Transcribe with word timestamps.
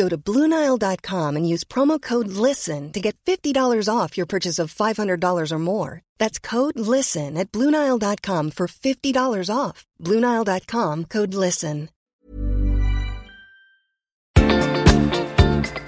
Go 0.00 0.08
to 0.08 0.16
BlueNile.com 0.16 1.36
and 1.36 1.46
use 1.46 1.62
promo 1.62 2.00
code 2.00 2.28
LISTEN 2.28 2.92
to 2.92 3.00
get 3.00 3.16
$50 3.26 3.88
off 3.96 4.16
your 4.16 4.26
purchase 4.26 4.58
of 4.58 4.74
$500 4.74 5.52
or 5.52 5.58
more. 5.58 6.00
That's 6.18 6.38
code 6.38 6.78
LISTEN 6.78 7.36
at 7.36 7.52
BlueNile.com 7.52 8.52
for 8.52 8.66
$50 8.66 9.54
off. 9.54 9.84
BlueNile.com 10.02 11.04
code 11.04 11.34
LISTEN. 11.34 11.88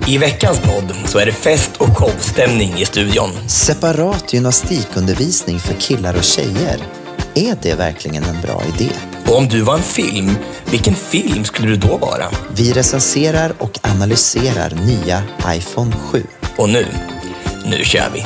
I 0.06 0.18
veckans 0.18 0.60
podd 0.60 1.08
så 1.08 1.18
är 1.18 1.26
det 1.26 1.32
fest 1.32 1.80
och 1.80 1.96
showstämning 1.96 2.72
i 2.78 2.84
studion. 2.84 3.30
Separat 3.48 4.32
gymnastikundervisning 4.32 5.58
för 5.58 5.74
killar 5.74 6.16
och 6.16 6.24
tjejer. 6.24 7.01
Är 7.34 7.56
det 7.62 7.74
verkligen 7.74 8.24
en 8.24 8.40
bra 8.40 8.62
idé? 8.74 8.90
Och 9.26 9.38
om 9.38 9.48
du 9.48 9.60
var 9.62 9.74
en 9.74 9.82
film, 9.82 10.36
vilken 10.70 10.94
film 10.94 11.44
skulle 11.44 11.68
du 11.68 11.76
då 11.76 11.96
vara? 11.96 12.24
Vi 12.56 12.72
recenserar 12.72 13.52
och 13.58 13.78
analyserar 13.82 14.70
nya 14.70 15.22
iPhone 15.46 15.92
7. 15.92 16.26
Och 16.56 16.68
nu, 16.68 16.86
nu 17.64 17.84
kör 17.84 18.10
vi! 18.14 18.24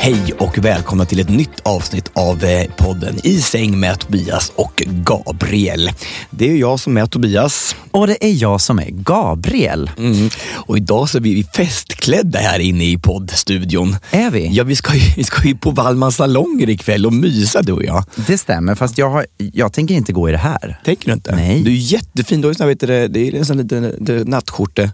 Hej 0.00 0.32
och 0.38 0.58
välkomna 0.58 1.04
till 1.04 1.20
ett 1.20 1.30
nytt 1.30 1.60
avsnitt 1.62 2.10
av 2.12 2.44
eh, 2.44 2.70
podden 2.76 3.14
I 3.22 3.40
säng 3.40 3.80
med 3.80 3.98
Tobias 3.98 4.52
och 4.54 4.82
Gabriel. 4.86 5.90
Det 6.30 6.50
är 6.50 6.56
jag 6.56 6.80
som 6.80 6.96
är 6.96 7.06
Tobias. 7.06 7.76
Och 7.90 8.06
det 8.06 8.24
är 8.24 8.42
jag 8.42 8.60
som 8.60 8.78
är 8.78 8.90
Gabriel. 8.90 9.90
Mm. 9.98 10.30
Och 10.52 10.76
idag 10.76 11.08
så 11.08 11.20
blir 11.20 11.34
vi 11.34 11.44
festklädda 11.44 12.38
här 12.38 12.58
inne 12.58 12.84
i 12.84 12.98
poddstudion. 12.98 13.96
Är 14.10 14.30
vi? 14.30 14.48
Ja, 14.52 14.64
vi 14.64 14.76
ska 14.76 14.94
ju, 14.94 15.12
vi 15.16 15.24
ska 15.24 15.48
ju 15.48 15.56
på 15.56 15.70
Wallmans 15.70 16.16
salonger 16.16 16.68
ikväll 16.68 17.06
och 17.06 17.12
mysa 17.12 17.62
du 17.62 17.72
och 17.72 17.84
jag. 17.84 18.04
Det 18.26 18.38
stämmer, 18.38 18.74
fast 18.74 18.98
jag, 18.98 19.10
har, 19.10 19.26
jag 19.38 19.72
tänker 19.72 19.94
inte 19.94 20.12
gå 20.12 20.28
i 20.28 20.32
det 20.32 20.38
här. 20.38 20.80
Tänker 20.84 21.06
du 21.06 21.12
inte? 21.12 21.36
Nej. 21.36 21.62
Du 21.62 21.70
är 21.70 21.92
jättefin. 21.92 22.40
Du 22.40 22.46
har 22.46 22.50
ju 22.50 22.54
sån 22.54 22.64
här, 22.64 22.68
vet 22.68 22.80
du, 22.80 22.86
det, 22.86 23.08
det 23.08 23.28
är 23.28 23.34
en 23.34 23.46
sån 23.46 23.56
liten 23.58 23.94
det, 24.00 24.28
nattskjorte. 24.28 24.90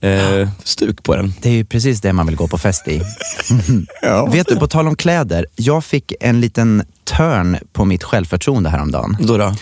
Eh, 0.00 0.48
stuk 0.64 1.02
på 1.02 1.16
den. 1.16 1.34
Det 1.42 1.48
är 1.48 1.52
ju 1.52 1.64
precis 1.64 2.00
det 2.00 2.12
man 2.12 2.26
vill 2.26 2.36
gå 2.36 2.48
på 2.48 2.58
fest 2.58 2.88
i. 2.88 3.02
Ja. 4.02 4.26
Vet 4.26 4.46
du, 4.46 4.56
på 4.56 4.66
tal 4.66 4.88
om 4.88 4.96
kläder. 4.96 5.46
Jag 5.56 5.84
fick 5.84 6.12
en 6.20 6.40
liten 6.40 6.82
törn 7.04 7.56
på 7.72 7.84
mitt 7.84 8.04
självförtroende 8.04 8.70
häromdagen. 8.70 9.16
Då 9.20 9.38
då? 9.38 9.54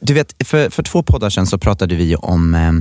Du 0.00 0.14
vet, 0.14 0.34
för, 0.44 0.70
för 0.70 0.82
två 0.82 1.02
poddar 1.02 1.30
sedan 1.30 1.46
så 1.46 1.58
pratade 1.58 1.94
vi 1.94 2.16
om 2.16 2.54
eh, 2.54 2.72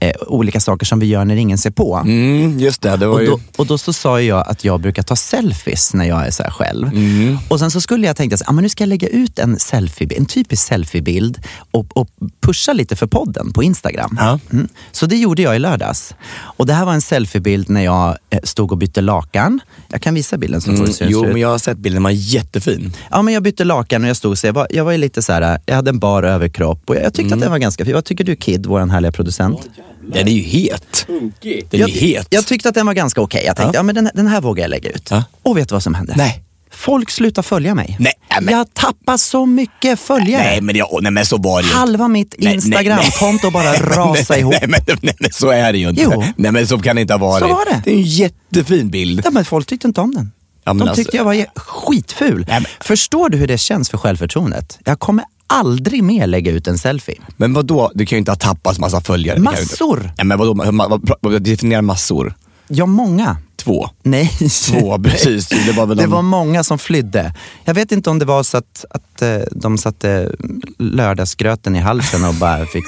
eh, 0.00 0.12
olika 0.26 0.60
saker 0.60 0.86
som 0.86 0.98
vi 0.98 1.06
gör 1.06 1.24
när 1.24 1.36
ingen 1.36 1.58
ser 1.58 1.70
på. 1.70 1.96
Mm, 1.96 2.58
just 2.58 2.82
det, 2.82 2.96
det 2.96 3.06
var 3.06 3.14
Och 3.14 3.20
ju... 3.22 3.26
då, 3.26 3.40
och 3.56 3.66
då 3.66 3.78
så 3.78 3.92
sa 3.92 4.20
jag 4.20 4.48
att 4.48 4.64
jag 4.64 4.80
brukar 4.80 5.02
ta 5.02 5.16
selfies 5.16 5.94
när 5.94 6.04
jag 6.04 6.26
är 6.26 6.30
så 6.30 6.42
själv. 6.42 6.88
Mm. 6.88 7.38
Och 7.48 7.58
sen 7.58 7.70
så 7.70 7.80
skulle 7.80 8.06
jag 8.06 8.16
tänka, 8.16 8.36
så, 8.36 8.44
ah, 8.46 8.52
men 8.52 8.62
nu 8.62 8.68
ska 8.68 8.82
jag 8.84 8.88
lägga 8.88 9.08
ut 9.08 9.38
en, 9.38 9.58
selfie, 9.58 10.08
en 10.16 10.26
typisk 10.26 10.62
selfiebild 10.62 11.38
och, 11.70 11.96
och 11.96 12.08
pusha 12.40 12.72
lite 12.72 12.96
för 12.96 13.06
podden 13.06 13.52
på 13.52 13.62
Instagram. 13.62 14.16
Ja. 14.20 14.38
Mm. 14.52 14.68
Så 14.92 15.06
det 15.06 15.16
gjorde 15.16 15.42
jag 15.42 15.56
i 15.56 15.58
lördags. 15.58 16.14
Och 16.38 16.66
det 16.66 16.72
här 16.72 16.84
var 16.84 16.92
en 16.92 17.00
selfiebild 17.02 17.70
när 17.70 17.84
jag 17.84 18.16
eh, 18.30 18.38
stod 18.44 18.72
och 18.72 18.78
bytte 18.78 19.00
lakan. 19.00 19.60
Jag 19.88 20.02
kan 20.02 20.14
visa 20.14 20.38
bilden 20.38 20.60
så 20.60 20.66
får 20.66 20.74
Mm, 20.76 20.86
du 20.86 20.92
se 20.92 21.04
hur 21.04 21.12
den 21.12 21.22
jo, 21.22 21.28
men 21.32 21.40
jag 21.40 21.48
har 21.48 21.58
sett 21.58 21.78
bilden, 21.78 21.94
den 21.96 22.02
var 22.02 22.10
jättefin. 22.10 22.92
Ja, 23.10 23.22
men 23.22 23.34
jag 23.34 23.42
bytte 23.42 23.64
lakan 23.64 24.02
och 24.02 24.08
jag 24.08 24.16
stod 24.16 24.38
så 24.38 24.46
jag 24.46 24.52
var, 24.52 24.66
jag 24.70 24.84
var 24.84 24.96
lite 24.96 25.22
så 25.22 25.32
här, 25.32 25.58
jag 25.66 25.74
hade 25.74 25.90
en 25.90 25.98
bar 25.98 26.22
överkropp 26.22 26.82
och 26.86 26.96
jag, 26.96 27.04
jag 27.04 27.14
tyckte 27.14 27.34
att 27.34 27.40
den 27.40 27.50
var 27.50 27.58
ganska 27.58 27.84
fin. 27.84 27.94
Vad 27.94 28.04
tycker 28.04 28.24
du 28.24 28.36
Kid, 28.36 28.66
vår 28.66 28.86
härliga 28.86 29.12
producent? 29.12 29.68
Den 30.12 30.28
är 30.28 30.32
ju 30.32 30.42
het. 30.42 31.06
Den 31.08 31.32
är 31.70 31.78
jag, 31.78 31.88
het. 31.88 32.26
jag 32.30 32.46
tyckte 32.46 32.68
att 32.68 32.74
den 32.74 32.86
var 32.86 32.94
ganska 32.94 33.20
okej. 33.20 33.42
Jag 33.46 33.56
tänkte, 33.56 33.76
Ja. 33.76 33.78
ja. 33.78 33.82
men 33.82 33.94
den, 33.94 34.10
den 34.14 34.26
här 34.26 34.40
vågar 34.40 34.64
jag 34.64 34.68
lägga 34.70 34.90
ut. 34.90 35.08
Ja. 35.10 35.24
Och 35.42 35.56
vet 35.56 35.68
du 35.68 35.74
vad 35.74 35.82
som 35.82 35.94
hände? 35.94 36.14
Nej. 36.16 36.42
Folk 36.70 37.10
slutar 37.10 37.42
följa 37.42 37.74
mig. 37.74 37.96
Nej, 38.00 38.12
men- 38.42 38.54
Jag 38.54 38.74
tappar 38.74 39.16
så 39.16 39.46
mycket 39.46 40.00
följare. 40.00 40.42
Nej, 40.42 40.60
men, 40.60 40.76
jag, 40.76 40.98
nej, 41.02 41.12
men 41.12 41.26
så 41.26 41.36
var 41.36 41.62
det 41.62 41.68
ju. 41.68 41.74
Halva 41.74 42.08
mitt 42.08 42.34
Instagramkonto 42.34 43.50
bara 43.50 43.72
rasar 43.96 44.36
ihop. 44.36 44.54
Nej 44.60 44.68
men, 44.86 44.98
nej, 45.02 45.14
men 45.18 45.30
så 45.32 45.48
är 45.50 45.72
det 45.72 45.78
ju 45.78 45.88
inte. 45.88 46.02
Jo. 46.02 46.24
Nej, 46.36 46.52
men 46.52 46.66
så 46.66 46.78
kan 46.78 46.96
det 46.96 47.02
inte 47.02 47.14
ha 47.14 47.18
varit. 47.18 47.40
Så 47.42 47.48
var 47.48 47.64
det. 47.64 47.82
Det 47.84 47.90
är 47.90 47.94
en 47.94 48.02
jättefin 48.02 48.90
bild. 48.90 49.22
Ja, 49.24 49.30
men 49.30 49.44
folk 49.44 49.66
tyckte 49.66 49.86
inte 49.86 50.00
om 50.00 50.14
den. 50.14 50.32
Ja, 50.66 50.72
De 50.72 50.80
alltså- 50.82 50.94
tyckte 50.94 51.16
jag 51.16 51.24
var 51.24 51.46
skitful. 51.56 52.44
Nej, 52.48 52.60
men- 52.60 52.70
Förstår 52.80 53.28
du 53.28 53.38
hur 53.38 53.46
det 53.46 53.58
känns 53.58 53.90
för 53.90 53.98
självförtroendet? 53.98 54.78
Jag 54.84 54.98
kommer 55.00 55.24
aldrig 55.46 56.02
mer 56.04 56.26
lägga 56.26 56.52
ut 56.52 56.66
en 56.66 56.78
selfie. 56.78 57.18
Men 57.36 57.52
vad 57.54 57.66
då? 57.66 57.90
Du 57.94 58.06
kan 58.06 58.16
ju 58.16 58.18
inte 58.18 58.30
ha 58.30 58.36
tappat 58.36 58.78
massa 58.78 59.00
följare. 59.00 59.36
Ju 59.38 59.44
inte. 59.46 59.50
Massor! 59.60 60.10
Nej, 60.16 60.26
men 60.26 60.38
vadå? 60.38 60.54
Vad, 60.72 61.10
vad, 61.20 61.42
definiera 61.42 61.82
massor. 61.82 62.34
Ja, 62.68 62.86
många. 62.86 63.36
Två. 63.56 63.88
Nej. 64.02 64.30
Två, 64.66 64.98
precis. 65.04 65.48
Det 65.48 65.72
var 65.72 65.86
väl 65.86 65.96
Det 65.96 66.02
de- 66.02 66.10
var 66.10 66.22
många 66.22 66.64
som 66.64 66.78
flydde. 66.78 67.34
Jag 67.64 67.74
vet 67.74 67.92
inte 67.92 68.10
om 68.10 68.18
det 68.18 68.24
var 68.24 68.42
så 68.42 68.56
att, 68.56 68.84
att 68.90 69.22
eh, 69.22 69.38
de 69.50 69.78
satte 69.78 70.30
lördagsgröten 70.78 71.76
i 71.76 71.78
halsen 71.80 72.24
och 72.24 72.34
bara 72.34 72.66
fick 72.66 72.84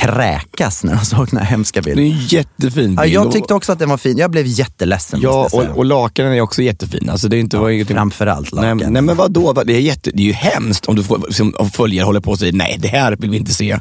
kräkas 0.00 0.84
när 0.84 0.94
de 0.94 1.04
såg 1.04 1.28
den 1.30 1.38
här 1.38 1.46
hemska 1.46 1.80
Det 1.80 1.90
är 1.90 1.94
bilden. 1.96 2.18
en 2.20 2.26
jättefin 2.26 2.94
Ja, 2.96 3.02
bild. 3.02 3.14
jag 3.14 3.32
tyckte 3.32 3.54
också 3.54 3.72
att 3.72 3.78
den 3.78 3.88
var 3.88 3.96
fin. 3.96 4.18
Jag 4.18 4.30
blev 4.30 4.46
jätteledsen. 4.46 5.20
Ja, 5.22 5.48
och, 5.52 5.62
och 5.78 5.84
lakanen 5.84 6.32
är 6.32 6.40
också 6.40 6.62
jättefin. 6.62 7.10
Alltså 7.10 7.28
det 7.28 7.36
är 7.36 7.40
inte, 7.40 7.56
var 7.56 7.70
ingenting... 7.70 7.96
Framförallt 7.96 8.52
Nej, 8.52 8.74
lakan. 8.74 8.92
nej 8.92 9.02
men 9.02 9.16
vadå, 9.16 9.52
Vad- 9.52 9.66
det 9.66 9.72
är, 9.76 9.80
jätte, 9.80 10.10
det 10.10 10.22
är 10.22 10.26
ju 10.26 10.32
hemskt 10.32 10.86
om 10.86 10.96
du 10.96 11.02
får, 11.04 11.26
som, 11.30 11.54
om 11.58 11.70
följare 11.70 12.04
håller 12.04 12.20
på 12.20 12.30
och 12.30 12.38
säger 12.38 12.52
nej, 12.52 12.76
det 12.82 12.88
här 12.88 13.16
vill 13.16 13.30
vi 13.30 13.36
inte 13.36 13.54
se. 13.54 13.78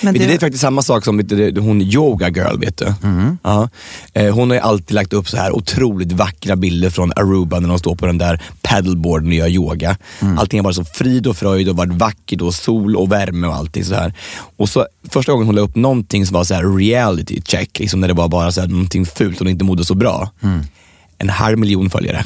Men 0.00 0.12
vet 0.14 0.22
du, 0.22 0.28
det- 0.28 0.34
är 0.34 0.38
faktiskt 0.38 0.60
samma 0.62 0.82
sak 0.82 1.04
som 1.04 1.16
du, 1.26 1.60
hon 1.60 1.82
yoga 1.82 2.28
girl, 2.28 2.58
vet 2.58 2.76
du. 2.76 2.94
Mm. 3.02 3.38
Ja. 3.42 3.68
Eh, 4.12 4.34
hon 4.34 4.50
har 4.50 4.56
ju 4.56 4.62
alltid 4.62 4.94
lagt 4.94 5.12
upp 5.12 5.28
så 5.28 5.36
här 5.36 5.52
otroligt 5.56 6.12
vackra 6.12 6.56
bilder 6.56 6.90
från 6.90 7.12
Aruba 7.16 7.60
när 7.60 7.68
de 7.68 7.78
står 7.78 7.96
på 7.96 8.06
den 8.06 8.18
där 8.18 8.42
paddleboarden 8.62 9.28
och 9.28 9.34
gör 9.34 9.48
yoga. 9.48 9.96
Mm. 10.20 10.38
Allting 10.38 10.58
har 10.60 10.64
varit 10.64 10.76
så 10.76 10.84
frid 10.84 11.26
och 11.26 11.36
fröjd 11.36 11.68
och 11.68 11.76
varit 11.76 11.92
vackert 11.92 12.40
och 12.40 12.54
sol 12.54 12.96
och 12.96 13.12
värme 13.12 13.46
och 13.46 13.54
allting 13.54 13.84
så 13.84 13.94
här. 13.94 14.12
Och 14.56 14.68
så 14.68 14.86
första 15.10 15.32
gången 15.32 15.46
hon 15.46 15.54
la 15.56 15.62
upp 15.62 15.76
någonting 15.76 16.26
som 16.26 16.34
var 16.34 16.44
så 16.44 16.54
här 16.54 16.76
reality 16.76 17.42
check, 17.44 17.78
liksom 17.78 18.00
när 18.00 18.08
det 18.08 18.14
var 18.14 18.28
bara 18.28 18.52
så 18.52 18.60
här 18.60 18.68
någonting 18.68 19.06
fult 19.06 19.34
och 19.36 19.40
hon 19.40 19.48
inte 19.48 19.64
mådde 19.64 19.84
så 19.84 19.94
bra. 19.94 20.30
Mm. 20.42 20.60
En 21.18 21.28
halv 21.28 21.58
miljon 21.58 21.90
följare 21.90 22.24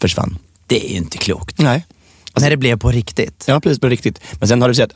försvann. 0.00 0.38
Det 0.66 0.86
är 0.86 0.90
ju 0.90 0.96
inte 0.96 1.18
klokt. 1.18 1.58
Nej. 1.58 1.84
När 2.40 2.50
det 2.50 2.56
blev 2.56 2.78
på 2.78 2.90
riktigt. 2.90 3.44
Ja, 3.46 3.60
precis 3.60 3.80
på 3.80 3.88
riktigt. 3.88 4.20
Men 4.38 4.48
sen 4.48 4.62
har 4.62 4.68
det, 4.68 4.74
sett, 4.74 4.90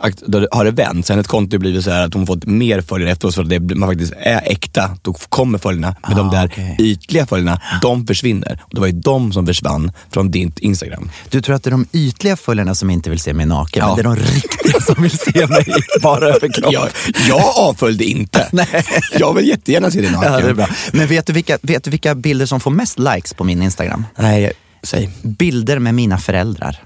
har 0.50 0.64
det 0.64 0.70
vänt. 0.70 1.06
Sen 1.06 1.18
ett 1.18 1.26
konto 1.26 1.58
blivit 1.58 1.84
så 1.84 1.90
här 1.90 2.06
att 2.06 2.14
hon 2.14 2.26
fått 2.26 2.46
mer 2.46 2.80
följare 2.80 3.10
efteråt 3.12 3.34
för 3.34 3.42
att 3.42 3.48
det, 3.48 3.74
man 3.74 3.88
faktiskt 3.88 4.12
är 4.20 4.42
äkta. 4.44 4.96
Då 5.02 5.12
kommer 5.12 5.58
följarna. 5.58 5.96
Men 6.08 6.16
de 6.16 6.28
Ah, 6.28 6.32
där 6.32 6.46
okej. 6.46 6.76
ytliga 6.78 7.26
följarna, 7.26 7.60
de 7.82 8.06
försvinner. 8.06 8.60
Och 8.64 8.74
det 8.74 8.80
var 8.80 8.86
ju 8.86 8.92
de 8.92 9.32
som 9.32 9.46
försvann 9.46 9.92
från 10.10 10.30
ditt 10.30 10.58
Instagram. 10.58 11.10
Du 11.30 11.40
tror 11.40 11.56
att 11.56 11.62
det 11.62 11.68
är 11.68 11.72
de 11.72 11.86
ytliga 11.92 12.36
följarna 12.36 12.74
som 12.74 12.90
inte 12.90 13.10
vill 13.10 13.18
se 13.20 13.32
mig 13.34 13.46
naken, 13.46 13.80
Ja. 13.80 13.86
men 13.86 13.96
det 13.96 14.00
är 14.00 14.14
de 14.24 14.32
riktiga 14.34 14.80
som 14.80 15.02
vill 15.02 15.18
se 15.18 15.46
mig 15.46 15.66
bara 16.02 16.28
överkropp. 16.28 16.72
Jag, 16.72 16.88
jag 17.28 17.42
avföljde 17.56 18.04
inte. 18.04 18.48
Jag 19.18 19.34
vill 19.34 19.48
jättegärna 19.48 19.90
se 19.90 20.00
dig 20.00 20.10
naken. 20.10 20.32
Ja, 20.32 20.40
det 20.40 20.48
är 20.48 20.54
bra. 20.54 20.68
Men 20.92 21.06
vet 21.06 21.26
du, 21.26 21.32
vilka, 21.32 21.58
vet 21.62 21.84
du 21.84 21.90
vilka 21.90 22.14
bilder 22.14 22.46
som 22.46 22.60
får 22.60 22.70
mest 22.70 22.98
likes 22.98 23.34
på 23.34 23.44
min 23.44 23.62
Instagram? 23.62 24.06
Nej, 24.18 24.52
säg. 24.82 25.10
Bilder 25.22 25.78
med 25.78 25.94
mina 25.94 26.18
föräldrar. 26.18 26.76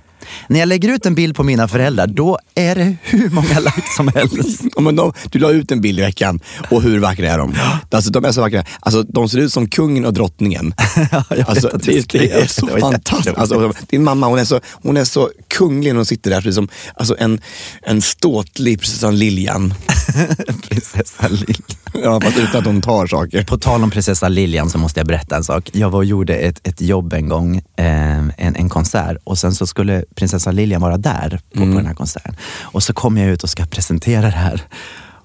När 0.48 0.60
jag 0.60 0.68
lägger 0.68 0.88
ut 0.88 1.06
en 1.06 1.14
bild 1.14 1.36
på 1.36 1.42
mina 1.42 1.68
föräldrar, 1.68 2.06
då 2.06 2.38
är 2.54 2.74
det 2.74 2.96
hur 3.02 3.30
många 3.30 3.60
likes 3.60 3.96
som 3.96 4.08
helst. 4.08 4.62
Ja, 4.76 4.80
men 4.80 4.96
de, 4.96 5.12
du 5.30 5.38
la 5.38 5.50
ut 5.50 5.70
en 5.70 5.80
bild 5.80 5.98
i 5.98 6.02
veckan 6.02 6.40
och 6.70 6.82
hur 6.82 6.98
vackra 6.98 7.30
är 7.30 7.38
de? 7.38 7.54
Alltså, 7.90 8.10
de 8.10 8.24
är 8.24 8.32
så 8.32 8.40
vackra. 8.40 8.64
Alltså, 8.80 9.02
de 9.02 9.28
ser 9.28 9.38
ut 9.38 9.52
som 9.52 9.68
kungen 9.68 10.04
och 10.04 10.12
drottningen. 10.12 10.74
alltså, 11.46 11.70
det, 11.82 12.12
det 12.12 12.32
är 12.32 12.46
så 12.46 12.66
Det 12.66 12.80
fantastiskt. 12.80 13.38
Alltså, 13.38 13.72
din 13.88 14.04
mamma 14.04 14.26
hon 14.26 14.38
är, 14.38 14.44
så, 14.44 14.60
hon 14.82 14.96
är 14.96 15.04
så 15.04 15.30
kunglig 15.48 15.90
när 15.90 15.96
hon 15.96 16.06
sitter 16.06 16.30
där, 16.30 16.40
precis 16.40 16.54
som 16.54 16.68
alltså, 16.94 17.16
en, 17.18 17.40
en 17.82 18.02
ståtlig 18.02 18.80
prinsessan 18.80 19.18
Lilian. 19.18 19.74
Prinsessa 20.68 21.28
Lilian. 21.28 21.62
Ja, 21.94 22.20
fast 22.20 22.38
utan 22.38 22.60
att 22.60 22.66
hon 22.66 22.80
tar 22.80 23.06
saker. 23.06 23.44
På 23.44 23.58
tal 23.58 23.82
om 23.82 23.90
prinsessa 23.90 24.28
Lilian 24.28 24.70
så 24.70 24.78
måste 24.78 25.00
jag 25.00 25.06
berätta 25.06 25.36
en 25.36 25.44
sak. 25.44 25.70
Jag 25.72 25.90
var 25.90 25.98
och 25.98 26.04
gjorde 26.04 26.34
ett, 26.34 26.68
ett 26.68 26.80
jobb 26.80 27.12
en 27.12 27.28
gång, 27.28 27.56
eh, 27.56 28.18
en, 28.18 28.32
en 28.36 28.68
konsert 28.68 29.16
och 29.24 29.38
sen 29.38 29.54
så 29.54 29.66
skulle 29.66 30.04
prinsessa 30.14 30.50
Lilian 30.52 30.80
vara 30.82 30.96
där 30.96 31.40
på, 31.54 31.58
på 31.60 31.64
den 31.64 31.86
här 31.86 31.94
konserten. 31.94 32.36
Och 32.60 32.82
så 32.82 32.92
kom 32.92 33.16
jag 33.16 33.28
ut 33.28 33.42
och 33.42 33.50
ska 33.50 33.66
presentera 33.66 34.22
det 34.22 34.28
här. 34.30 34.62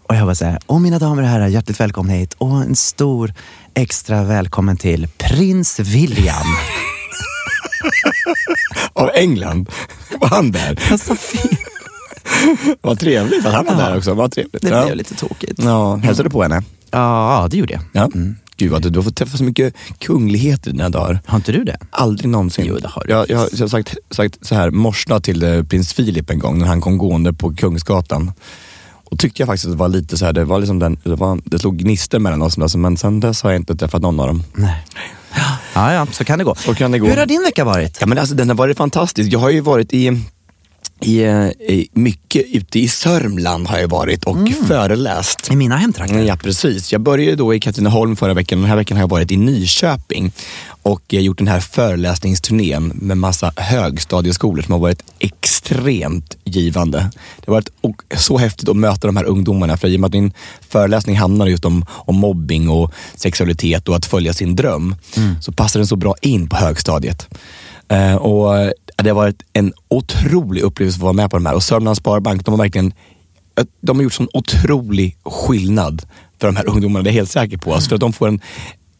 Och 0.10 0.16
jag 0.16 0.38
så 0.38 0.46
här, 0.46 0.60
åh 0.68 0.80
mina 0.80 1.00
damer 1.00 1.22
och 1.24 1.30
herrar, 1.30 1.48
hjärtligt 1.48 1.80
välkomna 1.80 2.14
hit 2.14 2.34
och 2.38 2.62
en 2.62 2.76
stor 2.76 3.34
extra 3.74 4.24
välkommen 4.24 4.78
till 4.78 5.08
prins 5.18 5.80
William. 5.80 6.46
Av 8.94 9.10
England. 9.16 9.70
Var 10.20 10.28
han 10.28 10.52
där? 10.52 10.80
Alltså, 10.92 11.16
Vad 12.82 13.00
trevligt 13.00 13.46
att 13.46 13.54
han 13.54 13.66
var 13.66 13.74
Ja. 13.74 13.80
där 13.90 13.98
också. 13.98 14.14
Vad 14.14 14.32
trevligt. 14.32 14.62
det 14.62 14.70
ja. 14.70 14.84
blev 14.86 14.96
lite 14.96 15.16
tokigt. 15.16 15.64
Ja, 15.64 15.96
hälsade 15.96 16.30
du 16.30 16.34
på 16.34 16.44
henne? 16.44 16.64
Ja, 16.92 17.48
det 17.52 17.58
gjorde 17.58 17.74
jag. 17.74 17.82
Ja. 17.92 18.10
Gud 18.58 18.72
vad 18.72 18.82
du, 18.82 18.90
du 18.90 19.00
har 19.00 19.04
fått 19.04 19.16
träffa 19.16 19.38
så 19.38 19.44
mycket 19.44 19.74
kungligheter 20.00 20.70
i 20.70 20.74
dina 20.74 20.90
dagar. 20.90 21.20
Har 21.26 21.36
inte 21.36 21.52
du 21.52 21.64
det? 21.64 21.78
Aldrig 21.90 22.30
någonsin. 22.30 22.66
Jo, 22.68 22.78
det 22.78 22.88
har 22.88 23.04
du. 23.06 23.14
Jag, 23.14 23.30
jag, 23.30 23.50
jag 23.52 23.60
har 23.60 23.68
sagt, 23.68 23.96
sagt 24.12 24.38
så 24.42 24.56
här, 24.56 24.72
morsna 24.72 25.20
till 25.20 25.44
eh, 25.44 25.64
prins 25.64 25.94
Philip 25.94 26.30
en 26.30 26.40
gång 26.40 26.60
när 26.60 26.66
han 26.66 26.82
kom 26.82 26.98
gående 26.98 27.34
på 27.34 27.56
Kungsgatan. 27.56 28.32
Och 29.10 29.20
tyckte 29.20 29.42
jag 29.42 29.48
faktiskt 29.48 29.66
att 29.66 29.72
det 29.72 29.78
var 29.78 29.88
lite 29.88 30.18
så 30.18 30.26
här, 30.26 30.34
det 30.34 30.46
var 30.46 30.60
liksom 30.60 30.80
den, 30.80 30.98
det, 31.04 31.16
var, 31.16 31.42
det 31.46 31.60
slog 31.60 31.78
gnister 31.78 32.20
mellan 32.20 32.42
oss, 32.42 32.58
alltså, 32.58 32.78
men 32.78 32.98
sen 32.98 33.20
dess 33.20 33.44
har 33.44 33.52
jag 33.52 33.60
inte 33.60 33.76
träffat 33.76 34.02
någon 34.02 34.20
av 34.20 34.28
dem. 34.28 34.44
Nej. 34.54 34.86
Ja, 35.74 35.94
ja, 35.94 36.08
så 36.12 36.26
kan 36.26 36.40
det 36.40 36.46
gå. 36.46 36.56
Så 36.56 36.76
kan 36.76 36.92
det 36.92 37.00
gå. 37.00 37.08
Hur 37.08 37.18
har 37.18 37.26
din 37.26 37.42
vecka 37.42 37.66
varit? 37.66 37.98
Ja 38.00 38.08
men 38.08 38.18
alltså 38.18 38.36
den 38.36 38.50
har 38.50 38.56
varit 38.56 38.78
fantastisk. 38.78 39.32
Jag 39.32 39.40
har 39.40 39.50
ju 39.50 39.62
varit 39.62 39.94
i, 39.94 40.22
i, 41.02 41.24
eh, 41.24 41.48
i 41.48 41.90
mycket 41.94 42.46
ute 42.52 42.80
i 42.80 42.88
Sörmland 42.88 43.68
har 43.68 43.78
jag 43.78 43.88
varit 43.88 44.24
och 44.24 44.50
föreläst. 44.68 45.52
I 45.52 45.56
mina 45.56 45.78
hemtrakter? 45.78 46.20
Ja, 46.20 46.36
precis. 46.36 46.92
Jag 46.92 47.02
började 47.02 47.36
då 47.36 47.54
i 47.54 47.60
Katrineholm 47.60 48.16
förra 48.16 48.34
veckan 48.34 48.60
och 48.60 48.62
den 48.62 48.70
här 48.70 48.78
veckan 48.78 48.98
har 48.98 49.04
jag 49.04 49.10
varit 49.10 49.32
i 49.32 49.38
Nyköping 49.38 50.32
och 50.82 51.14
gjort 51.14 51.38
den 51.38 51.48
här 51.48 51.60
föreläsningsturnén 51.60 52.88
med 52.96 53.18
massa 53.18 53.54
högstadieskolor 53.56 54.62
som 54.62 54.72
har 54.72 54.80
varit 54.80 55.04
extremt 55.20 56.38
givande. 56.44 57.10
Det 57.40 57.52
har 57.52 57.54
varit 57.54 57.70
så 58.18 58.38
häftigt 58.38 58.70
att 58.70 58.76
möta 58.76 59.08
de 59.08 59.18
här 59.18 59.26
ungdomarna 59.26 59.78
för 59.78 59.88
i 59.88 59.96
och 59.96 60.00
med 60.00 60.08
att 60.08 60.14
min 60.14 60.34
föreläsning 60.70 61.18
handlar 61.18 61.48
just 61.48 61.66
om, 61.66 61.86
om 61.90 62.16
mobbing 62.16 62.70
och 62.70 62.94
sexualitet 63.16 63.90
och 63.90 63.96
att 63.96 64.06
följa 64.06 64.34
sin 64.34 64.56
dröm 64.56 64.96
så 65.42 65.52
passar 65.52 65.80
den 65.80 65.88
så 65.88 65.96
bra 65.96 66.16
in 66.22 66.50
på 66.50 66.56
högstadiet. 66.56 67.28
Eh, 67.90 68.16
och 68.16 68.58
eh, 68.58 68.72
Det 68.96 69.10
har 69.10 69.16
varit 69.16 69.44
en 69.54 69.74
otrolig 69.88 70.62
upplevelse 70.62 70.98
att 70.98 71.04
vara 71.04 71.14
med 71.14 71.32
på 71.32 71.38
de 71.38 71.46
här 71.46 71.56
och 71.56 71.64
Sörmlands 71.64 72.00
Sparbank, 72.00 72.46
de 72.46 72.52
har 72.52 72.58
verkligen 72.58 72.94
de 73.82 73.98
har 73.98 74.04
gjort 74.04 74.14
sån 74.14 74.28
otrolig 74.34 75.18
skillnad 75.26 76.06
för 76.40 76.48
de 76.48 76.56
här 76.56 76.70
ungdomarna, 76.70 77.04
det 77.04 77.10
är 77.10 77.12
jag 77.12 77.16
helt 77.16 77.32
säker 77.32 77.58
på. 77.58 77.74
Alltså 77.74 77.90
för 77.90 77.96
att 77.96 78.02
de 78.02 78.14
får 78.14 78.28
en, 78.28 78.42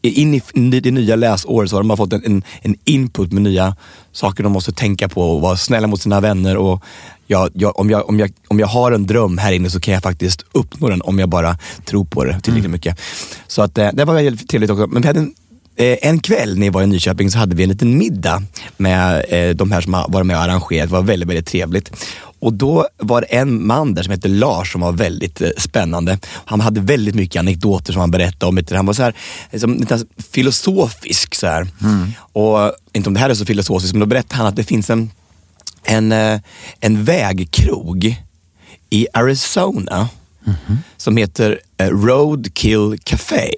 in 0.02 0.34
i 0.74 0.80
det 0.80 0.90
nya 0.90 1.16
läsåret 1.16 1.70
så 1.70 1.76
har 1.76 1.82
de 1.82 1.96
fått 1.96 2.12
en, 2.12 2.24
en, 2.24 2.42
en 2.62 2.76
input 2.84 3.32
med 3.32 3.42
nya 3.42 3.76
saker 4.12 4.42
de 4.42 4.52
måste 4.52 4.72
tänka 4.72 5.08
på 5.08 5.22
och 5.22 5.40
vara 5.40 5.56
snälla 5.56 5.86
mot 5.86 6.02
sina 6.02 6.20
vänner. 6.20 6.56
Och 6.56 6.84
jag, 7.26 7.50
jag, 7.54 7.80
om, 7.80 7.90
jag, 7.90 8.08
om, 8.08 8.18
jag, 8.18 8.32
om 8.48 8.60
jag 8.60 8.66
har 8.66 8.92
en 8.92 9.06
dröm 9.06 9.38
här 9.38 9.52
inne 9.52 9.70
så 9.70 9.80
kan 9.80 9.94
jag 9.94 10.02
faktiskt 10.02 10.44
uppnå 10.52 10.88
den 10.88 11.02
om 11.02 11.18
jag 11.18 11.28
bara 11.28 11.58
tror 11.84 12.04
på 12.04 12.24
det 12.24 12.40
tillräckligt 12.40 12.70
mycket. 12.70 13.00
Så 13.46 13.62
att, 13.62 13.78
eh, 13.78 13.88
det 13.92 14.04
var 14.04 14.14
väldigt 14.14 14.48
trevligt 14.48 14.70
också. 14.70 14.86
Men 14.86 15.02
vi 15.02 15.08
hade 15.08 15.20
en, 15.20 15.26
eh, 15.26 15.32
en 15.78 16.20
kväll 16.20 16.58
när 16.58 16.66
jag 16.66 16.72
var 16.72 16.82
i 16.82 16.86
Nyköping 16.86 17.30
så 17.30 17.38
hade 17.38 17.54
vi 17.54 17.62
en 17.62 17.68
liten 17.68 17.98
middag 17.98 18.42
med 18.76 19.24
eh, 19.28 19.54
de 19.54 19.72
här 19.72 19.80
som 19.80 19.92
varit 20.08 20.26
med 20.26 20.36
och 20.36 20.42
arrangerat. 20.42 20.88
Det 20.88 20.92
var 20.92 21.02
väldigt, 21.02 21.28
väldigt 21.28 21.46
trevligt. 21.46 22.06
Och 22.40 22.52
då 22.52 22.88
var 22.96 23.20
det 23.20 23.26
en 23.26 23.66
man 23.66 23.94
där 23.94 24.02
som 24.02 24.10
hette 24.10 24.28
Lars 24.28 24.72
som 24.72 24.80
var 24.80 24.92
väldigt 24.92 25.40
eh, 25.40 25.48
spännande. 25.58 26.18
Han 26.44 26.60
hade 26.60 26.80
väldigt 26.80 27.14
mycket 27.14 27.40
anekdoter 27.40 27.92
som 27.92 28.00
han 28.00 28.10
berättade 28.10 28.46
om. 28.46 28.64
Han 28.70 28.86
var 28.86 28.94
så 28.94 29.02
här, 29.02 29.14
liksom, 29.50 29.74
lite 29.74 30.04
filosofisk. 30.32 31.34
Så 31.34 31.46
här. 31.46 31.66
Och 32.32 32.72
inte 32.92 33.08
om 33.08 33.14
det 33.14 33.20
här 33.20 33.30
är 33.30 33.34
så 33.34 33.44
filosofiskt, 33.44 33.94
men 33.94 34.00
då 34.00 34.06
berättade 34.06 34.34
han 34.34 34.46
att 34.46 34.56
det 34.56 34.64
finns 34.64 34.90
en, 34.90 35.10
en, 35.84 36.12
eh, 36.12 36.40
en 36.80 37.04
vägkrog 37.04 38.16
i 38.90 39.06
Arizona 39.12 40.08
som 40.96 41.16
heter 41.16 41.60
eh, 41.76 41.88
Roadkill 41.88 42.98
Café. 43.04 43.50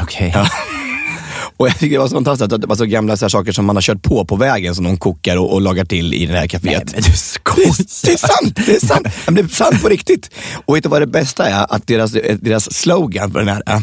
Okej. 0.00 0.32
Ja. 0.34 0.48
Och 1.56 1.68
jag 1.68 1.78
tycker 1.78 1.96
det 1.96 1.98
var 1.98 2.08
så 2.08 2.14
fantastiskt 2.14 2.52
att 2.52 2.60
det 2.60 2.66
var 2.66 2.76
så 2.76 2.84
gamla 2.84 3.16
så 3.16 3.30
saker 3.30 3.52
som 3.52 3.64
man 3.64 3.76
har 3.76 3.82
kört 3.82 4.02
på 4.02 4.24
på 4.24 4.36
vägen 4.36 4.74
som 4.74 4.84
de 4.84 4.96
kokar 4.96 5.36
och, 5.36 5.52
och 5.52 5.60
lagar 5.60 5.84
till 5.84 6.14
i 6.14 6.26
det 6.26 6.38
här 6.38 6.46
kaféet. 6.46 6.62
Nej, 6.64 6.84
men 6.92 7.02
du 7.02 7.12
skojar. 7.12 7.74
Det, 7.78 8.02
det 8.04 8.12
är 8.12 8.16
sant! 8.16 8.60
Det 8.66 8.74
är 8.74 8.86
sant! 8.86 9.06
Men 9.26 9.34
det 9.34 9.40
är 9.40 9.48
sant 9.48 9.82
på 9.82 9.88
riktigt. 9.88 10.30
Och 10.64 10.76
vet 10.76 10.82
du 10.82 10.88
vad 10.88 11.02
det 11.02 11.06
bästa 11.06 11.48
är? 11.48 11.74
Att 11.74 11.86
deras, 11.86 12.12
deras 12.40 12.74
slogan 12.74 13.32
för 13.32 13.38
den 13.38 13.48
här 13.48 13.62
är 13.66 13.82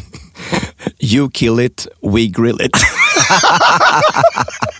You 1.00 1.29
kill 1.31 1.59
it, 1.59 1.88
we 2.01 2.25
grill 2.25 2.62
it. 2.62 2.77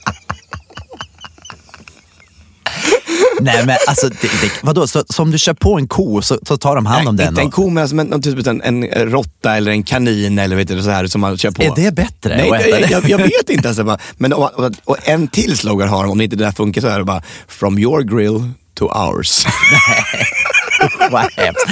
Nej 3.41 3.65
men 3.65 3.77
alltså, 3.88 4.09
det, 4.09 4.27
det, 4.41 4.51
vadå, 4.61 4.88
så, 4.88 5.03
så 5.09 5.21
om 5.21 5.31
du 5.31 5.38
kör 5.38 5.53
på 5.53 5.77
en 5.77 5.88
ko 5.88 6.21
så, 6.21 6.39
så 6.47 6.57
tar 6.57 6.75
de 6.75 6.85
hand 6.85 7.07
om 7.07 7.15
Nej, 7.15 7.25
den? 7.25 7.31
Inte 7.33 7.41
en 7.41 7.47
och- 7.47 7.53
ko, 7.53 7.69
men 7.69 7.81
alltså, 7.81 7.95
men 7.95 8.21
typ 8.21 8.47
en, 8.47 8.61
en 8.61 8.83
råtta 9.11 9.55
eller 9.57 9.71
en 9.71 9.83
kanin 9.83 10.39
eller 10.39 10.55
vet 10.55 10.67
du, 10.67 10.83
så 10.83 10.89
här 10.89 11.07
som 11.07 11.21
man 11.21 11.38
kör 11.38 11.51
på. 11.51 11.63
Är 11.63 11.75
det 11.75 11.91
bättre 11.91 12.38
Nej, 12.38 12.51
att 12.51 12.61
äta 12.61 12.69
jag, 12.69 12.81
det? 12.81 12.91
jag, 12.91 13.09
jag 13.09 13.17
vet 13.17 13.49
inte. 13.49 13.67
Alltså, 13.67 13.97
men, 14.17 14.33
och, 14.33 14.53
och, 14.59 14.71
och 14.85 14.97
en 15.03 15.27
till 15.27 15.57
slogan 15.57 15.89
har 15.89 16.03
de, 16.03 16.11
om 16.11 16.21
inte 16.21 16.35
det 16.35 16.43
där 16.43 16.51
funkar 16.51 16.81
så 16.81 16.88
är 16.88 16.99
det 16.99 17.05
bara 17.05 17.21
From 17.47 17.77
your 17.79 18.03
grill 18.03 18.51
to 18.75 18.85
ours. 18.85 19.45
Vad 21.11 21.21
hemskt. 21.21 21.65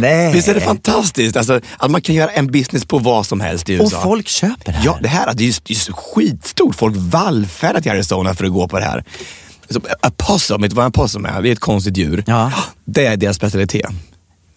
Nej. 0.00 0.32
Visst 0.32 0.48
är 0.48 0.54
det 0.54 0.60
fantastiskt? 0.60 1.36
Alltså, 1.36 1.60
att 1.76 1.90
man 1.90 2.00
kan 2.00 2.14
göra 2.14 2.30
en 2.30 2.46
business 2.46 2.84
på 2.84 2.98
vad 2.98 3.26
som 3.26 3.40
helst 3.40 3.68
i 3.68 3.78
Och 3.78 3.82
USA. 3.84 4.02
folk 4.02 4.28
köper 4.28 4.64
det 4.64 4.72
här? 4.72 4.84
Ja, 4.86 4.98
det 5.02 5.08
här 5.08 5.34
det 5.34 5.42
är 5.42 5.46
ju 5.46 5.52
det 5.62 5.72
är 5.74 5.86
ju 5.88 5.92
skitstort. 5.92 6.76
Folk 6.76 6.94
vallfärdar 6.96 7.80
till 7.80 7.90
Arizona 7.90 8.34
för 8.34 8.44
att 8.44 8.52
gå 8.52 8.68
på 8.68 8.78
det 8.78 8.84
här. 8.84 9.04
Så, 9.70 9.80
a 10.00 10.10
possum, 10.16 10.62
vet 10.62 10.70
du 10.70 10.76
vad 10.76 10.84
en 10.84 10.92
possum 10.92 11.24
är? 11.24 11.42
Det 11.42 11.48
är 11.48 11.52
ett 11.52 11.60
konstigt 11.60 11.96
djur. 11.96 12.24
Ja. 12.26 12.52
Det 12.84 13.06
är 13.06 13.16
deras 13.16 13.36
specialitet. 13.36 13.90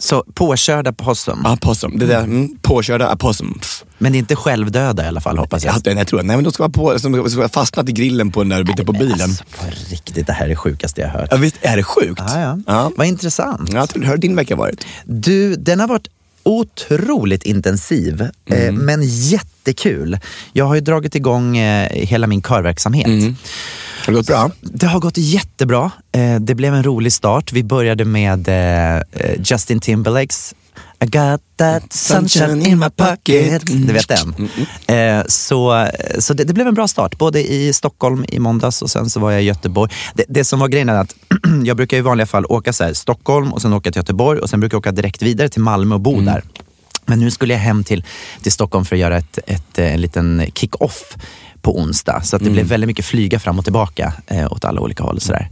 Så 0.01 0.23
påkörda 0.33 0.93
possum? 0.93 1.45
A 1.45 1.57
possum. 1.61 1.99
Det 1.99 2.05
där, 2.05 2.23
mm, 2.23 2.57
påkörda 2.61 3.13
opossums. 3.13 3.85
Men 3.97 4.11
det 4.11 4.17
är 4.17 4.19
inte 4.19 4.35
självdöda 4.35 5.05
i 5.05 5.07
alla 5.07 5.21
fall 5.21 5.37
hoppas 5.37 5.63
jag. 5.63 5.75
Jag, 5.83 5.97
jag, 5.97 6.07
tror, 6.07 6.23
nej 6.23 6.37
men 6.37 6.43
de 6.43 6.53
ska 6.53 6.63
vara 6.63 6.71
på, 6.71 7.09
de 7.09 7.29
ska 7.29 7.49
fastnat 7.49 7.89
i 7.89 7.91
grillen 7.91 8.31
på 8.31 8.39
den 8.39 8.49
där 8.49 8.63
biten 8.63 8.85
på 8.85 8.91
bilen. 8.91 9.21
Alltså, 9.21 9.43
på 9.43 9.65
riktigt, 9.89 10.27
det 10.27 10.33
här 10.33 10.45
är 10.45 10.49
det 10.49 10.55
sjukaste 10.55 11.01
jag 11.01 11.07
har 11.07 11.19
hört. 11.19 11.27
Ja, 11.31 11.37
visst 11.37 11.57
är 11.61 11.77
det 11.77 11.83
sjukt? 11.83 12.21
Ja, 12.27 12.39
ja. 12.39 12.59
ja. 12.67 12.91
Vad 12.97 13.07
intressant. 13.07 13.73
Ja, 13.73 13.87
hur 13.95 14.05
har 14.05 14.17
din 14.17 14.35
vecka 14.35 14.55
varit? 14.55 14.85
Du, 15.05 15.55
den 15.55 15.79
har 15.79 15.87
varit 15.87 16.07
otroligt 16.43 17.43
intensiv, 17.43 18.21
eh, 18.45 18.71
men 18.71 19.01
jättekul. 19.03 20.17
Jag 20.53 20.65
har 20.65 20.75
ju 20.75 20.81
dragit 20.81 21.15
igång 21.15 21.57
eh, 21.57 21.89
hela 21.91 22.27
min 22.27 22.41
körverksamhet. 22.41 23.07
Har 24.05 24.13
det 24.13 24.17
gått 24.17 24.27
bra? 24.27 24.51
Det 24.61 24.87
har 24.87 24.99
gått 24.99 25.17
jättebra. 25.17 25.91
Eh, 26.11 26.35
det 26.39 26.55
blev 26.55 26.73
en 26.73 26.83
rolig 26.83 27.13
start. 27.13 27.51
Vi 27.51 27.63
började 27.63 28.05
med 28.05 28.47
eh, 28.47 28.95
eh, 28.95 29.01
Justin 29.43 29.79
Timberlakes 29.79 30.55
I 31.03 31.05
got 31.05 31.41
that 31.57 31.93
sunshine 31.93 32.65
in 32.65 32.79
my 32.79 32.89
pocket. 32.89 33.65
Du 33.65 33.93
vet 33.93 34.07
den? 34.07 34.49
Eh, 34.87 35.23
så 35.27 35.87
så 36.19 36.33
det, 36.33 36.43
det 36.43 36.53
blev 36.53 36.67
en 36.67 36.73
bra 36.73 36.87
start, 36.87 37.17
både 37.17 37.51
i 37.51 37.73
Stockholm 37.73 38.25
i 38.27 38.39
måndags 38.39 38.81
och 38.81 38.89
sen 38.89 39.09
så 39.09 39.19
var 39.19 39.31
jag 39.31 39.41
i 39.41 39.45
Göteborg. 39.45 39.91
Det, 40.13 40.25
det 40.29 40.43
som 40.43 40.59
var 40.59 40.67
grejen 40.67 40.89
är 40.89 40.95
att 40.95 41.15
jag 41.63 41.77
brukar 41.77 41.97
i 41.97 42.01
vanliga 42.01 42.27
fall 42.27 42.45
åka 42.45 42.73
så 42.73 42.83
här, 42.83 42.93
Stockholm 42.93 43.53
och 43.53 43.61
sen 43.61 43.73
åka 43.73 43.91
till 43.91 43.99
Göteborg 43.99 44.39
och 44.39 44.49
sen 44.49 44.59
brukar 44.59 44.75
jag 44.75 44.79
åka 44.79 44.91
direkt 44.91 45.21
vidare 45.21 45.49
till 45.49 45.61
Malmö 45.61 45.95
och 45.95 46.01
bo 46.01 46.21
där. 46.21 46.43
Men 47.05 47.19
nu 47.19 47.31
skulle 47.31 47.53
jag 47.53 47.59
hem 47.59 47.83
till, 47.83 48.05
till 48.41 48.51
Stockholm 48.51 48.85
för 48.85 48.95
att 48.95 48.99
göra 48.99 49.17
ett, 49.17 49.39
ett, 49.47 49.79
en 49.79 50.01
liten 50.01 50.43
kick-off 50.55 51.17
på 51.61 51.77
onsdag. 51.79 52.21
Så 52.23 52.35
att 52.35 52.43
det 52.43 52.49
blev 52.49 52.65
väldigt 52.65 52.87
mycket 52.87 53.05
flyga 53.05 53.39
fram 53.39 53.57
och 53.59 53.63
tillbaka 53.65 54.13
eh, 54.27 54.51
åt 54.53 54.65
alla 54.65 54.81
olika 54.81 55.03
håll. 55.03 55.15
och 55.15 55.21
Sådär. 55.21 55.49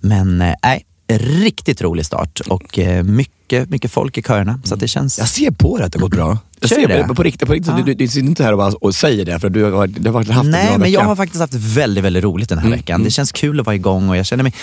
Men 0.00 0.40
eh, 0.42 0.54
nej, 0.62 0.84
riktigt 1.12 1.82
rolig 1.82 2.06
start 2.06 2.40
och 2.48 2.78
eh, 2.78 3.02
mycket, 3.02 3.70
mycket 3.70 3.92
folk 3.92 4.18
i 4.18 4.22
köerna. 4.22 4.60
Så 4.64 4.74
att 4.74 4.80
det 4.80 4.88
känns... 4.88 5.18
Jag 5.18 5.28
ser 5.28 5.50
på 5.50 5.78
det 5.78 5.84
att 5.84 5.92
det 5.92 5.98
har 5.98 6.02
gått 6.02 6.10
bra. 6.16 6.38
Jag 6.60 6.68
Kör 6.70 6.76
ser 6.76 6.88
det? 6.88 7.04
det. 7.08 7.14
På 7.14 7.22
riktigt, 7.22 7.48
på 7.48 7.52
riktigt. 7.54 7.72
Ja. 7.78 7.82
Du, 7.86 7.94
du 7.94 8.08
sitter 8.08 8.26
inte 8.28 8.44
här 8.44 8.52
och, 8.52 8.58
bara, 8.58 8.72
och 8.80 8.94
säger 8.94 9.24
det 9.24 9.38
för 9.40 9.48
du 9.50 9.64
har, 9.64 9.86
du 9.86 10.10
har 10.10 10.24
haft 10.24 10.30
en 10.30 10.50
Nej, 10.50 10.66
bra 10.68 10.78
men 10.78 10.90
jag 10.92 11.00
vecka. 11.00 11.08
har 11.08 11.16
faktiskt 11.16 11.40
haft 11.40 11.54
väldigt, 11.54 12.04
väldigt 12.04 12.24
roligt 12.24 12.48
den 12.48 12.58
här 12.58 12.66
Mm, 12.66 12.78
veckan. 12.78 13.02
Det 13.04 13.10
känns 13.10 13.32
kul 13.32 13.60
att 13.60 13.66
vara 13.66 13.76
igång 13.76 14.08
och 14.08 14.16
jag 14.16 14.26
känner 14.26 14.42
mig... 14.42 14.54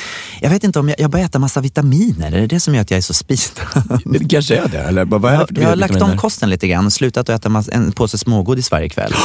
Jag 0.41 0.49
vet 0.49 0.63
inte 0.63 0.79
om 0.79 0.89
jag, 0.89 0.99
jag 0.99 1.09
börjar 1.11 1.25
äta 1.25 1.39
massa 1.39 1.61
vitaminer. 1.61 2.31
Är 2.31 2.41
det 2.41 2.47
det 2.47 2.59
som 2.59 2.75
gör 2.75 2.81
att 2.81 2.91
jag 2.91 2.97
är 2.97 3.01
så 3.01 3.13
speedad? 3.13 3.99
Det 4.05 4.29
kanske 4.29 4.55
är 4.57 4.67
det, 4.67 4.79
eller 4.79 5.05
vad 5.05 5.25
är 5.33 5.37
det 5.37 5.45
Jag, 5.49 5.63
jag 5.63 5.69
har 5.69 5.75
lagt 5.75 6.01
om 6.01 6.17
kosten 6.17 6.49
lite 6.49 6.67
grann 6.67 6.91
slutat 6.91 7.29
att 7.29 7.39
äta 7.39 7.49
massa, 7.49 7.71
en 7.71 7.91
påse 7.91 8.17
smågodis 8.17 8.71
varje 8.71 8.89
kväll. 8.89 9.13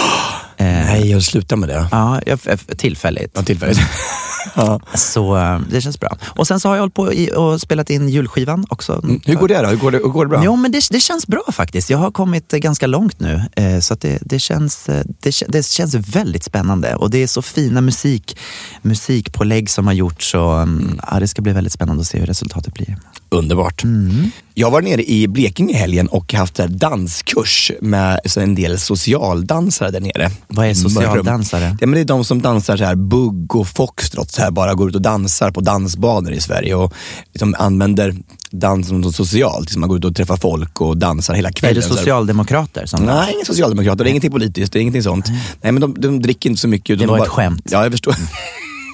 Eh, 0.57 0.67
Nej, 0.67 1.11
jag 1.11 1.23
slutar 1.23 1.57
med 1.57 1.69
det. 1.69 1.89
Ja, 1.91 2.21
jag, 2.27 2.41
tillfälligt. 2.77 3.31
Ja, 3.35 3.43
tillfälligt. 3.43 3.79
ja. 4.55 4.81
Så 4.95 5.37
eh, 5.37 5.61
det 5.71 5.81
känns 5.81 6.01
bra. 6.01 6.17
Och 6.25 6.47
sen 6.47 6.61
så 6.61 6.69
har 6.69 6.77
jag 6.77 6.83
hållit 6.83 6.95
på 6.95 7.13
och 7.41 7.61
spelat 7.61 7.91
in 7.91 8.09
julskivan 8.09 8.67
också. 8.69 8.93
Mm, 8.93 9.21
Hur 9.25 9.35
går 9.35 9.49
det 9.49 9.63
då? 9.63 9.69
Hur 9.69 9.77
går 9.77 9.91
det, 9.91 9.99
hur 9.99 10.09
går 10.09 10.25
det 10.25 10.29
bra? 10.29 10.45
Jo, 10.45 10.57
men 10.57 10.73
det, 10.73 10.89
det 10.91 11.01
känns 11.01 11.27
bra 11.27 11.43
faktiskt. 11.53 11.91
Jag 11.91 11.99
har 11.99 12.11
kommit 12.11 12.49
ganska 12.49 12.87
långt 12.87 13.21
nu. 13.21 13.43
Eh, 13.57 13.81
så 13.81 13.95
det, 13.95 14.19
det, 14.21 14.39
känns, 14.39 14.85
det, 15.21 15.43
det 15.49 15.67
känns 15.67 15.95
väldigt 15.95 16.45
spännande. 16.45 16.95
Och 16.95 17.11
det 17.11 17.19
är 17.19 17.27
så 17.27 17.43
fina 17.43 17.81
musik, 17.81 18.37
musikpålägg 18.83 19.71
som 19.71 19.87
har 19.87 19.95
gjorts. 19.95 20.31
Så, 20.31 20.49
mm. 20.51 21.01
ja, 21.11 21.21
det 21.21 21.29
ska 21.29 21.43
bli 21.43 21.53
väldigt 21.53 21.73
spännande 21.73 22.01
att 22.01 22.07
se 22.07 22.19
hur 22.19 22.27
resultatet 22.27 22.75
blir. 22.75 22.97
Underbart. 23.29 23.85
Mm. 23.85 24.31
Jag 24.57 24.71
var 24.71 24.83
nere 24.83 25.05
i 25.05 25.29
Blekinge 25.29 25.75
i 25.75 25.77
helgen 25.77 26.09
och 26.09 26.33
haft 26.33 26.55
danskurs 26.57 27.73
med 27.81 28.21
så 28.25 28.41
en 28.41 28.55
del 28.55 28.79
socialdansare 28.79 29.91
där 29.91 30.01
nere. 30.01 30.31
Vad 30.49 30.67
är 30.67 30.71
I 30.71 30.75
socialdansare? 30.75 31.77
Ja, 31.81 31.87
men 31.87 31.93
det 31.93 32.01
är 32.01 32.05
de 32.05 32.25
som 32.25 32.43
dansar 32.43 32.77
så 32.77 32.85
här 32.85 32.95
bugg 32.95 33.57
och 33.57 33.69
foxtrot, 33.69 34.31
så 34.31 34.43
här 34.43 34.51
bara 34.51 34.75
går 34.75 34.89
ut 34.89 34.95
och 34.95 35.03
dansar 35.03 35.51
på 35.51 35.61
dansbanor 35.61 36.33
i 36.33 36.41
Sverige 36.41 36.75
och 36.75 36.95
liksom 37.33 37.55
använder 37.59 38.15
dans 38.51 38.89
som 38.89 39.01
något 39.01 39.15
socialt. 39.15 39.65
Liksom 39.65 39.81
man 39.81 39.89
går 39.89 39.99
ut 39.99 40.05
och 40.05 40.17
träffar 40.17 40.37
folk 40.37 40.81
och 40.81 40.97
dansar 40.97 41.35
hela 41.35 41.49
Är 41.49 41.53
kvällen. 41.53 41.77
det 41.77 41.83
så 41.83 41.89
här. 41.89 41.97
socialdemokrater 41.97 42.87
som... 42.87 43.05
Nej, 43.05 43.35
inga 43.35 43.45
socialdemokrater. 43.45 44.05
Det 44.05 44.09
är 44.09 44.11
ingenting 44.11 44.31
politiskt. 44.33 44.73
Det 44.73 44.79
är 44.79 44.81
ingenting 44.81 45.03
sånt. 45.03 45.29
Nej, 45.63 45.73
men 45.73 45.81
de, 45.81 45.95
de 46.01 46.23
dricker 46.23 46.51
inte 46.51 46.61
så 46.61 46.69
mycket. 46.69 46.99
Det 46.99 47.07
var 47.07 47.19
de 47.19 47.23
ett 47.25 47.29
skämt. 47.29 47.63
Ja, 47.71 47.83
jag 47.83 47.93
förstår. 47.93 48.15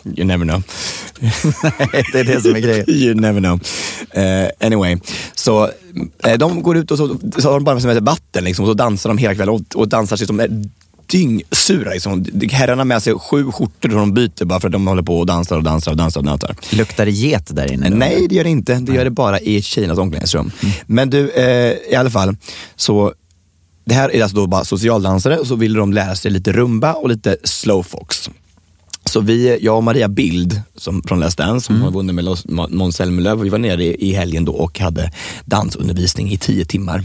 You 0.04 0.26
never 0.26 0.44
know. 0.44 0.62
det 2.12 2.20
är 2.20 2.24
det 2.24 2.40
som 2.40 2.56
är 2.56 2.60
grejen. 2.60 2.84
You 2.90 3.14
never 3.14 3.40
know. 3.40 3.60
Eh, 4.10 4.48
anyway, 4.60 4.98
så 5.34 5.70
eh, 6.24 6.38
de 6.38 6.62
går 6.62 6.76
ut 6.76 6.90
och 6.90 6.98
så, 6.98 7.16
så 7.38 7.48
har 7.48 7.54
de 7.54 7.64
bara 7.64 7.80
som 7.80 7.90
heter 7.90 8.02
vatten 8.02 8.44
liksom, 8.44 8.64
och 8.64 8.68
så 8.68 8.74
dansar 8.74 9.10
de 9.10 9.18
hela 9.18 9.34
kvällen 9.34 9.54
och, 9.54 9.76
och 9.80 9.88
dansar 9.88 10.16
sig 10.16 10.26
som 10.26 10.40
är 10.40 10.64
dyngsura. 11.10 11.90
Liksom. 11.90 12.24
Herrarna 12.50 12.84
med 12.84 13.02
sig 13.02 13.14
sju 13.14 13.52
skjortor 13.52 13.88
och 13.88 14.00
de 14.00 14.14
byter 14.14 14.44
bara 14.44 14.60
för 14.60 14.68
att 14.68 14.72
de 14.72 14.86
håller 14.86 15.02
på 15.02 15.18
och 15.18 15.26
dansar 15.26 15.56
och 15.56 15.62
dansar 15.62 15.90
och 15.90 15.96
dansar 15.96 16.20
och 16.20 16.26
dansar. 16.26 16.56
Luktar 16.70 17.04
det 17.04 17.10
get 17.10 17.56
där 17.56 17.72
inne? 17.72 17.90
då? 17.90 17.96
Nej, 17.96 18.26
det 18.28 18.34
gör 18.34 18.44
det 18.44 18.50
inte. 18.50 18.74
Det 18.74 18.92
gör 18.92 19.04
det 19.04 19.10
bara 19.10 19.40
i 19.40 19.62
tjejernas 19.62 19.98
omklädningsrum. 19.98 20.50
Men 20.86 21.10
du, 21.10 21.30
eh, 21.30 21.92
i 21.92 21.94
alla 21.94 22.10
fall, 22.10 22.36
så 22.76 23.14
det 23.84 23.94
här 23.94 24.14
är 24.14 24.22
alltså 24.22 24.36
då 24.36 24.46
bara 24.46 24.64
socialdansare 24.64 25.38
och 25.38 25.46
så 25.46 25.54
ville 25.54 25.78
de 25.78 25.92
lära 25.92 26.16
sig 26.16 26.30
lite 26.30 26.52
rumba 26.52 26.92
och 26.92 27.08
lite 27.08 27.36
slowfox. 27.44 28.30
Så 29.10 29.20
vi, 29.20 29.58
jag 29.62 29.76
och 29.76 29.84
Maria 29.84 30.08
Bild 30.08 30.60
som, 30.76 31.02
från 31.02 31.24
Let's 31.24 31.36
Dance, 31.36 31.66
som 31.66 31.82
har 31.82 31.90
vunnit 31.90 32.14
med 32.14 32.36
Måns 32.70 32.96
Zelmerlöw, 32.96 33.42
vi 33.42 33.48
var 33.48 33.58
nere 33.58 33.84
i, 33.84 34.08
i 34.10 34.12
helgen 34.12 34.44
då 34.44 34.52
och 34.52 34.78
hade 34.78 35.12
dansundervisning 35.44 36.30
i 36.30 36.36
tio 36.36 36.64
timmar. 36.64 37.04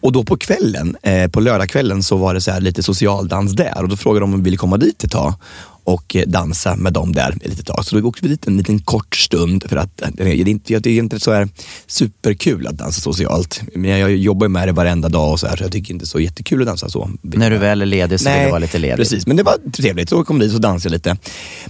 Och 0.00 0.12
då 0.12 0.24
på 0.24 0.36
kvällen, 0.36 0.96
eh, 1.02 1.30
på 1.30 1.40
lördagskvällen 1.40 2.02
så 2.02 2.16
var 2.16 2.34
det 2.34 2.40
så 2.40 2.60
lite 2.60 2.82
socialdans 2.82 3.52
där 3.52 3.82
och 3.82 3.88
då 3.88 3.96
frågade 3.96 4.20
de 4.20 4.34
om 4.34 4.40
vi 4.40 4.44
ville 4.44 4.56
komma 4.56 4.76
dit 4.76 5.04
ett 5.04 5.10
tag 5.10 5.34
och 5.86 6.16
eh, 6.16 6.26
dansa 6.26 6.76
med 6.76 6.92
dem 6.92 7.12
där 7.12 7.36
ett 7.40 7.48
litet 7.48 7.66
tag. 7.66 7.84
Så 7.84 7.96
då 7.96 8.08
åkte 8.08 8.22
vi 8.22 8.28
dit 8.28 8.46
en 8.46 8.56
liten 8.56 8.78
kort 8.78 9.16
stund 9.16 9.64
för 9.68 9.76
att 9.76 10.02
eh, 10.02 10.08
det 10.14 10.30
är 10.30 10.48
inte, 10.48 10.78
det 10.78 10.90
är 10.90 10.98
inte 10.98 11.20
så 11.20 11.32
här 11.32 11.48
superkul 11.86 12.66
att 12.66 12.78
dansa 12.78 13.00
socialt. 13.00 13.60
Men 13.74 13.90
jag 13.90 14.16
jobbar 14.16 14.46
ju 14.46 14.48
med 14.48 14.68
det 14.68 14.72
varenda 14.72 15.08
dag 15.08 15.32
och 15.32 15.40
så 15.40 15.46
här 15.46 15.56
så 15.56 15.64
jag 15.64 15.72
tycker 15.72 15.94
inte 15.94 16.06
så 16.06 16.20
jättekul 16.20 16.60
att 16.62 16.66
dansa 16.66 16.88
så. 16.88 17.10
När 17.22 17.50
du 17.50 17.58
väl 17.58 17.82
är 17.82 17.86
ledig 17.86 18.20
så 18.20 18.30
vill 18.30 18.42
du 18.42 18.50
vara 18.50 18.58
lite 18.58 18.78
ledig. 18.78 18.96
Precis, 18.96 19.26
men 19.26 19.36
det 19.36 19.42
var 19.42 19.56
trevligt. 19.72 20.08
Så 20.08 20.24
kom 20.24 20.38
vi 20.38 20.46
dit 20.46 20.54
och 20.54 20.60
dansade 20.60 20.92
lite. 20.92 21.16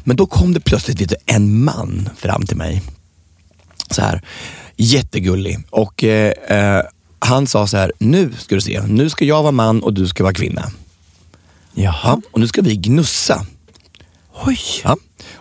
Men 0.04 0.16
då 0.16 0.26
kom 0.26 0.54
det 0.54 0.60
plötsligt 0.60 1.00
vet 1.00 1.08
du, 1.08 1.16
en 1.26 1.64
man 1.64 2.08
fram 2.16 2.46
till 2.46 2.56
mig. 2.56 2.82
Så 3.90 4.02
här, 4.02 4.22
jättegullig. 4.76 5.58
Och 5.70 6.04
eh, 6.04 6.32
eh, 6.48 6.82
han 7.18 7.46
sa 7.46 7.66
så 7.66 7.76
här, 7.76 7.92
nu 7.98 8.32
ska 8.38 8.54
du 8.54 8.60
se, 8.60 8.82
nu 8.88 9.10
ska 9.10 9.24
jag 9.24 9.42
vara 9.42 9.52
man 9.52 9.82
och 9.82 9.94
du 9.94 10.08
ska 10.08 10.22
vara 10.22 10.34
kvinna. 10.34 10.70
Jaha. 11.74 11.94
Ja, 12.04 12.20
och 12.30 12.40
nu 12.40 12.48
ska 12.48 12.62
vi 12.62 12.76
gnussa. 12.76 13.46
Oj. 14.44 14.58
Ja. 14.84 14.96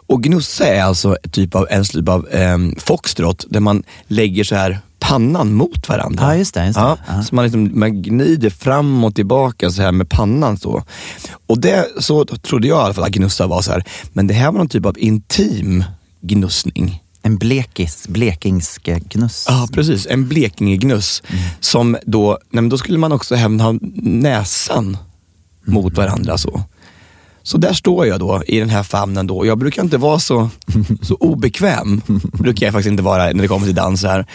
Och 0.08 0.24
gnussa 0.24 0.68
är 0.68 0.84
alltså 0.84 1.16
ett 1.24 1.32
typ 1.34 1.56
av, 1.56 1.68
en 1.70 1.84
typ 1.84 2.10
av 2.10 2.28
eh, 2.30 2.58
foxtrot 2.78 3.46
där 3.50 3.60
man 3.60 3.84
lägger 4.08 4.44
så 4.44 4.56
här 4.56 4.80
pannan 5.00 5.54
mot 5.54 5.90
varandra. 5.90 6.24
Ja, 6.24 6.36
just 6.36 6.54
det, 6.54 6.66
just 6.66 6.80
det. 6.80 6.98
Ja. 7.08 7.24
Så 7.24 7.36
man, 7.36 7.46
liksom, 7.46 7.80
man 7.80 8.02
gnider 8.02 8.50
fram 8.50 9.04
och 9.04 9.16
tillbaka 9.16 9.72
så 9.72 9.82
här 9.82 9.92
med 9.92 10.10
pannan. 10.10 10.58
så. 10.58 10.84
Och 11.48 11.60
det, 11.60 11.86
så 12.00 12.26
trodde 12.26 12.68
jag 12.68 12.78
i 12.78 12.82
alla 12.82 12.94
fall 12.94 13.04
att 13.04 13.12
gnussa 13.12 13.48
var 13.48 13.62
så 13.62 13.72
här. 13.72 13.84
Men 14.14 14.28
det 14.28 14.34
här 14.34 14.52
var 14.52 14.58
någon 14.58 14.70
typ 14.70 14.86
av 14.86 15.00
intim 15.00 15.84
gnussning. 16.22 17.02
En 17.22 17.38
blekis, 17.38 18.08
blekingsk 18.08 18.88
eh, 18.88 18.98
gnuss. 18.98 19.46
Ja, 19.48 19.68
precis. 19.74 20.08
En 20.10 20.28
Blekingegnuss. 20.28 21.24
Som 21.60 21.98
då, 22.06 22.38
nej, 22.50 22.70
då 22.70 22.78
skulle 22.78 22.98
man 22.98 23.12
också 23.12 23.36
även 23.36 23.60
ha 23.60 23.76
näsan 23.96 24.98
mot 25.66 25.98
varandra. 25.98 26.38
så. 26.38 26.64
Så 27.48 27.58
där 27.58 27.74
står 27.74 28.06
jag 28.06 28.20
då 28.20 28.44
i 28.48 28.60
den 28.60 28.70
här 28.70 28.84
famnen 28.84 29.28
då. 29.28 29.46
Jag 29.46 29.58
brukar 29.58 29.84
inte 29.84 29.98
vara 29.98 30.20
så, 30.20 30.50
så 31.02 31.16
obekväm. 31.16 32.02
brukar 32.34 32.66
jag 32.66 32.74
faktiskt 32.74 32.92
inte 32.92 33.04
vara 33.04 33.24
när 33.26 33.42
det 33.42 33.48
kommer 33.48 33.66
till 33.66 33.76
dans 33.76 34.04
här. 34.04 34.26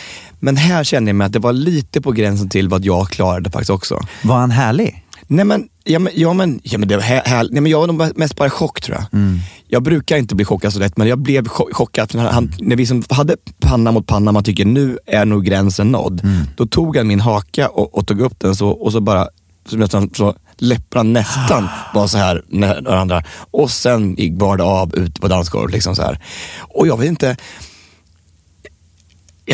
Men 0.40 0.56
här 0.56 0.84
kände 0.84 1.08
jag 1.08 1.16
mig 1.16 1.24
att 1.26 1.32
det 1.32 1.38
var 1.38 1.52
lite 1.52 2.00
på 2.00 2.12
gränsen 2.12 2.48
till 2.48 2.68
vad 2.68 2.84
jag 2.84 3.08
klarade 3.08 3.50
faktiskt 3.50 3.70
också. 3.70 4.00
Var 4.22 4.36
han 4.38 4.50
härlig? 4.50 5.04
Nej 5.26 5.44
men, 5.44 5.68
ja, 5.84 5.98
men, 5.98 6.12
ja, 6.16 6.32
men, 6.32 6.60
ja, 6.62 6.78
men 6.78 6.88
det 6.88 6.96
var 6.96 7.02
här, 7.02 7.22
här, 7.26 7.48
nej, 7.50 7.60
men 7.60 7.72
jag 7.72 7.80
var 7.80 7.86
nog 7.86 8.18
mest 8.18 8.36
bara 8.36 8.46
i 8.46 8.50
chock 8.50 8.80
tror 8.80 8.98
jag. 8.98 9.20
Jag 9.68 9.82
brukar 9.82 10.16
inte 10.16 10.34
bli 10.34 10.44
chockad 10.44 10.72
så 10.72 10.78
lätt, 10.78 10.96
men 10.96 11.08
jag 11.08 11.18
blev 11.18 11.44
cho- 11.48 11.72
chockad. 11.72 12.14
När, 12.14 12.30
han, 12.30 12.52
när 12.58 12.76
vi 12.76 12.86
som 12.86 13.02
hade 13.08 13.36
panna 13.60 13.92
mot 13.92 14.06
panna, 14.06 14.32
man 14.32 14.44
tycker 14.44 14.64
nu 14.64 14.98
är 15.06 15.24
nog 15.24 15.44
gränsen 15.44 15.92
nådd. 15.92 16.22
Då 16.56 16.66
tog 16.66 16.96
han 16.96 17.06
min 17.06 17.20
haka 17.20 17.68
och, 17.68 17.94
och 17.98 18.06
tog 18.06 18.20
upp 18.20 18.40
den 18.40 18.56
så, 18.56 18.68
och 18.68 18.92
så 18.92 19.00
bara, 19.00 19.28
så 19.68 19.76
nästan, 19.76 20.10
så 20.14 20.34
läpparna 20.60 21.02
nästan 21.02 21.68
var 21.94 22.06
så 22.06 22.18
här 22.18 22.42
med 22.48 22.84
varandra. 22.84 23.22
Och 23.50 23.70
sen 23.70 24.14
gick 24.14 24.32
det 24.56 24.64
av 24.64 24.94
ute 24.94 25.20
på 25.20 25.28
dansgolvet. 25.28 25.72
Liksom 25.72 25.96
så 25.96 26.02
här. 26.02 26.18
Och 26.60 26.86
jag 26.86 26.98
vet 26.98 27.08
inte, 27.08 27.36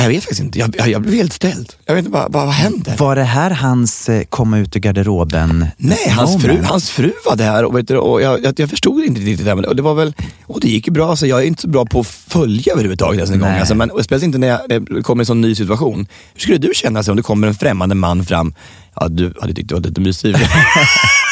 jag 0.02 0.08
vet 0.08 0.22
faktiskt 0.22 0.40
inte, 0.40 0.58
jag, 0.58 0.74
jag, 0.78 0.88
jag 0.88 1.02
blev 1.02 1.14
helt 1.14 1.32
ställd. 1.32 1.72
Jag 1.86 1.94
vet 1.94 2.04
inte, 2.04 2.18
vad, 2.18 2.32
vad, 2.32 2.46
vad 2.46 2.54
hände? 2.54 2.94
Var 2.98 3.16
det 3.16 3.24
här 3.24 3.50
hans 3.50 4.08
eh, 4.08 4.24
komma 4.24 4.58
ut 4.58 4.76
ur 4.76 4.80
garderoben 4.80 5.66
Nej, 5.76 6.08
hans 6.10 6.42
fru, 6.42 6.62
hans 6.62 6.90
fru 6.90 7.12
var 7.24 7.36
där 7.36 7.64
och, 7.64 7.76
vet 7.76 7.88
du, 7.88 7.96
och 7.96 8.22
jag, 8.22 8.44
jag, 8.44 8.60
jag 8.60 8.70
förstod 8.70 9.04
inte 9.04 9.20
riktigt 9.20 9.46
det. 9.46 9.52
och 9.52 9.76
det 9.76 9.82
var 9.82 9.94
väl, 9.94 10.14
och 10.46 10.60
det 10.60 10.68
gick 10.68 10.86
ju 10.86 10.92
bra, 10.92 11.16
så 11.16 11.26
jag 11.26 11.42
är 11.42 11.46
inte 11.46 11.62
så 11.62 11.68
bra 11.68 11.86
på 11.86 12.00
att 12.00 12.06
följa 12.06 12.72
överhuvudtaget 12.72 13.18
ens 13.18 13.30
en 13.30 13.40
gång. 13.40 13.48
Alltså, 13.48 13.74
men, 13.74 13.90
och 13.90 14.04
speciellt 14.04 14.24
inte 14.24 14.38
när 14.38 14.48
jag, 14.48 14.60
det 14.68 15.02
kommer 15.02 15.22
en 15.22 15.26
sån 15.26 15.40
ny 15.40 15.54
situation. 15.54 16.06
Hur 16.34 16.40
skulle 16.40 16.58
du 16.58 16.70
känna 16.74 17.02
sig 17.02 17.10
om 17.12 17.16
det 17.16 17.22
kommer 17.22 17.48
en 17.48 17.54
främmande 17.54 17.94
man 17.94 18.24
fram? 18.24 18.54
Ja, 18.94 19.08
du 19.08 19.34
hade 19.40 19.54
tyckt 19.54 19.68
det 19.68 19.74
var 19.74 19.82
lite 19.82 20.00
mysigt. 20.00 20.38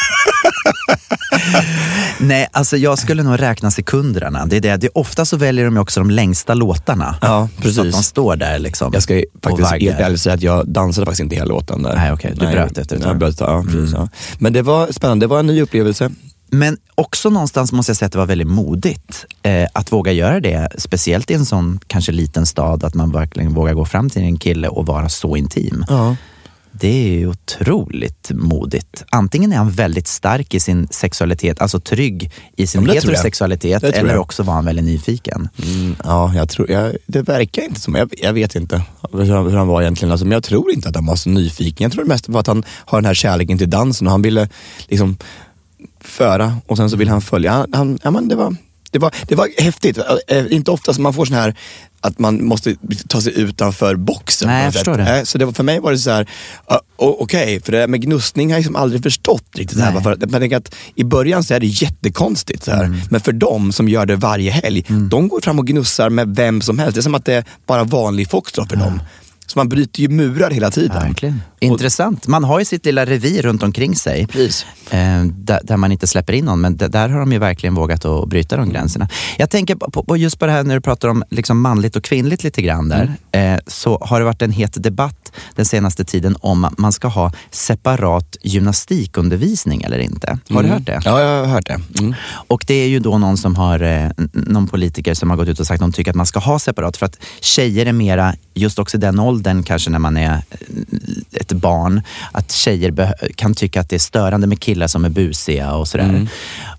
Nej, 2.19 2.47
alltså 2.51 2.77
jag 2.77 2.99
skulle 2.99 3.23
nog 3.23 3.41
räkna 3.41 3.71
sekunderna. 3.71 4.45
Det 4.45 4.57
är 4.57 4.61
det. 4.61 4.77
det 4.77 4.87
är 4.87 4.97
ofta 4.97 5.25
så 5.25 5.37
väljer 5.37 5.65
de 5.65 5.77
också 5.77 5.99
de 5.99 6.09
längsta 6.09 6.53
låtarna. 6.53 7.15
Ja, 7.21 7.49
Så 7.55 7.61
precis. 7.61 7.79
att 7.79 7.91
de 7.91 8.03
står 8.03 8.35
där 8.35 8.59
liksom 8.59 8.91
Jag 8.93 9.03
ska 9.03 9.21
faktiskt 9.43 9.71
helt 9.71 9.99
ärligt 9.99 10.21
säga 10.21 10.35
att 10.35 10.41
jag 10.41 10.67
dansade 10.67 11.05
faktiskt 11.05 11.21
inte 11.21 11.35
hela 11.35 11.45
låten 11.47 11.83
där. 11.83 11.95
Nej, 11.95 12.11
okej. 12.11 12.33
Du 12.39 12.47
bröt 12.47 12.77
efter 12.77 12.95
ett 12.95 13.01
jag 13.01 13.09
tag. 13.11 13.17
bröt, 13.17 13.39
ja, 13.39 13.63
precis, 13.63 13.93
ja. 13.93 14.09
Men 14.37 14.53
det 14.53 14.61
var 14.61 14.91
spännande, 14.91 15.23
det 15.23 15.27
var 15.27 15.39
en 15.39 15.47
ny 15.47 15.61
upplevelse. 15.61 16.11
Men 16.51 16.77
också 16.95 17.29
någonstans 17.29 17.71
måste 17.71 17.89
jag 17.89 17.97
säga 17.97 18.05
att 18.05 18.11
det 18.11 18.17
var 18.17 18.25
väldigt 18.25 18.47
modigt 18.47 19.25
eh, 19.43 19.67
att 19.73 19.91
våga 19.91 20.11
göra 20.11 20.39
det. 20.39 20.69
Speciellt 20.77 21.31
i 21.31 21.33
en 21.33 21.45
sån 21.45 21.79
kanske 21.87 22.11
liten 22.11 22.45
stad, 22.45 22.83
att 22.83 22.93
man 22.93 23.11
verkligen 23.11 23.53
vågar 23.53 23.73
gå 23.73 23.85
fram 23.85 24.09
till 24.09 24.21
en 24.21 24.37
kille 24.37 24.67
och 24.67 24.85
vara 24.85 25.09
så 25.09 25.35
intim. 25.35 25.85
Ja. 25.89 26.15
Det 26.79 26.87
är 26.87 27.17
ju 27.19 27.27
otroligt 27.27 28.31
modigt. 28.33 29.03
Antingen 29.09 29.53
är 29.53 29.57
han 29.57 29.71
väldigt 29.71 30.07
stark 30.07 30.53
i 30.53 30.59
sin 30.59 30.87
sexualitet, 30.91 31.61
alltså 31.61 31.79
trygg 31.79 32.31
i 32.55 32.67
sin 32.67 32.85
Ja, 32.85 32.93
heterosexualitet, 32.93 33.83
eller 33.83 34.17
också 34.17 34.43
var 34.43 34.53
han 34.53 34.65
väldigt 34.65 34.85
nyfiken. 34.85 35.49
Mm, 35.63 35.95
ja, 36.03 36.33
jag 36.35 36.49
tror, 36.49 36.71
jag, 36.71 36.95
det 37.05 37.21
verkar 37.21 37.61
inte 37.61 37.81
som, 37.81 37.95
jag, 37.95 38.13
jag 38.17 38.33
vet 38.33 38.55
inte 38.55 38.81
hur, 39.11 39.33
han- 39.33 39.45
hur 39.49 39.57
han 39.57 39.67
var 39.67 39.81
egentligen. 39.81 40.11
Alltså, 40.11 40.25
men 40.25 40.31
jag 40.31 40.43
tror 40.43 40.71
inte 40.71 40.89
att 40.89 40.95
han 40.95 41.05
var 41.05 41.15
så 41.15 41.29
nyfiken. 41.29 41.83
Jag 41.85 41.91
tror 41.91 42.03
det 42.03 42.09
mest 42.09 42.29
var 42.29 42.39
att 42.39 42.47
han 42.47 42.63
har 42.69 42.97
den 43.01 43.05
här 43.05 43.13
kärleken 43.13 43.57
till 43.57 43.69
dansen 43.69 44.07
och 44.07 44.11
han 44.11 44.21
ville 44.21 44.49
liksom 44.87 45.17
föra 45.99 46.57
och 46.67 46.77
sen 46.77 46.89
så 46.89 46.97
ville 46.97 47.11
han 47.11 47.21
följa. 47.21 47.51
Han, 47.51 47.73
han, 47.73 47.99
ja, 48.03 48.11
men 48.11 48.27
det, 48.27 48.35
var, 48.35 48.55
det, 48.95 48.99
var, 48.99 49.13
det 49.27 49.35
var 49.35 49.49
häftigt. 49.57 49.97
Inte 50.49 50.71
ofta 50.71 50.93
som 50.93 51.03
man 51.03 51.13
får 51.13 51.25
sån 51.25 51.35
här 51.35 51.55
att 52.01 52.19
man 52.19 52.45
måste 52.45 52.75
ta 53.07 53.21
sig 53.21 53.39
utanför 53.39 53.95
boxen. 53.95 54.47
Nej, 54.47 54.63
jag 54.63 54.73
sätt. 54.73 54.79
förstår 54.79 54.97
det. 54.97 55.25
Så 55.25 55.37
det 55.37 55.45
var, 55.45 55.53
för 55.53 55.63
mig 55.63 55.79
var 55.79 55.91
det 55.91 55.97
så 55.97 56.11
här, 56.11 56.21
uh, 56.71 56.77
okej, 56.97 57.61
för 57.61 57.71
det 57.71 57.77
där 57.77 57.87
med 57.87 58.01
gnussning 58.01 58.49
har 58.49 58.53
jag 58.53 58.59
liksom 58.59 58.75
aldrig 58.75 59.03
förstått 59.03 59.45
riktigt. 59.55 59.77
Så 59.77 59.83
här, 59.83 60.01
för 60.01 60.11
att, 60.11 60.31
man 60.31 60.41
tänker 60.41 60.57
att 60.57 60.75
I 60.95 61.03
början 61.03 61.43
så 61.43 61.53
är 61.53 61.59
det 61.59 61.67
jättekonstigt, 61.67 62.63
så 62.63 62.71
här. 62.71 62.83
Mm. 62.83 62.99
men 63.09 63.21
för 63.21 63.31
dem 63.31 63.71
som 63.71 63.89
gör 63.89 64.05
det 64.05 64.15
varje 64.15 64.51
helg, 64.51 64.85
de 65.09 65.27
går 65.27 65.41
fram 65.41 65.59
och 65.59 65.67
gnussar 65.67 66.09
med 66.09 66.35
vem 66.35 66.61
som 66.61 66.79
helst. 66.79 66.95
Det 66.95 66.99
är 66.99 67.01
som 67.01 67.15
att 67.15 67.25
det 67.25 67.33
är 67.33 67.45
bara 67.65 67.83
vanlig 67.83 68.29
foxtrot 68.29 68.69
för 68.69 68.77
dem. 68.77 69.01
Så 69.47 69.59
man 69.59 69.69
bryter 69.69 70.01
ju 70.01 70.09
murar 70.09 70.51
hela 70.51 70.71
tiden. 70.71 71.03
Verkligen. 71.03 71.41
Intressant. 71.65 72.27
Man 72.27 72.43
har 72.43 72.59
ju 72.59 72.65
sitt 72.65 72.85
lilla 72.85 73.05
revir 73.05 73.41
runt 73.41 73.63
omkring 73.63 73.95
sig. 73.95 74.27
Eh, 74.89 75.23
där, 75.23 75.59
där 75.63 75.77
man 75.77 75.91
inte 75.91 76.07
släpper 76.07 76.33
in 76.33 76.45
någon. 76.45 76.61
Men 76.61 76.77
där 76.77 77.09
har 77.09 77.19
de 77.19 77.31
ju 77.31 77.39
verkligen 77.39 77.75
vågat 77.75 78.05
att 78.05 78.29
bryta 78.29 78.57
de 78.57 78.69
gränserna. 78.69 79.09
Jag 79.37 79.49
tänker 79.49 79.75
på, 79.75 80.03
på 80.03 80.17
just 80.17 80.39
på 80.39 80.45
det 80.45 80.51
här 80.51 80.63
när 80.63 80.75
du 80.75 80.81
pratar 80.81 81.07
om 81.07 81.23
liksom 81.29 81.61
manligt 81.61 81.95
och 81.95 82.03
kvinnligt 82.03 82.43
lite 82.43 82.61
grann 82.61 82.89
där. 82.89 83.13
Eh, 83.31 83.59
så 83.67 83.97
har 84.01 84.19
det 84.19 84.25
varit 84.25 84.41
en 84.41 84.51
het 84.51 84.83
debatt 84.83 85.31
den 85.55 85.65
senaste 85.65 86.05
tiden 86.05 86.35
om 86.39 86.65
att 86.65 86.77
man 86.77 86.91
ska 86.91 87.07
ha 87.07 87.31
separat 87.51 88.37
gymnastikundervisning 88.41 89.81
eller 89.81 89.97
inte. 89.97 90.39
Har 90.49 90.63
du 90.63 90.69
hört 90.69 90.85
det? 90.85 91.01
Ja, 91.05 91.21
jag 91.21 91.39
har 91.39 91.45
hört 91.45 91.65
det. 91.65 91.81
Mm. 91.99 92.15
Och 92.47 92.63
det 92.67 92.73
är 92.73 92.87
ju 92.87 92.99
då 92.99 93.17
någon 93.17 93.37
som 93.37 93.55
har, 93.55 93.79
eh, 93.79 94.09
någon 94.31 94.67
politiker 94.67 95.13
som 95.13 95.29
har 95.29 95.37
gått 95.37 95.47
ut 95.47 95.59
och 95.59 95.67
sagt 95.67 95.81
att 95.81 95.91
de 95.91 95.91
tycker 95.91 96.11
att 96.11 96.15
man 96.15 96.25
ska 96.25 96.39
ha 96.39 96.59
separat 96.59 96.97
för 96.97 97.05
att 97.05 97.17
tjejer 97.39 97.85
är 97.85 97.93
mera, 97.93 98.35
just 98.53 98.79
också 98.79 98.97
i 98.97 98.99
den 98.99 99.19
åldern 99.19 99.63
kanske 99.63 99.89
när 99.89 99.99
man 99.99 100.17
är 100.17 100.33
eh, 100.33 100.39
ett 101.31 101.51
barn, 101.55 102.01
att 102.31 102.51
tjejer 102.51 103.13
kan 103.35 103.53
tycka 103.53 103.81
att 103.81 103.89
det 103.89 103.95
är 103.95 103.99
störande 103.99 104.47
med 104.47 104.59
killar 104.59 104.87
som 104.87 105.05
är 105.05 105.09
busiga 105.09 105.73
och 105.73 105.87
sådär. 105.87 106.27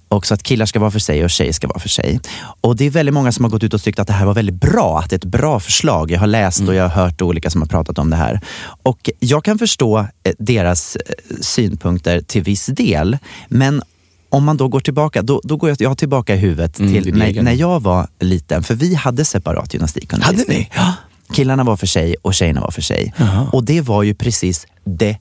Och 0.09 0.27
så 0.27 0.35
att 0.35 0.43
killar 0.43 0.67
ska 0.67 0.79
vara 0.81 0.91
för 0.91 0.99
sig 0.99 1.25
och 1.25 1.31
tjejer 1.31 1.53
ska 1.53 1.67
vara 1.67 1.79
för 1.79 1.89
sig. 1.89 2.21
Och 2.61 2.77
det 2.77 2.85
är 2.85 2.91
väldigt 2.91 3.15
många 3.15 3.33
som 3.33 3.45
har 3.45 3.51
gått 3.51 3.63
ut 3.65 3.75
och 3.75 3.83
tyckt 3.83 3.99
att 3.99 4.07
det 4.07 4.13
här 4.13 4.27
var 4.27 4.35
väldigt 4.35 4.61
bra, 4.61 4.99
att 4.99 5.11
det 5.11 5.15
är 5.15 5.19
ett 5.19 5.25
bra 5.25 5.61
förslag. 5.61 6.11
Jag 6.11 6.21
har 6.21 6.27
läst 6.27 6.61
och 6.61 6.75
jag 6.75 6.89
har 6.89 7.05
hört 7.05 7.23
olika 7.23 7.51
som 7.51 7.63
har 7.63 7.69
pratat 7.69 7.99
om 7.99 8.11
det 8.11 8.17
här. 8.17 8.41
Och 8.83 9.11
jag 9.21 9.45
kan 9.45 9.59
förstå 9.59 9.99
eh, 9.99 10.33
deras 10.39 10.97
eh, 10.97 11.13
synpunkter 11.41 12.21
till 12.21 12.43
viss 12.43 12.67
del. 12.67 13.19
Men 13.49 13.83
om 14.29 14.45
man 14.45 14.57
då 14.57 14.69
går 14.69 14.81
tillbaka, 14.81 15.23
då, 15.23 15.41
då 15.45 15.57
går 15.57 15.69
jag, 15.69 15.81
jag 15.81 15.99
tillbaka 15.99 16.35
i 16.35 16.39
huvudet 16.39 16.79
Mm, 16.79 16.93
till 16.93 17.15
när, 17.15 17.43
när 17.43 17.53
jag 17.53 17.83
var 17.83 18.07
liten. 18.21 18.63
För 18.63 18.75
vi 18.75 18.95
hade 18.95 19.25
separat 19.25 19.75
gymnastikundervisning. 19.75 20.47
Hade 20.47 20.59
ni? 20.59 20.71
Ja. 20.75 20.93
Killarna 21.33 21.65
var 21.65 21.77
för 21.77 21.87
sig 21.87 22.17
och 22.23 22.35
tjejerna 22.35 22.61
var 22.61 22.71
för 22.71 22.83
sig. 22.83 23.15
Och 23.53 23.65
det 23.65 23.81
var 23.81 24.03
ju 24.03 24.15
precis 24.15 24.67
det 24.85 25.19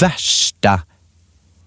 värsta 0.00 0.80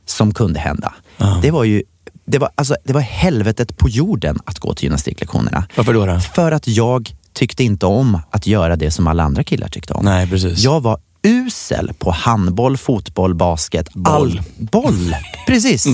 som 0.06 0.34
kunde 0.34 0.60
hända. 0.60 0.94
Det 1.42 1.52
var 1.52 1.64
ju 1.64 1.84
det 2.26 2.38
var, 2.38 2.50
alltså, 2.56 2.76
det 2.84 2.94
var 2.94 3.02
helvetet 3.02 3.78
på 3.78 3.90
jorden 3.90 4.40
att 4.46 4.60
gå 4.60 4.74
till 4.74 4.84
gymnastiklektionerna. 4.84 5.68
Varför 5.76 5.94
då? 5.94 6.06
då? 6.06 6.20
För 6.20 6.52
att 6.52 6.68
jag 6.68 7.14
tyckte 7.34 7.64
inte 7.64 7.86
om 7.86 8.20
att 8.32 8.48
göra 8.48 8.76
det 8.76 8.92
som 8.92 9.08
alla 9.08 9.24
andra 9.24 9.44
killar 9.44 9.68
tyckte 9.68 9.94
om. 9.94 10.06
Nej, 10.06 10.30
precis. 10.30 10.60
Jag 10.60 10.82
var 10.82 11.00
usel 11.24 11.94
på 11.94 12.12
handboll, 12.12 12.78
fotboll, 12.78 13.36
basket. 13.36 13.94
Boll. 13.94 14.14
All, 14.14 14.42
boll, 14.58 15.16
precis. 15.48 15.88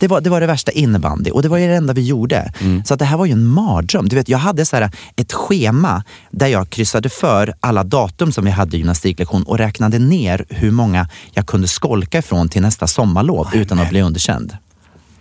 Det, 0.00 0.08
var, 0.08 0.20
det 0.20 0.30
var 0.30 0.40
det 0.40 0.46
värsta 0.46 0.72
innebandy 0.72 1.30
och 1.30 1.42
det 1.42 1.48
var 1.48 1.58
det 1.58 1.64
enda 1.64 1.92
vi 1.92 2.02
gjorde. 2.06 2.52
Så 2.84 2.94
att 2.94 2.98
det 2.98 3.04
här 3.04 3.16
var 3.16 3.26
ju 3.26 3.32
en 3.32 3.46
mardröm. 3.46 4.08
Du 4.08 4.16
vet, 4.16 4.28
jag 4.28 4.38
hade 4.38 4.66
så 4.66 4.76
här 4.76 4.90
ett 5.16 5.32
schema 5.32 6.04
där 6.30 6.46
jag 6.46 6.70
kryssade 6.70 7.08
för 7.08 7.54
alla 7.60 7.84
datum 7.84 8.32
som 8.32 8.46
jag 8.46 8.54
hade 8.54 8.76
i 8.76 8.78
gymnastiklektion 8.80 9.42
och 9.42 9.58
räknade 9.58 9.98
ner 9.98 10.44
hur 10.48 10.70
många 10.70 11.08
jag 11.32 11.46
kunde 11.46 11.68
skolka 11.68 12.18
ifrån 12.18 12.48
till 12.48 12.62
nästa 12.62 12.86
sommarlov 12.86 13.48
utan 13.52 13.78
att 13.78 13.88
bli 13.90 14.00
underkänd. 14.02 14.56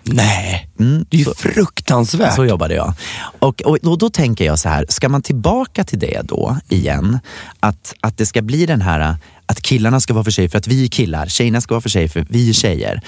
Nej, 0.04 0.66
Mm, 0.80 1.06
det 1.10 1.18
är 1.18 1.20
ju 1.20 1.26
så- 1.26 1.34
fruktansvärt. 1.36 2.36
Så 2.36 2.46
jobbade 2.46 2.74
jag. 2.76 2.94
Och, 3.40 3.62
och 3.62 3.78
då, 3.82 3.96
då 3.96 4.10
tänker 4.10 4.46
jag 4.46 4.60
så 4.60 4.70
här, 4.70 4.86
ska 4.90 5.10
man 5.10 5.22
tillbaka 5.22 5.84
till 5.84 6.00
det 6.00 6.22
då 6.24 6.58
igen? 6.70 7.20
Att, 7.60 7.94
att 8.02 8.18
det 8.18 8.26
ska 8.26 8.42
bli 8.42 8.66
den 8.66 8.82
här 8.82 9.16
att 9.46 9.62
killarna 9.62 10.00
ska 10.00 10.14
vara 10.14 10.24
för 10.24 10.32
sig 10.32 10.50
för 10.50 10.58
att 10.58 10.68
vi 10.68 10.84
är 10.84 10.88
killar, 10.88 11.26
tjejerna 11.28 11.62
ska 11.62 11.74
vara 11.74 11.82
för 11.82 11.90
sig 11.90 12.10
för 12.10 12.26
vi 12.30 12.50
är 12.50 12.54
tjejer. 12.54 13.02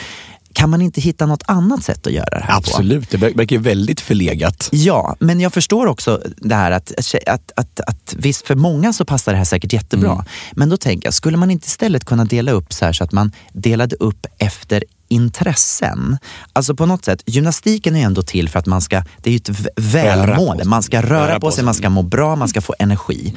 Kan 0.53 0.69
man 0.69 0.81
inte 0.81 1.01
hitta 1.01 1.25
något 1.25 1.43
annat 1.47 1.83
sätt 1.83 2.07
att 2.07 2.13
göra 2.13 2.39
det 2.39 2.45
här 2.45 2.53
på? 2.53 2.57
Absolut, 2.57 3.09
det 3.09 3.17
ver- 3.17 3.37
verkar 3.37 3.55
ju 3.55 3.61
väldigt 3.61 4.01
förlegat. 4.01 4.69
Ja, 4.71 5.15
men 5.19 5.39
jag 5.39 5.53
förstår 5.53 5.87
också 5.87 6.21
det 6.37 6.55
här 6.55 6.71
att, 6.71 6.91
att, 7.27 7.51
att, 7.55 7.79
att 7.79 8.15
visst 8.17 8.47
för 8.47 8.55
många 8.55 8.93
så 8.93 9.05
passar 9.05 9.31
det 9.31 9.37
här 9.37 9.45
säkert 9.45 9.73
jättebra. 9.73 10.25
Men 10.51 10.69
då 10.69 10.77
tänker 10.77 11.07
jag, 11.07 11.13
skulle 11.13 11.37
man 11.37 11.51
inte 11.51 11.65
istället 11.65 12.05
kunna 12.05 12.25
dela 12.25 12.51
upp 12.51 12.73
så 12.73 12.85
här 12.85 12.93
så 12.93 13.03
att 13.03 13.11
man 13.11 13.31
delade 13.53 13.95
upp 13.95 14.25
efter 14.37 14.83
intressen. 15.07 16.17
Alltså 16.53 16.75
på 16.75 16.85
något 16.85 17.05
sätt, 17.05 17.23
gymnastiken 17.25 17.95
är 17.95 18.05
ändå 18.05 18.21
till 18.21 18.49
för 18.49 18.59
att 18.59 18.65
man 18.65 18.81
ska, 18.81 19.03
det 19.21 19.29
är 19.29 19.31
ju 19.31 19.37
ett 19.37 19.49
välmående. 19.75 20.65
Man 20.65 20.83
ska 20.83 21.01
röra, 21.01 21.39
på 21.39 21.51
sig, 21.51 21.63
man 21.63 21.73
ska 21.73 21.89
må 21.89 22.01
bra, 22.01 22.35
man 22.35 22.47
ska 22.47 22.61
få 22.61 22.75
energi. 22.79 23.33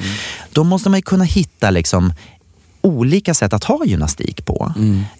Då 0.51 0.63
måste 0.63 0.89
man 0.89 0.97
ju 0.97 1.01
kunna 1.03 1.23
hitta 1.23 1.69
liksom 1.69 2.13
olika 2.81 3.33
sätt 3.33 3.53
att 3.53 3.63
ha 3.63 3.85
gymnastik 3.85 4.45
på. 4.45 4.73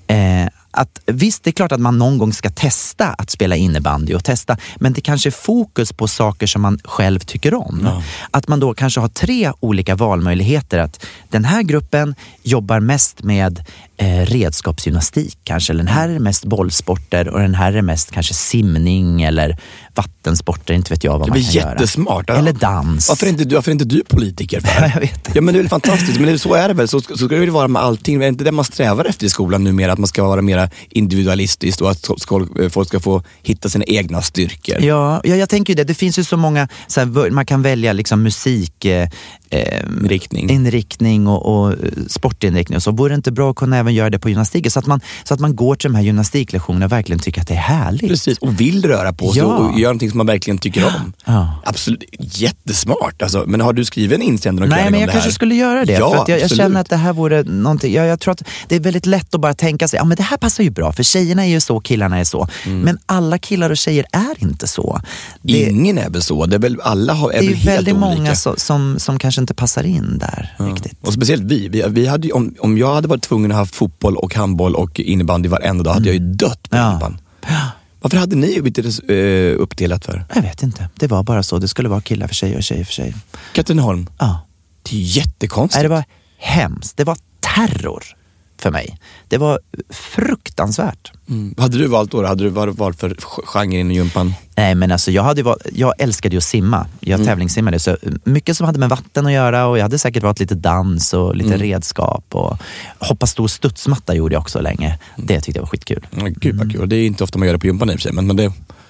Eh, 0.07 0.47
att, 0.75 0.99
visst, 1.05 1.43
det 1.43 1.49
är 1.49 1.51
klart 1.51 1.71
att 1.71 1.79
man 1.79 1.97
någon 1.97 2.17
gång 2.17 2.33
ska 2.33 2.49
testa 2.49 3.07
att 3.07 3.29
spela 3.29 3.55
innebandy 3.55 4.13
och 4.13 4.23
testa, 4.23 4.57
men 4.75 4.93
det 4.93 5.01
kanske 5.01 5.29
är 5.29 5.31
fokus 5.31 5.91
på 5.93 6.07
saker 6.07 6.47
som 6.47 6.61
man 6.61 6.79
själv 6.83 7.19
tycker 7.19 7.53
om. 7.53 8.01
Att 8.31 8.47
man 8.47 8.59
då 8.59 8.73
kanske 8.73 8.99
har 8.99 9.07
tre 9.07 9.51
olika 9.59 9.95
valmöjligheter. 9.95 10.79
Att 10.79 11.05
den 11.29 11.45
här 11.45 11.61
gruppen 11.61 12.15
jobbar 12.43 12.79
mest 12.79 13.23
med 13.23 13.63
eh, 13.97 14.25
redskapsgymnastik 14.25 15.37
kanske, 15.43 15.73
eller 15.73 15.83
den 15.83 15.93
här 15.93 16.09
är 16.09 16.19
mest 16.19 16.45
bollsporter 16.45 17.27
och 17.27 17.39
den 17.39 17.55
här 17.55 17.73
är 17.73 17.81
mest 17.81 18.11
kanske 18.11 18.33
simning 18.33 19.21
eller 19.21 19.57
vattensporter, 19.95 20.73
inte 20.73 20.93
vet 20.93 21.03
jag 21.03 21.11
vad 21.19 21.27
Det 21.27 21.29
man 21.29 21.33
blir 21.33 21.43
kan 21.43 21.53
göra. 21.53 21.71
jättesmart. 21.71 22.25
Ja. 22.27 22.35
Eller 22.35 22.53
dans. 22.53 23.09
Varför 23.09 23.25
är 23.25 23.29
inte 23.29 23.43
du, 23.43 23.55
varför 23.55 23.71
är 23.71 23.73
inte 23.73 23.85
du 23.85 24.03
politiker? 24.03 24.59
För? 24.61 24.81
Ja, 24.85 24.91
jag 24.93 25.01
vet. 25.01 25.29
Ja, 25.35 25.41
men 25.41 25.53
det 25.53 25.59
är 25.59 25.61
väl 25.61 25.69
fantastiskt. 25.69 26.19
Men 26.19 26.31
det, 26.31 26.39
så 26.39 26.53
är 26.53 26.67
det 26.67 26.73
väl. 26.73 26.87
Så, 26.87 27.01
så 27.01 27.17
ska 27.17 27.27
det 27.27 27.39
väl 27.39 27.49
vara 27.49 27.67
med 27.67 27.81
allting. 27.81 28.19
Det 28.19 28.25
är 28.25 28.29
inte 28.29 28.43
det 28.43 28.51
man 28.51 28.65
strävar 28.65 29.05
efter 29.05 29.25
i 29.25 29.29
skolan 29.29 29.63
numera? 29.63 29.93
Att 29.93 29.99
man 29.99 30.07
ska 30.07 30.23
vara 30.23 30.41
mer 30.41 30.64
individualistisk 30.89 31.81
och 31.81 31.91
att 31.91 32.09
folk 32.71 32.87
ska 32.87 32.99
få 32.99 33.23
hitta 33.43 33.69
sina 33.69 33.85
egna 33.85 34.21
styrkor. 34.21 34.81
Ja, 34.81 35.21
ja, 35.23 35.35
jag 35.35 35.49
tänker 35.49 35.73
ju 35.73 35.75
det. 35.75 35.83
Det 35.83 35.93
finns 35.93 36.19
ju 36.19 36.23
så 36.23 36.37
många, 36.37 36.67
så 36.87 36.99
här, 36.99 37.29
man 37.29 37.45
kan 37.45 37.61
välja 37.61 37.93
liksom 37.93 38.23
musik, 38.23 38.85
eh, 38.85 39.09
eh, 39.49 39.83
Riktning. 40.03 40.49
inriktning 40.49 41.27
och, 41.27 41.45
och 41.65 41.71
eh, 41.71 41.77
sportinriktning 42.07 42.75
och 42.75 42.83
så. 42.83 42.91
Vore 42.91 43.09
det 43.13 43.15
inte 43.15 43.31
bra 43.31 43.49
att 43.51 43.55
kunna 43.55 43.77
även 43.77 43.93
göra 43.93 44.09
det 44.09 44.19
på 44.19 44.29
gymnastiken? 44.29 44.71
Så 44.71 44.79
att 44.79 44.85
man, 44.85 44.99
så 45.23 45.33
att 45.33 45.39
man 45.39 45.55
går 45.55 45.75
till 45.75 45.89
de 45.91 45.95
här 45.95 46.03
gymnastiklektionerna 46.03 46.85
och 46.85 46.91
verkligen 46.91 47.19
tycker 47.19 47.41
att 47.41 47.47
det 47.47 47.53
är 47.53 47.57
härligt. 47.57 48.09
Precis, 48.09 48.37
och 48.37 48.59
vill 48.61 48.85
röra 48.85 49.13
på 49.13 49.31
sig 49.31 49.41
Ja. 49.41 49.45
och 49.45 49.79
göra 49.79 49.89
någonting 49.89 50.09
som 50.09 50.17
man 50.17 50.27
verkligen 50.27 50.57
tycker 50.57 50.85
om. 50.85 51.13
Ja. 51.25 51.61
Absolut, 51.65 52.03
jättesmart. 52.19 53.21
Alltså, 53.21 53.43
men 53.47 53.61
har 53.61 53.73
du 53.73 53.85
skrivit 53.85 54.15
en 54.15 54.21
insändare 54.21 54.67
Nej, 54.67 54.91
men 54.91 54.99
jag 54.99 55.11
kanske 55.11 55.31
skulle 55.31 55.55
göra 55.55 55.85
det. 55.85 55.93
Ja, 55.93 56.25
för 56.25 56.31
jag, 56.33 56.41
jag 56.41 56.49
känner 56.51 56.81
att 56.81 56.89
det 56.89 56.95
här 56.95 57.13
vore 57.13 57.43
någonting, 57.43 57.93
jag, 57.93 58.07
jag 58.07 58.19
tror 58.19 58.31
att 58.31 58.41
det 58.67 58.75
är 58.75 58.79
väldigt 58.79 59.05
lätt 59.05 59.35
att 59.35 59.41
bara 59.41 59.53
tänka 59.53 59.87
sig, 59.87 59.97
ja 59.97 60.05
men 60.05 60.17
det 60.17 60.23
här 60.23 60.37
passar 60.37 60.54
ju 60.63 60.69
bra, 60.69 60.93
för 60.93 61.03
tjejerna 61.03 61.45
är 61.45 61.49
ju 61.49 61.59
så, 61.59 61.79
killarna 61.79 62.19
är 62.19 62.23
så. 62.23 62.47
Mm. 62.65 62.79
Men 62.81 62.97
alla 63.05 63.37
killar 63.37 63.69
och 63.69 63.77
tjejer 63.77 64.05
är 64.11 64.35
inte 64.43 64.67
så. 64.67 65.01
Det, 65.41 65.53
Ingen 65.69 65.97
är 65.97 66.09
väl 66.09 66.21
så. 66.21 66.45
Det 66.45 66.55
är 66.55 66.59
väl, 66.59 66.81
alla 66.83 67.13
har, 67.13 67.31
är 67.31 67.39
det 67.39 67.45
är 67.45 67.49
väl 67.49 67.53
helt 67.55 67.67
väldigt 67.77 67.93
olika. 67.93 68.07
många 68.15 68.35
så, 68.35 68.55
som, 68.57 68.99
som 68.99 69.19
kanske 69.19 69.41
inte 69.41 69.53
passar 69.53 69.83
in 69.83 70.17
där 70.17 70.55
riktigt. 70.59 70.97
Och 71.01 71.13
speciellt 71.13 71.43
vi. 71.43 71.67
vi, 71.69 71.83
vi 71.87 72.07
hade 72.07 72.27
ju, 72.27 72.33
om, 72.33 72.55
om 72.59 72.77
jag 72.77 72.93
hade 72.95 73.07
varit 73.07 73.23
tvungen 73.23 73.51
att 73.51 73.57
ha 73.57 73.65
fotboll 73.65 74.17
och 74.17 74.35
handboll 74.35 74.75
och 74.75 74.99
innebandy 74.99 75.49
varenda 75.49 75.83
dag 75.83 75.93
hade 75.93 76.05
jag 76.09 76.13
ju 76.13 76.19
dött 76.33 76.69
på 76.69 76.77
Ja. 76.77 76.89
innebandy. 76.89 77.17
Varför 78.01 78.17
hade 78.17 78.35
ni 78.35 78.61
blivit 78.61 79.09
uh, 79.11 79.61
uppdelat 79.61 80.05
för? 80.05 80.25
Jag 80.35 80.41
vet 80.41 80.63
inte. 80.63 80.89
Det 80.99 81.07
var 81.07 81.23
bara 81.23 81.43
så. 81.43 81.57
Det 81.59 81.67
skulle 81.67 81.89
vara 81.89 82.01
killar 82.01 82.27
för 82.27 82.35
sig 82.35 82.55
och 82.55 82.63
tjejer 82.63 82.83
för 82.85 82.93
sig. 82.93 83.15
Katrineholm, 83.53 84.09
Ja. 84.19 84.39
det 84.83 84.95
är 84.95 84.99
ju 84.99 85.03
jättekonstigt. 85.05 85.75
Nej, 85.75 85.83
det 85.83 85.95
var 85.95 86.03
hemskt. 86.37 86.97
Det 86.97 87.03
var 87.03 87.17
terror 87.39 88.03
för 88.61 88.71
mig. 88.71 88.97
Det 89.27 89.37
var 89.37 89.59
fruktansvärt. 89.89 91.11
mm. 91.29 91.55
Hade 91.57 91.77
du 91.77 91.87
valt 91.87 92.11
då? 92.11 92.25
Hade 92.25 92.43
du 92.43 92.49
valt 92.49 92.99
för 92.99 93.15
genre 93.45 93.79
inom 93.79 93.91
gympan? 93.91 94.33
Nej 94.57 94.75
men 94.75 94.91
alltså 94.91 95.11
jag, 95.11 95.23
hade 95.23 95.43
valt, 95.43 95.61
jag 95.73 95.93
älskade 95.97 96.35
ju 96.35 96.37
att 96.37 96.43
simma. 96.43 96.87
Jag 96.99 97.25
tävlingssimmade. 97.25 97.79
Så 97.79 97.97
mycket 98.23 98.57
som 98.57 98.65
hade 98.65 98.79
med 98.79 98.89
vatten 98.89 99.25
att 99.25 99.31
göra 99.31 99.65
och 99.67 99.77
jag 99.77 99.83
hade 99.83 99.99
säkert 99.99 100.23
valt 100.23 100.39
lite 100.39 100.55
dans 100.55 101.13
och 101.13 101.35
lite 101.35 101.57
redskap. 101.57 102.25
Och 102.31 102.57
hoppa 102.99 103.25
stor 103.27 103.47
studsmatta 103.47 104.15
gjorde 104.15 104.35
jag 104.35 104.41
också 104.41 104.61
länge. 104.61 104.99
Det 105.17 105.41
tyckte 105.41 105.57
jag 105.57 105.63
var 105.63 105.69
skitkul. 105.69 106.07
Mm. 106.17 106.33
Gud 106.33 106.55
vad 106.57 106.71
kul. 106.71 106.89
Det 106.89 106.95
är 106.95 107.05
inte 107.05 107.23
ofta 107.23 107.39
man 107.39 107.47
gör 107.47 107.53
det 107.53 107.59
på 107.59 107.67
gympan 107.67 107.89
i 107.89 107.91
och 107.93 107.95
för 107.95 108.01
sig. 108.01 108.11
Men, 108.13 108.27
men 108.27 108.35
det 108.35 108.43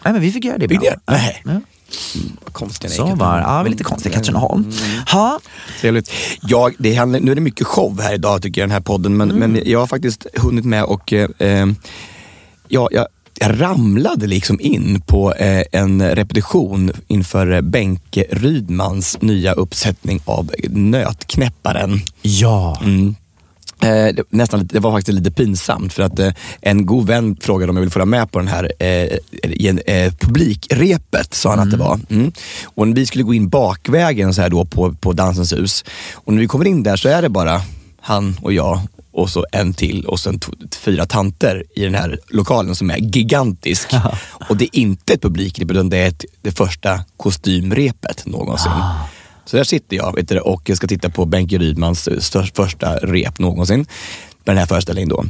Nej 0.03 0.13
men 0.13 0.21
vi 0.21 0.31
fick 0.31 0.45
göra 0.45 0.57
det 0.57 0.67
Fick 0.69 0.77
ibland. 0.77 0.99
ni 1.07 1.13
det? 1.15 1.17
Nej. 1.17 1.41
Ja. 1.45 1.61
Var 2.43 2.51
konstigt. 2.51 2.91
Så 2.91 3.05
var 3.05 3.37
det. 3.37 3.41
Ja, 3.41 3.65
är 3.65 3.69
lite 3.69 3.83
konstiga 3.83 4.13
i 4.13 4.15
Katrineholm. 4.15 4.71
Ha. 5.11 5.39
Trevligt. 5.81 6.11
Jag, 6.41 6.75
det 6.77 6.95
handlar, 6.95 7.19
nu 7.19 7.31
är 7.31 7.35
det 7.35 7.41
mycket 7.41 7.67
show 7.67 8.01
här 8.01 8.13
idag 8.13 8.41
tycker 8.41 8.61
jag, 8.61 8.69
den 8.69 8.73
här 8.73 8.81
podden. 8.81 9.17
Men, 9.17 9.27
men 9.29 9.61
jag 9.65 9.79
har 9.79 9.87
faktiskt 9.87 10.25
hunnit 10.37 10.65
med 10.65 10.83
och 10.83 11.13
eh, 11.13 11.29
eh, 11.39 11.65
ja, 12.67 12.89
jag, 12.91 13.07
jag 13.39 13.61
ramlade 13.61 14.27
liksom 14.27 14.59
in 14.59 15.01
på 15.01 15.33
eh, 15.33 15.63
en 15.71 16.15
repetition 16.15 16.91
inför 17.07 17.61
Benke 17.61 18.25
Rydmans 18.31 19.21
nya 19.21 19.53
uppsättning 19.53 20.19
av 20.25 20.51
Nötknäpparen. 20.69 22.01
Ja. 22.21 22.79
Mm. 22.83 23.15
Eh, 23.85 24.15
det, 24.15 24.23
nästan, 24.29 24.67
det 24.67 24.79
var 24.79 24.91
faktiskt 24.91 25.17
lite 25.17 25.31
pinsamt 25.31 25.93
för 25.93 26.03
att 26.03 26.19
eh, 26.19 26.31
en 26.61 26.85
god 26.85 27.07
vän 27.07 27.37
frågade 27.41 27.69
om 27.69 27.75
jag 27.75 27.81
ville 27.81 27.91
följa 27.91 28.05
med 28.05 28.31
på 28.31 28.39
den 28.39 28.47
här 28.47 28.71
eh, 28.79 28.87
eh, 29.95 30.13
publikrepet, 30.19 31.33
sa 31.33 31.49
han 31.49 31.59
att 31.59 31.71
det 31.71 31.77
var. 31.77 31.99
Mm. 32.09 32.31
Och 32.65 32.97
vi 32.97 33.05
skulle 33.05 33.23
gå 33.23 33.33
in 33.33 33.49
bakvägen 33.49 34.33
så 34.33 34.41
här 34.41 34.49
då 34.49 34.65
på, 34.65 34.93
på 34.93 35.13
Dansens 35.13 35.53
hus. 35.53 35.85
Och 36.13 36.33
när 36.33 36.41
vi 36.41 36.47
kommer 36.47 36.65
in 36.65 36.83
där 36.83 36.95
så 36.95 37.09
är 37.09 37.21
det 37.21 37.29
bara 37.29 37.61
han 38.01 38.37
och 38.41 38.53
jag 38.53 38.79
och 39.11 39.29
så 39.29 39.45
en 39.51 39.73
till 39.73 40.05
och 40.05 40.19
sen 40.19 40.39
fyra 40.75 41.05
tanter 41.05 41.63
i 41.75 41.83
den 41.83 41.95
här 41.95 42.19
lokalen 42.27 42.75
som 42.75 42.89
är 42.89 42.97
gigantisk. 42.97 43.89
Och 44.49 44.57
det 44.57 44.65
är 44.65 44.79
inte 44.79 45.13
ett 45.13 45.21
publikrep 45.21 45.71
utan 45.71 45.89
det 45.89 45.97
är 45.97 46.07
ett, 46.07 46.25
det 46.41 46.51
första 46.51 46.99
kostymrepet 47.17 48.25
någonsin. 48.25 48.71
Så 49.45 49.57
där 49.57 49.63
sitter 49.63 49.95
jag 49.97 50.15
vet 50.15 50.29
du, 50.29 50.39
och 50.39 50.61
jag 50.69 50.77
ska 50.77 50.87
titta 50.87 51.09
på 51.09 51.25
Benke 51.25 51.57
Rydmans 51.57 52.09
stör- 52.25 52.51
första 52.55 52.95
rep 52.97 53.39
någonsin. 53.39 53.79
med 54.47 54.55
den 54.55 54.57
här 54.57 54.65
föreställningen 54.65 55.09
då. 55.09 55.25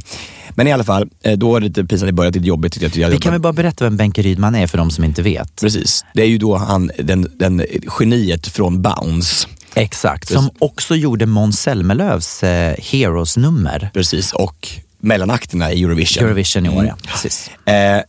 Men 0.50 0.66
i 0.68 0.72
alla 0.72 0.84
fall, 0.84 1.08
eh, 1.22 1.38
då 1.38 1.50
var 1.52 1.60
det 1.60 1.66
lite 1.66 1.84
pinsamt 1.84 2.08
i 2.08 2.12
början, 2.12 2.32
lite 2.32 2.46
jobbigt 2.46 2.72
tyckte 2.72 3.00
jag. 3.00 3.10
jag 3.10 3.16
Vi 3.16 3.22
kan 3.22 3.32
väl 3.32 3.40
bara 3.40 3.52
berätta 3.52 3.84
vem 3.84 3.96
Benke 3.96 4.22
Rydman 4.22 4.54
är 4.54 4.66
för 4.66 4.78
de 4.78 4.90
som 4.90 5.04
inte 5.04 5.22
vet. 5.22 5.56
Precis. 5.60 6.04
Det 6.14 6.22
är 6.22 6.26
ju 6.26 6.38
då 6.38 6.56
han, 6.56 6.90
den, 6.98 7.32
den 7.34 7.62
geniet 8.00 8.46
från 8.46 8.82
Bounce. 8.82 9.48
Exakt, 9.74 10.28
som 10.28 10.50
också 10.58 10.94
gjorde 10.96 11.26
Måns 11.26 11.60
Zelmerlöws 11.60 12.42
eh, 12.42 12.74
Heroes-nummer. 12.78 13.90
Precis, 13.94 14.32
och 14.32 14.68
mellanakterna 14.98 15.72
i 15.72 15.82
Eurovision. 15.84 16.24
Eurovision 16.24 16.66
i 16.66 16.68
år, 16.68 16.72
Mm. 16.72 16.86
ja. 16.86 16.96
Precis. 17.10 17.50
Eh, 17.64 18.00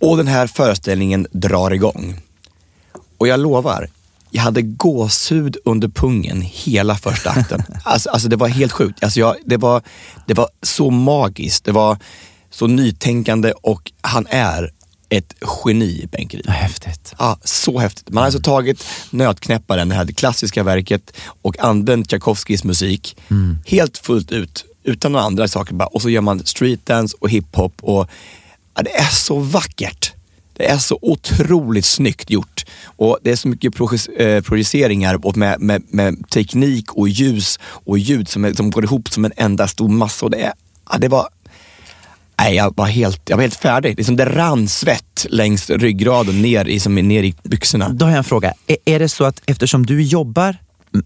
och 0.00 0.16
den 0.16 0.26
här 0.26 0.46
föreställningen 0.46 1.26
drar 1.32 1.70
igång. 1.70 2.20
Och 3.18 3.28
jag 3.28 3.40
lovar, 3.40 3.88
jag 4.30 4.42
hade 4.42 4.62
gåshud 4.62 5.56
under 5.64 5.88
pungen 5.88 6.40
hela 6.40 6.96
första 6.96 7.30
akten. 7.30 7.62
alltså, 7.84 8.10
alltså 8.10 8.28
det 8.28 8.36
var 8.36 8.48
helt 8.48 8.72
sjukt. 8.72 9.04
Alltså 9.04 9.20
jag, 9.20 9.36
det, 9.44 9.56
var, 9.56 9.82
det 10.26 10.34
var 10.34 10.48
så 10.62 10.90
magiskt, 10.90 11.64
det 11.64 11.72
var 11.72 11.98
så 12.50 12.66
nytänkande 12.66 13.52
och 13.62 13.92
han 14.00 14.26
är 14.30 14.70
ett 15.08 15.34
geni, 15.64 16.08
Benke 16.12 16.40
Ja, 16.44 16.52
häftigt. 16.52 17.14
Ja, 17.18 17.38
så 17.44 17.78
häftigt. 17.78 18.10
Man 18.10 18.20
har 18.20 18.24
alltså 18.24 18.40
tagit 18.40 18.84
Nötknäpparen, 19.10 19.88
det 19.88 19.94
här 19.94 20.06
klassiska 20.06 20.62
verket 20.62 21.12
och 21.42 21.58
använt 21.58 22.08
Tchaikovskys 22.10 22.64
musik 22.64 23.16
helt 23.66 23.98
fullt 23.98 24.32
ut, 24.32 24.64
utan 24.84 25.12
några 25.12 25.24
andra 25.24 25.48
saker. 25.48 25.74
Bara. 25.74 25.86
Och 25.86 26.02
så 26.02 26.10
gör 26.10 26.20
man 26.20 26.46
streetdance 26.46 27.16
och 27.20 27.30
hiphop 27.30 27.74
och 27.80 28.10
ja, 28.74 28.82
det 28.82 28.96
är 28.96 29.10
så 29.10 29.38
vackert. 29.38 30.12
Det 30.56 30.66
är 30.66 30.78
så 30.78 30.98
otroligt 31.02 31.84
snyggt 31.84 32.30
gjort. 32.30 32.64
Och 32.84 33.18
det 33.22 33.30
är 33.30 33.36
så 33.36 33.48
mycket 33.48 33.80
eh, 34.18 34.40
projiceringar 34.40 35.26
och 35.26 35.36
med, 35.36 35.60
med, 35.60 35.82
med 35.88 36.30
teknik 36.30 36.92
och 36.92 37.08
ljus 37.08 37.58
och 37.62 37.98
ljud 37.98 38.28
som, 38.28 38.44
är, 38.44 38.52
som 38.52 38.70
går 38.70 38.84
ihop 38.84 39.08
som 39.08 39.24
en 39.24 39.32
enda 39.36 39.68
stor 39.68 39.88
massa. 39.88 40.26
Och 40.26 40.30
det, 40.30 40.42
är, 40.42 40.52
ja, 40.90 40.98
det 40.98 41.08
var 41.08 41.28
Nej, 42.38 42.54
jag 42.54 42.76
var 42.76 42.86
helt, 42.86 43.22
jag 43.28 43.36
var 43.36 43.42
helt 43.42 43.54
färdig. 43.54 43.96
Liksom 43.96 44.16
det 44.16 44.24
rann 44.24 44.68
svett 44.68 45.26
längs 45.30 45.70
ryggraden 45.70 46.42
ner 46.42 46.64
i, 46.64 46.80
som, 46.80 46.94
ner 46.94 47.22
i 47.22 47.34
byxorna. 47.42 47.88
Då 47.88 48.04
har 48.04 48.10
jag 48.10 48.18
en 48.18 48.24
fråga. 48.24 48.52
Är, 48.66 48.76
är 48.84 48.98
det 48.98 49.08
så 49.08 49.24
att 49.24 49.42
eftersom 49.46 49.86
du 49.86 50.02
jobbar 50.02 50.56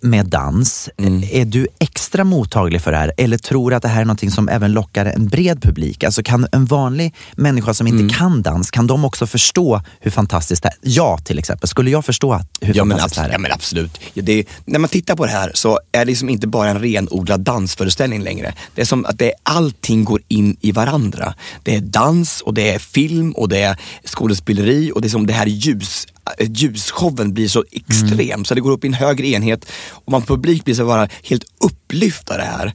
med 0.01 0.27
dans, 0.27 0.89
Mm. 0.99 1.23
är 1.33 1.45
du 1.45 1.69
extra 1.79 2.25
mottaglig 2.25 2.81
för 2.83 2.93
det 2.93 2.99
här? 2.99 3.13
Eller 3.17 3.39
tror 3.39 3.71
du 3.71 3.77
att 3.77 3.83
det 3.83 3.89
här 3.89 4.01
är 4.01 4.05
någonting 4.05 4.31
som 4.31 4.49
även 4.49 4.73
lockar 4.73 5.07
en 5.07 5.29
bred 5.29 5.63
publik? 5.63 6.05
Alltså 6.05 6.23
kan 6.23 6.47
en 6.53 6.65
vanlig 6.65 7.15
människa 7.37 7.75
som 7.75 7.87
Mm. 7.87 8.01
inte 8.01 8.15
kan 8.15 8.43
dans, 8.43 8.71
kan 8.71 8.87
de 8.87 9.05
också 9.05 9.27
förstå 9.27 9.83
hur 10.01 10.11
fantastiskt 10.11 10.63
det 10.63 10.69
är? 10.69 10.75
Jag 10.83 11.25
till 11.25 11.39
exempel, 11.39 11.69
skulle 11.69 11.91
jag 11.91 12.05
förstå 12.05 12.41
hur 12.61 12.77
Ja 12.77 12.83
fantastiskt 12.85 13.15
det 13.15 13.21
här 13.21 13.29
är? 13.29 13.33
ja 13.33 13.39
men 13.39 13.53
absolut. 13.53 14.01
Ja, 14.15 14.23
det, 14.23 14.45
när 14.65 14.79
man 14.79 14.89
tittar 14.91 15.17
på 15.17 15.27
det 15.27 15.33
här 15.33 15.51
så 15.55 15.81
är 15.93 15.99
det 15.99 16.05
liksom 16.05 16.29
inte 16.29 16.47
bara 16.47 16.71
en 16.71 16.79
renodlad 16.81 17.41
dansföreställning 17.41 18.23
längre. 18.23 18.53
Det 18.75 18.81
är 18.81 18.87
som 18.87 19.05
att 19.05 19.19
det, 19.19 19.33
allting 19.43 20.05
går 20.05 20.21
in 20.29 20.57
i 20.61 20.73
varandra. 20.73 21.35
Det 21.63 21.75
är 21.77 21.81
dans 21.81 22.41
och 22.41 22.55
det 22.55 22.71
är 22.75 22.79
film 22.79 23.33
och 23.33 23.49
det 23.49 23.63
är 23.63 23.77
skådespeleri 24.07 24.93
och 24.95 25.01
det 25.03 25.09
är 25.09 25.11
som 25.11 25.27
det 25.27 25.33
här 25.33 25.47
ljus, 25.47 26.07
ljusshowen 26.41 27.35
blir 27.35 27.49
så 27.49 27.65
extrem 27.73 28.45
så 28.45 28.55
det 28.55 28.61
går 28.61 28.71
upp 28.71 28.85
i 28.85 28.87
en 28.87 28.95
högre 28.95 29.27
enhet 29.27 29.65
och 29.91 30.13
man 30.13 30.23
publik 30.23 30.65
blir 30.65 30.75
så 30.75 30.87
bara 30.87 31.09
helt 31.23 31.45
upplyft 31.65 32.31
av 32.31 32.37
det 32.37 32.45
här. 32.45 32.73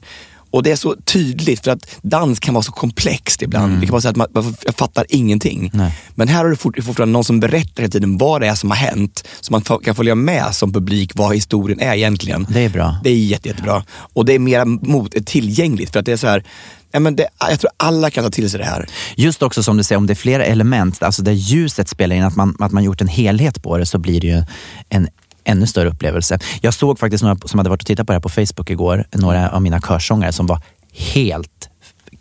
Och 0.50 0.62
det 0.62 0.70
är 0.70 0.76
så 0.76 0.96
tydligt 1.04 1.64
för 1.64 1.70
att 1.70 1.96
dans 2.02 2.40
kan 2.40 2.54
vara 2.54 2.62
så 2.62 2.72
komplext 2.72 3.42
ibland. 3.42 3.80
Det 3.80 3.86
kan 3.86 3.92
vara 3.92 4.00
så 4.02 4.08
att 4.08 4.16
man, 4.16 4.26
man 4.34 4.54
fattar 4.76 5.06
ingenting. 5.08 5.70
Nej. 5.74 5.92
Men 6.14 6.28
här 6.28 6.36
har 6.44 6.50
du 6.50 6.56
fort- 6.56 6.84
fortfarande 6.84 7.12
någon 7.12 7.24
som 7.24 7.40
berättar 7.40 7.82
hela 7.82 7.90
tiden 7.90 8.18
vad 8.18 8.40
det 8.40 8.46
är 8.46 8.54
som 8.54 8.70
har 8.70 8.76
hänt. 8.76 9.24
Så 9.40 9.52
man 9.52 9.62
kan 9.84 9.94
följa 9.94 10.14
med 10.14 10.54
som 10.54 10.72
publik 10.72 11.12
vad 11.14 11.34
historien 11.34 11.80
är 11.80 11.94
egentligen. 11.94 12.46
Det 12.50 12.60
är 12.60 12.68
bra. 12.68 12.96
Det 13.04 13.10
är 13.10 13.14
jätte, 13.16 13.48
jättebra. 13.48 13.84
Och 13.88 14.24
det 14.24 14.32
är 14.32 14.38
mer 14.38 14.64
mot, 14.64 15.26
tillgängligt 15.26 15.92
för 15.92 16.00
att 16.00 16.06
det 16.06 16.12
är 16.12 16.16
så 16.16 16.26
här, 16.26 16.44
ja, 16.92 17.00
men 17.00 17.16
det, 17.16 17.28
jag 17.40 17.60
tror 17.60 17.70
alla 17.76 18.10
kan 18.10 18.24
ta 18.24 18.30
till 18.30 18.50
sig 18.50 18.58
det 18.58 18.66
här. 18.66 18.86
Just 19.16 19.42
också 19.42 19.62
som 19.62 19.76
du 19.76 19.84
säger, 19.84 19.98
om 19.98 20.06
det 20.06 20.12
är 20.12 20.14
flera 20.14 20.44
element, 20.44 21.02
alltså 21.02 21.22
där 21.22 21.32
ljuset 21.32 21.88
spelar 21.88 22.16
in, 22.16 22.24
att 22.24 22.36
man, 22.36 22.56
att 22.58 22.72
man 22.72 22.84
gjort 22.84 23.00
en 23.00 23.08
helhet 23.08 23.62
på 23.62 23.78
det, 23.78 23.86
så 23.86 23.98
blir 23.98 24.20
det 24.20 24.26
ju 24.26 24.42
en 24.88 25.08
ännu 25.44 25.66
större 25.66 25.88
upplevelse. 25.88 26.38
Jag 26.60 26.74
såg 26.74 26.98
faktiskt 26.98 27.22
några 27.24 27.36
som 27.44 27.58
hade 27.58 27.70
varit 27.70 27.82
och 27.82 27.86
tittat 27.86 28.06
på 28.06 28.12
det 28.12 28.16
här 28.16 28.20
på 28.20 28.28
Facebook 28.28 28.70
igår, 28.70 29.06
några 29.12 29.50
av 29.50 29.62
mina 29.62 29.80
körsångare 29.80 30.32
som 30.32 30.46
var 30.46 30.60
helt 30.92 31.55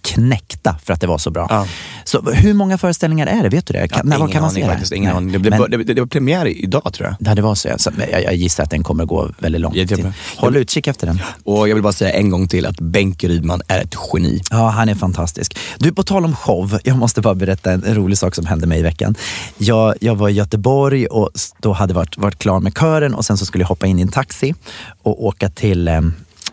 knäckta 0.05 0.75
för 0.83 0.93
att 0.93 1.01
det 1.01 1.07
var 1.07 1.17
så 1.17 1.31
bra. 1.31 1.47
Ja. 1.49 1.67
Så 2.03 2.21
hur 2.21 2.53
många 2.53 2.77
föreställningar 2.77 3.27
är 3.27 3.43
det? 3.43 3.49
Vet 3.49 3.67
du 3.67 3.73
det? 3.73 3.87
Kan, 3.87 4.07
när, 4.07 4.17
var 4.17 4.25
ingen 4.25 4.33
kan 4.33 4.41
man 4.41 4.51
aning 4.51 4.63
se 4.63 4.69
faktiskt, 4.69 4.89
det? 4.91 4.97
ingen 4.97 5.15
aning. 5.15 5.31
Det, 5.31 5.49
det, 5.77 5.83
det, 5.83 6.01
var 6.01 6.07
premiär 6.07 6.47
idag 6.47 6.93
tror 6.93 7.07
jag. 7.07 7.29
Ja, 7.29 7.35
det 7.35 7.41
var 7.41 7.55
så. 7.55 7.67
ja. 7.67 7.77
så 7.77 7.91
jag, 8.11 8.23
jag 8.23 8.35
gissar 8.35 8.63
att 8.63 8.69
den 8.69 8.83
kommer 8.83 9.05
gå 9.05 9.29
väldigt 9.39 9.61
långt. 9.61 9.75
Jättebra. 9.75 10.13
Håll 10.37 10.55
utkik 10.55 10.87
efter 10.87 11.07
den. 11.07 11.21
Och 11.43 11.69
jag 11.69 11.75
vill 11.75 11.83
bara 11.83 11.93
säga 11.93 12.11
en 12.11 12.29
gång 12.29 12.47
till 12.47 12.65
att 12.65 12.79
Benke 12.79 13.27
Rydman 13.27 13.61
är 13.67 13.81
ett 13.81 13.95
geni. 14.13 14.41
Ja, 14.51 14.69
han 14.69 14.89
är 14.89 14.95
fantastisk. 14.95 15.57
Du, 15.77 15.93
på 15.93 16.03
tal 16.03 16.25
om 16.25 16.35
show, 16.35 16.79
jag 16.83 16.97
måste 16.97 17.21
bara 17.21 17.35
berätta 17.35 17.71
en, 17.71 17.95
rolig 17.95 18.17
sak 18.17 18.35
som 18.35 18.45
hände 18.45 18.67
mig 18.67 18.79
i 18.79 18.83
veckan. 18.83 19.15
Jag, 19.57 19.95
jag 20.01 20.15
var 20.15 20.29
i 20.29 20.33
Göteborg 20.33 21.05
och 21.05 21.29
då 21.59 21.73
hade 21.73 21.93
varit, 21.93 22.17
varit 22.17 22.39
klar 22.39 22.59
med 22.59 22.77
kören 22.77 23.15
och 23.15 23.25
sen 23.25 23.37
så 23.37 23.45
skulle 23.45 23.61
jag 23.61 23.69
hoppa 23.69 23.87
in 23.87 23.99
i 23.99 24.01
en 24.01 24.07
taxi 24.07 24.55
och 25.03 25.25
åka 25.25 25.49
till 25.49 25.87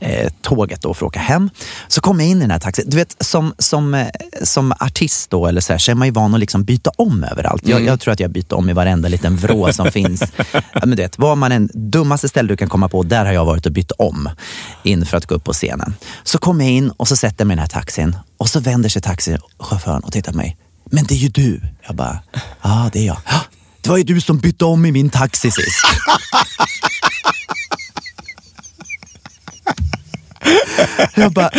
eh, 0.02 0.32
tåget 0.42 0.82
då 0.82 0.94
för 0.94 1.06
att 1.06 1.08
åka 1.08 1.20
hem. 1.20 1.50
Så 1.88 2.00
kom 2.00 2.20
jag 2.20 2.28
in 2.28 2.36
i 2.36 2.40
den 2.40 2.50
här 2.50 2.58
taxin. 2.58 2.84
Du 2.88 2.96
vet, 2.96 3.16
som, 3.20 3.54
som, 3.58 3.94
eh, 3.94 4.06
som 4.42 4.72
artist 4.80 5.30
då, 5.30 5.46
eller 5.46 5.60
så, 5.60 5.72
här, 5.72 5.78
så 5.78 5.90
är 5.90 5.94
man 5.94 6.08
ju 6.08 6.12
van 6.12 6.34
att 6.34 6.40
liksom 6.40 6.64
byta 6.64 6.90
om 6.96 7.24
överallt. 7.24 7.62
Jag, 7.68 7.84
jag 7.84 8.00
tror 8.00 8.12
att 8.12 8.20
jag 8.20 8.30
byter 8.30 8.54
om 8.54 8.70
i 8.70 8.72
varenda 8.72 9.08
liten 9.08 9.36
vrå 9.36 9.72
som 9.72 9.90
finns. 9.92 10.22
Men 10.74 10.90
du 10.90 10.96
vet, 10.96 11.18
var 11.18 11.36
man 11.36 11.52
en 11.52 11.70
dummaste 11.74 12.28
ställe 12.28 12.48
du 12.48 12.56
kan 12.56 12.68
komma 12.68 12.88
på, 12.88 13.02
där 13.02 13.24
har 13.24 13.32
jag 13.32 13.44
varit 13.44 13.66
och 13.66 13.72
bytt 13.72 13.90
om 13.90 14.28
in 14.82 15.06
för 15.06 15.16
att 15.16 15.26
gå 15.26 15.34
upp 15.34 15.44
på 15.44 15.52
scenen. 15.52 15.94
Så 16.24 16.38
kom 16.38 16.60
jag 16.60 16.70
in 16.70 16.90
och 16.90 17.08
så 17.08 17.16
sätter 17.16 17.36
jag 17.44 17.46
mig 17.46 17.54
i 17.54 17.56
den 17.56 17.62
här 17.62 17.68
taxin 17.80 18.16
och 18.38 18.48
så 18.48 18.60
vänder 18.60 18.88
sig 18.88 19.02
taxichauffören 19.02 20.00
och 20.02 20.12
tittar 20.12 20.32
på 20.32 20.38
mig. 20.38 20.56
Men 20.90 21.04
det 21.04 21.14
är 21.14 21.18
ju 21.18 21.28
du. 21.28 21.60
Jag 21.86 21.96
bara, 21.96 22.18
ja 22.62 22.90
det 22.92 22.98
är 22.98 23.06
jag. 23.06 23.16
"Ja, 23.26 23.40
Det 23.80 23.90
var 23.90 23.96
ju 23.96 24.02
du 24.04 24.20
som 24.20 24.38
bytte 24.38 24.64
om 24.64 24.86
i 24.86 24.92
min 24.92 25.10
taxi 25.10 25.50
sist. 25.50 25.84
Jag 31.14 31.33
bara, 31.33 31.50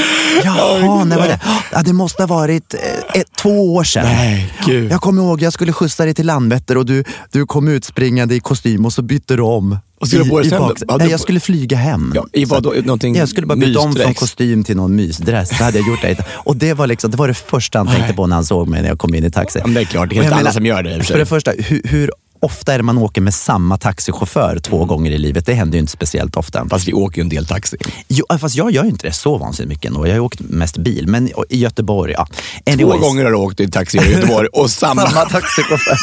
jaha, 0.44 1.04
när 1.04 1.18
var 1.18 1.28
det? 1.28 1.40
Ja, 1.72 1.82
det 1.86 1.94
måste 1.94 2.22
ha 2.24 2.28
varit 2.28 2.74
eh, 2.74 3.20
ett, 3.22 3.28
två 3.42 3.76
år 3.76 3.84
sedan. 3.84 4.04
Nej, 4.06 4.54
gud. 4.66 4.92
Jag 4.92 5.02
kommer 5.02 5.22
ihåg, 5.22 5.42
jag 5.42 5.54
skulle 5.54 5.74
skjutsa 5.74 6.06
dig 6.06 6.14
till 6.14 6.26
Landvetter 6.26 6.78
och 6.78 6.86
du, 6.86 7.04
du 7.32 7.46
kom 7.46 7.68
utspringande 7.68 8.36
i 8.36 8.40
kostym 8.40 8.86
och 8.86 8.94
så 8.94 9.02
bytte 9.02 9.36
du 9.36 9.42
om. 9.42 9.78
Och 10.02 10.08
skulle 10.08 10.26
I- 10.26 10.30
på 10.30 10.42
i 10.42 10.50
baks- 10.50 10.98
Nej, 10.98 11.10
jag 11.12 11.20
skulle 11.20 11.40
flyga 11.40 11.78
hem. 11.78 12.12
Ja, 12.16 12.26
I 12.34 12.46
vad 12.46 12.64
då? 12.64 12.74
Någonting 12.84 13.16
Jag 13.16 13.30
skulle 13.30 13.48
bara 13.48 13.56
byta 13.56 13.80
om 13.80 13.96
från 13.96 14.14
kostym 14.14 14.64
till 14.64 14.76
någon 14.76 14.96
mysdress. 14.96 15.50
Det 15.50 15.56
hade 15.64 15.78
jag 15.78 15.88
gjort 15.88 16.02
det. 16.02 16.18
Och 16.30 16.56
det 16.56 16.74
var, 16.74 16.88
liksom, 16.88 17.12
det 17.12 17.18
var 17.18 17.28
det 17.28 17.34
första 17.34 17.80
han 17.80 17.88
tänkte 17.88 18.14
på 18.14 18.28
när 18.28 18.36
han 18.36 18.46
såg 18.46 18.68
mig 18.68 18.82
när 18.82 18.90
jag 18.90 19.00
kom 19.00 19.16
in 19.16 19.24
i 19.26 19.32
taxi. 19.32 19.60
Ja, 19.60 19.66
men 19.68 19.74
det 19.74 19.82
är 19.82 19.86
klart, 19.86 20.10
det 20.10 20.18
är 20.18 20.24
inte 20.24 20.36
alla 20.36 20.52
som 20.54 20.66
gör 20.66 20.84
det 20.84 20.98
för. 21.04 21.04
För 21.14 21.20
det 21.20 21.26
första, 21.26 21.52
hur, 21.52 21.82
hur 21.86 22.12
ofta 22.44 22.74
är 22.74 22.78
det 22.78 22.84
man 22.84 22.98
åker 22.98 23.22
med 23.22 23.34
samma 23.34 23.78
taxichaufför 23.78 24.60
två 24.60 24.86
gånger 24.86 25.12
i 25.12 25.18
livet? 25.18 25.46
Det 25.46 25.54
händer 25.54 25.76
ju 25.76 25.80
inte 25.80 25.92
speciellt 25.92 26.36
ofta. 26.38 26.68
Fast 26.70 26.88
vi 26.88 26.94
åker 26.94 27.18
ju 27.18 27.22
en 27.22 27.30
del 27.30 27.46
taxi. 27.46 27.78
Jo, 28.08 28.26
fast 28.40 28.56
jag 28.56 28.72
gör 28.72 28.84
ju 28.84 28.90
inte 28.90 29.08
det 29.08 29.14
så 29.14 29.38
vansinnigt 29.38 29.70
mycket 29.70 29.86
ändå. 29.92 30.08
Jag 30.08 30.12
har 30.12 30.16
ju 30.16 30.20
åkt 30.20 30.40
mest 30.40 30.78
bil, 30.78 31.08
men 31.08 31.30
i 31.50 31.58
Göteborg, 31.58 32.14
ja. 32.18 32.26
Två 32.66 32.72
Anyways. 32.72 33.02
gånger 33.02 33.24
har 33.24 33.32
du 33.32 33.38
åkt 33.38 33.60
i 33.60 33.68
taxi 33.72 33.98
i 33.98 34.12
Göteborg 34.14 34.48
och 34.48 34.72
samma. 34.72 35.10
Samma 35.10 35.26
taxichaufför. 35.30 35.98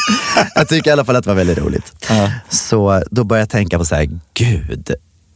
jag 0.55 0.67
tycker 0.67 0.89
i 0.89 0.93
alla 0.93 1.05
fall 1.05 1.15
att 1.15 1.23
det 1.23 1.29
var 1.29 1.35
väldigt 1.35 1.57
roligt. 1.57 2.05
Så 2.49 3.03
då 3.11 3.23
började 3.23 3.41
jag 3.41 3.49
tänka 3.49 3.77
på 3.77 3.85
så 3.85 3.95
här, 3.95 4.09
gud, 4.33 4.91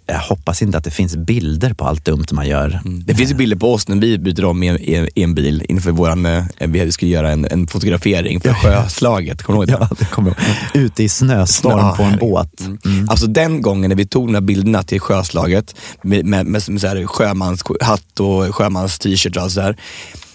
jag 0.07 0.19
hoppas 0.19 0.61
inte 0.61 0.77
att 0.77 0.83
det 0.83 0.91
finns 0.91 1.15
bilder 1.15 1.73
på 1.73 1.85
allt 1.85 2.05
dumt 2.05 2.25
man 2.31 2.47
gör. 2.47 2.81
Det 3.05 3.15
finns 3.15 3.31
ju 3.31 3.35
bilder 3.35 3.57
på 3.57 3.73
oss 3.73 3.87
när 3.87 3.95
vi 3.95 4.17
byter 4.17 4.45
om 4.45 4.63
i 4.63 4.67
en, 4.67 4.77
i 5.15 5.23
en, 5.23 5.35
bil 5.35 5.65
inför 5.69 5.91
våran, 5.91 6.25
eh, 6.25 6.43
vi 6.59 6.91
skulle 6.91 7.11
göra 7.11 7.31
en, 7.31 7.47
en 7.51 7.67
fotografering 7.67 8.41
för 8.41 8.53
sjöslaget. 8.53 9.43
Kommer 9.43 9.65
du 9.65 9.71
ihåg 9.71 9.79
det? 9.79 9.87
Ja, 9.89 9.95
det 9.99 10.05
kommer 10.05 10.33
jag. 10.73 10.81
Ute 10.81 11.03
i 11.03 11.09
snöstorm 11.09 11.77
Ja, 11.79 11.93
på 11.97 12.03
en 12.03 12.17
båt. 12.17 12.61
Mm. 12.85 13.09
Alltså 13.09 13.27
den 13.27 13.61
gången 13.61 13.89
när 13.89 13.95
vi 13.95 14.05
tog 14.05 14.27
de 14.27 14.33
här 14.33 14.41
bilderna 14.41 14.83
till 14.83 14.99
sjöslaget 14.99 15.75
med, 16.01 16.25
med, 16.25 16.45
med, 16.45 16.69
med 16.69 16.81
så 16.81 16.87
här 16.87 17.05
sjömanshatt 17.07 18.19
och 18.19 18.55
sjömans 18.55 18.99
t-shirt 18.99 19.37
och 19.37 19.43
allt 19.43 19.51
så 19.51 19.61
här. 19.61 19.77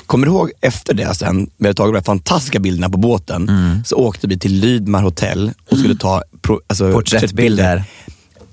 Kommer 0.06 0.26
du 0.26 0.32
ihåg 0.32 0.50
efter 0.60 0.94
det 0.94 1.14
sen, 1.14 1.50
vi 1.56 1.66
hade 1.66 1.74
tagit 1.74 1.92
de 1.92 1.96
här 1.98 2.04
fantastiska 2.04 2.58
bilderna 2.58 2.90
på 2.90 2.98
båten, 2.98 3.48
Mm. 3.48 3.84
så 3.84 3.96
åkte 3.96 4.26
vi 4.26 4.38
till 4.38 4.52
Lydmar 4.60 5.02
hotell 5.02 5.52
och 5.70 5.78
skulle 5.78 5.96
ta 5.96 6.22
pro, 6.42 6.60
alltså, 6.66 6.92
Porträttbilder. 6.92 7.84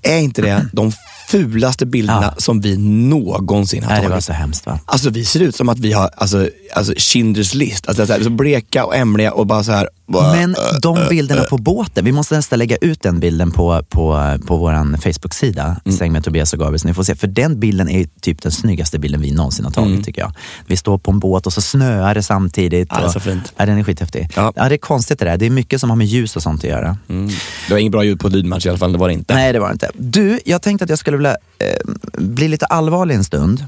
Är 0.02 0.18
inte 0.18 0.42
det 0.42 0.66
de 0.74 0.92
fulaste 1.28 1.86
bilderna 1.86 2.34
Ja. 2.36 2.42
som 2.42 2.62
vi 2.62 2.78
någonsin 2.78 3.84
har 3.84 3.90
Nej, 3.92 3.98
det 3.98 4.02
tagit? 4.02 4.14
var 4.14 4.22
så 4.22 4.34
hemskt 4.34 4.66
va? 4.66 4.80
Alltså 4.86 5.10
vi 5.10 5.26
ser 5.26 5.40
ut 5.40 5.56
som 5.56 5.70
att 5.70 5.80
vi 5.80 5.92
har 5.94 6.10
alltså, 6.18 6.50
alltså 6.74 6.94
Schindler's 6.94 7.56
list, 7.56 7.88
alltså, 7.88 8.06
så, 8.08 8.14
här, 8.14 8.24
så 8.24 8.30
bleka 8.30 8.86
och 8.86 8.96
ämliga 8.96 9.32
och 9.34 9.48
bara 9.48 9.64
så 9.64 9.72
här. 9.72 9.90
Bara, 10.08 10.34
Men 10.34 10.56
äh, 10.56 10.80
de 10.82 10.98
äh, 10.98 11.10
bilderna 11.10 11.42
äh. 11.42 11.48
på 11.48 11.58
båten, 11.58 12.06
vi 12.06 12.12
måste 12.12 12.36
nästan 12.36 12.60
lägga 12.60 12.78
ut 12.78 13.02
den 13.02 13.20
bilden 13.20 13.52
på, 13.52 13.84
på, 13.90 14.38
på 14.48 14.58
vår 14.58 14.98
Facebook-sida, 15.02 15.76
Mm. 15.86 15.98
Säng 15.98 16.12
med 16.12 16.24
Tobias 16.24 16.54
och 16.54 16.60
Gabriel, 16.60 16.80
så 16.80 16.88
ni 16.88 16.94
får 16.94 17.04
se. 17.04 17.16
För 17.16 17.28
den 17.28 17.60
bilden 17.60 17.90
är 17.90 18.08
typ 18.22 18.42
den 18.42 18.52
snyggaste 18.52 19.00
bilden 19.00 19.22
vi 19.22 19.32
någonsin 19.32 19.66
har 19.66 19.72
tagit 19.72 20.06
tycker 20.06 20.22
jag. 20.22 20.34
Vi 20.66 20.78
står 20.78 20.98
på 20.98 21.12
en 21.12 21.20
båt 21.20 21.46
och 21.46 21.54
så 21.54 21.62
snöar 21.62 22.16
det 22.16 22.24
samtidigt. 22.24 22.74
Mm. 22.74 22.88
Ja, 22.90 22.98
det 22.98 23.04
är 23.04 23.06
och, 23.06 23.14
så 23.14 23.20
fint. 23.20 23.54
Ja, 23.58 23.66
den 23.66 23.78
är 23.78 23.84
skithäftig. 23.84 24.30
Ja. 24.36 24.54
Ja. 24.56 24.70
det 24.70 24.76
är 24.76 24.78
konstigt 24.78 25.20
det 25.20 25.26
där. 25.26 25.38
Det 25.38 25.46
är 25.46 25.50
mycket 25.50 25.82
som 25.82 25.90
har 25.90 25.98
med 25.98 26.08
ljus 26.08 26.36
och 26.36 26.44
sånt 26.44 26.64
att 26.64 26.70
göra. 26.70 26.98
Mm. 27.10 27.28
Det 27.68 27.74
var 27.74 27.78
inget 27.78 27.92
bra 27.92 28.04
ljud 28.04 28.20
på 28.20 28.30
Lydmars 28.30 28.66
i 28.66 28.70
alla 28.70 28.78
fall, 28.78 28.92
det 28.92 28.98
var 28.98 29.08
det 29.08 29.14
inte. 29.14 29.34
Nej, 29.34 29.54
det 29.54 29.60
var 29.60 29.68
det 29.68 29.74
inte. 29.74 29.90
Du, 29.98 30.40
jag 30.46 30.62
tänkte 30.62 30.84
att 30.84 30.90
jag 30.90 31.00
skulle 31.00 31.18
vilja 31.18 31.38
eh, 31.60 31.94
bli 32.14 32.48
lite 32.48 32.66
allvarlig 32.66 33.16
en 33.16 33.24
stund. 33.24 33.66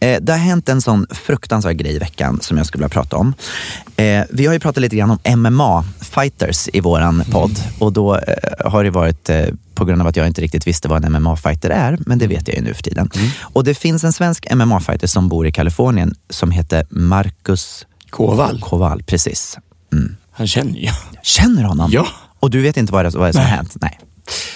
Eh, 0.00 0.20
det 0.20 0.32
har 0.32 0.38
hänt 0.38 0.68
en 0.68 0.80
sån 0.80 1.06
fruktansvärd 1.10 1.76
grej 1.76 1.94
i 1.94 1.98
veckan 1.98 2.40
som 2.40 2.56
jag 2.56 2.66
skulle 2.66 2.82
vilja 2.82 2.88
prata 2.92 3.16
om. 3.16 3.34
Eh, 3.96 4.24
vi 4.30 4.46
har 4.46 4.54
ju 4.54 4.60
pratat 4.60 4.80
lite 4.80 4.96
grann 4.96 5.10
om 5.10 5.18
MMA-fighters 5.24 6.68
i 6.72 6.80
våran 6.80 7.24
podd 7.30 7.58
och 7.78 7.92
då 7.92 8.16
eh, 8.16 8.70
har 8.70 8.84
det 8.84 8.90
varit 8.90 9.30
eh, 9.30 9.46
på 9.74 9.84
grund 9.84 10.02
av 10.02 10.08
att 10.08 10.16
jag 10.16 10.26
inte 10.26 10.40
riktigt 10.40 10.66
visste 10.66 10.88
vad 10.88 11.04
en 11.04 11.12
MMA-fighter 11.12 11.70
är, 11.70 11.98
men 12.06 12.18
det 12.18 12.26
vet 12.26 12.48
jag 12.48 12.56
ju 12.56 12.62
nu 12.62 12.74
för 12.74 12.82
tiden. 12.82 13.10
Och 13.40 13.64
det 13.64 13.74
finns 13.74 14.04
en 14.04 14.12
svensk 14.12 14.46
MMA-fighter 14.50 15.06
som 15.06 15.28
bor 15.28 15.46
i 15.46 15.52
Kalifornien 15.52 16.14
som 16.30 16.50
heter 16.50 16.86
Marcus 16.90 17.86
Koval. 18.10 18.60
Koval. 18.60 19.02
Precis. 19.02 19.58
Mm. 19.92 20.16
Han 20.32 20.46
känner 20.46 20.78
ju. 20.78 20.88
Känner 21.22 21.62
honom? 21.62 21.90
Ja. 21.92 22.06
Och 22.40 22.50
du 22.50 22.62
vet 22.62 22.76
inte 22.76 22.92
vad 22.92 23.04
det, 23.04 23.08
är 23.08 23.10
som 23.10 23.20
har 23.20 23.48
hänt? 23.48 23.76
Nej. 23.80 23.98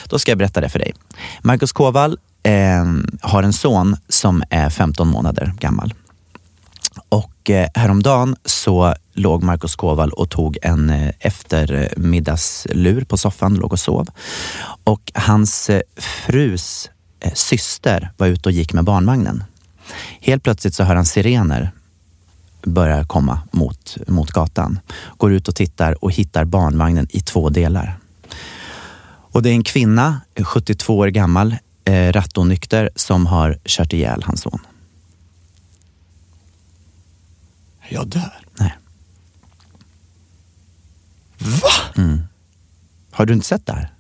Då 0.09 0.19
ska 0.19 0.31
jag 0.31 0.39
berätta 0.39 0.61
det 0.61 0.69
för 0.69 0.79
dig. 0.79 0.95
Marcus 1.43 1.73
Koval 1.73 2.19
eh, 2.45 2.85
har 3.21 3.43
en 3.43 3.53
son 3.53 3.97
som 4.09 4.43
är 4.51 4.71
15 4.71 5.09
månader 5.09 5.55
gammal. 5.59 5.95
Och 7.09 7.51
eh, 7.51 7.69
häromdagen 7.75 8.37
så 8.45 8.95
låg 9.13 9.43
Marcus 9.43 9.77
Koval 9.77 10.11
och 10.11 10.31
tog 10.31 10.59
en 10.63 10.91
eh, 10.91 11.11
eftermiddagslur 11.21 13.05
på 13.05 13.17
soffan, 13.17 13.55
låg 13.55 13.73
och 13.73 13.81
sov. 13.81 14.09
Och 14.85 15.13
hans 15.15 15.71
eh, 15.71 15.81
frus 15.97 16.91
eh, 17.21 17.33
syster 17.35 18.13
var 18.17 18.27
ute 18.27 18.49
och 18.49 18.53
gick 18.53 18.73
med 18.73 18.85
barnvagnen. 18.85 19.45
Helt 20.21 20.43
plötsligt 20.43 20.75
så 20.75 20.85
hör 20.85 20.97
han 20.97 21.07
sirener 21.07 21.71
börja 22.63 23.05
komma 23.05 23.41
mot, 23.51 23.97
mot 24.09 24.31
gatan. 24.31 24.79
Går 25.17 25.33
ut 25.33 25.49
och 25.49 25.55
tittar 25.55 26.05
och 26.05 26.13
hittar 26.13 26.45
barnvagnen 26.45 27.07
i 27.11 27.21
två 27.21 27.49
delar. 27.49 27.99
Och 29.33 29.43
det 29.43 29.51
är 29.51 29.55
en 29.55 29.65
kvinna, 29.65 30.21
72 30.45 30.99
år 30.99 31.09
gammal, 31.09 31.57
eh, 31.85 32.13
rattonykter, 32.13 32.91
som 32.97 33.27
har 33.27 33.59
kört 33.65 33.93
ihjäl 33.93 34.23
hans 34.23 34.41
son. 34.43 34.61
Jag 37.89 38.07
dör. 38.07 38.33
Nej. 38.59 38.75
Va? 41.39 42.03
Har 43.11 43.27
du 43.27 43.33
inte 43.33 43.47
sett 43.47 43.67
det 43.67 43.73
här? 43.73 43.93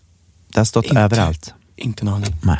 Det 0.49 0.61
har 0.61 0.65
stått 0.65 0.85
Inte. 0.85 1.01
överallt. 1.01 1.55
Inte 1.77 2.03
en 2.03 2.09
aning. 2.09 2.37
Nej. 2.43 2.59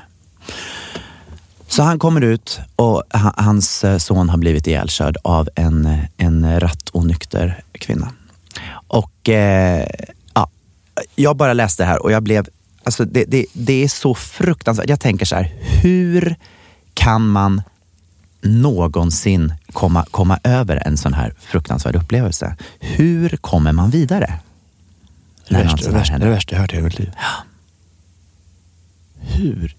Så 1.69 1.83
han 1.83 1.99
kommer 1.99 2.21
ut 2.21 2.61
och 2.77 3.03
ha- 3.13 3.35
hans 3.37 3.85
eh, 3.85 3.99
son 3.99 4.29
har 4.29 4.39
blivit 4.39 4.67
ihjälkörd 4.67 5.17
av 5.25 5.49
en, 5.55 5.87
eh, 5.87 6.05
en 6.17 6.61
rattonykter 6.61 7.63
kvinna. 7.73 8.13
Och 8.89 9.29
eh, 9.29 9.87
ja, 10.35 10.49
jag 11.15 11.37
bara 11.37 11.53
läste 11.53 11.83
det 11.83 11.87
här 11.87 12.03
och 12.03 12.13
jag 12.13 12.23
blev, 12.23 12.49
alltså 12.85 13.05
det, 13.05 13.25
det, 13.25 13.47
det 13.53 13.85
är 13.85 13.89
så 13.89 14.15
fruktansvärt. 14.15 14.89
Jag 14.89 15.01
tänker 15.01 15.27
så 15.27 15.37
här, 15.37 15.53
hur 15.61 16.37
kan 16.95 17.29
man 17.29 17.63
någonsin 18.41 19.55
komma, 19.73 20.07
komma 20.11 20.39
över 20.45 20.83
en 20.87 20.97
sån 20.97 21.15
här 21.15 21.35
fruktansvärd 21.41 21.97
upplevelse? 21.97 22.57
Hur 22.81 23.29
kommer 23.29 23.73
man 23.73 23.91
vidare? 23.91 24.39
Det 25.49 25.55
värsta, 25.55 25.91
det, 25.91 25.97
värsta, 25.97 26.19
det 26.19 26.31
värsta 26.31 26.55
jag 26.55 26.61
hört 26.61 26.73
i 26.73 26.77
hela 26.77 26.85
mitt 26.85 26.99
liv. 26.99 27.13
Hur 29.21 29.77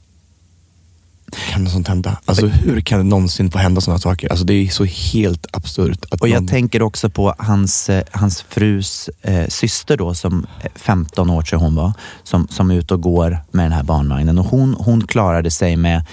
kan 1.51 1.69
sånt 1.69 1.87
hända? 1.87 2.17
Alltså 2.25 2.47
hur 2.47 2.81
kan 2.81 2.97
det 2.99 3.03
någonsin 3.05 3.51
få 3.51 3.57
hända 3.57 3.81
sådana 3.81 3.99
saker? 3.99 4.29
Alltså 4.29 4.45
det 4.45 4.53
är 4.53 4.67
så 4.69 4.83
helt 4.85 5.47
absurt. 5.51 6.05
Och 6.21 6.27
jag 6.27 6.35
någon- 6.35 6.47
tänker 6.47 6.81
också 6.81 7.09
på 7.09 7.35
hans, 7.37 7.89
eh, 7.89 8.03
hans 8.11 8.41
frus 8.49 9.09
eh, 9.21 9.47
syster 9.47 9.97
då, 9.97 10.13
som 10.13 10.47
eh, 10.63 10.69
15 10.75 11.29
år 11.29 11.41
tror 11.41 11.59
jag 11.61 11.65
hon 11.65 11.75
var, 11.75 11.93
som, 12.23 12.47
som 12.51 12.71
är 12.71 12.75
ute 12.75 12.93
och 12.93 13.01
går 13.01 13.37
med 13.51 13.65
den 13.65 13.71
här 13.71 13.83
barnvagnen. 13.83 14.39
Och 14.39 14.45
hon, 14.45 14.75
hon 14.79 15.07
klarade 15.07 15.51
sig 15.51 15.75
med, 15.77 16.03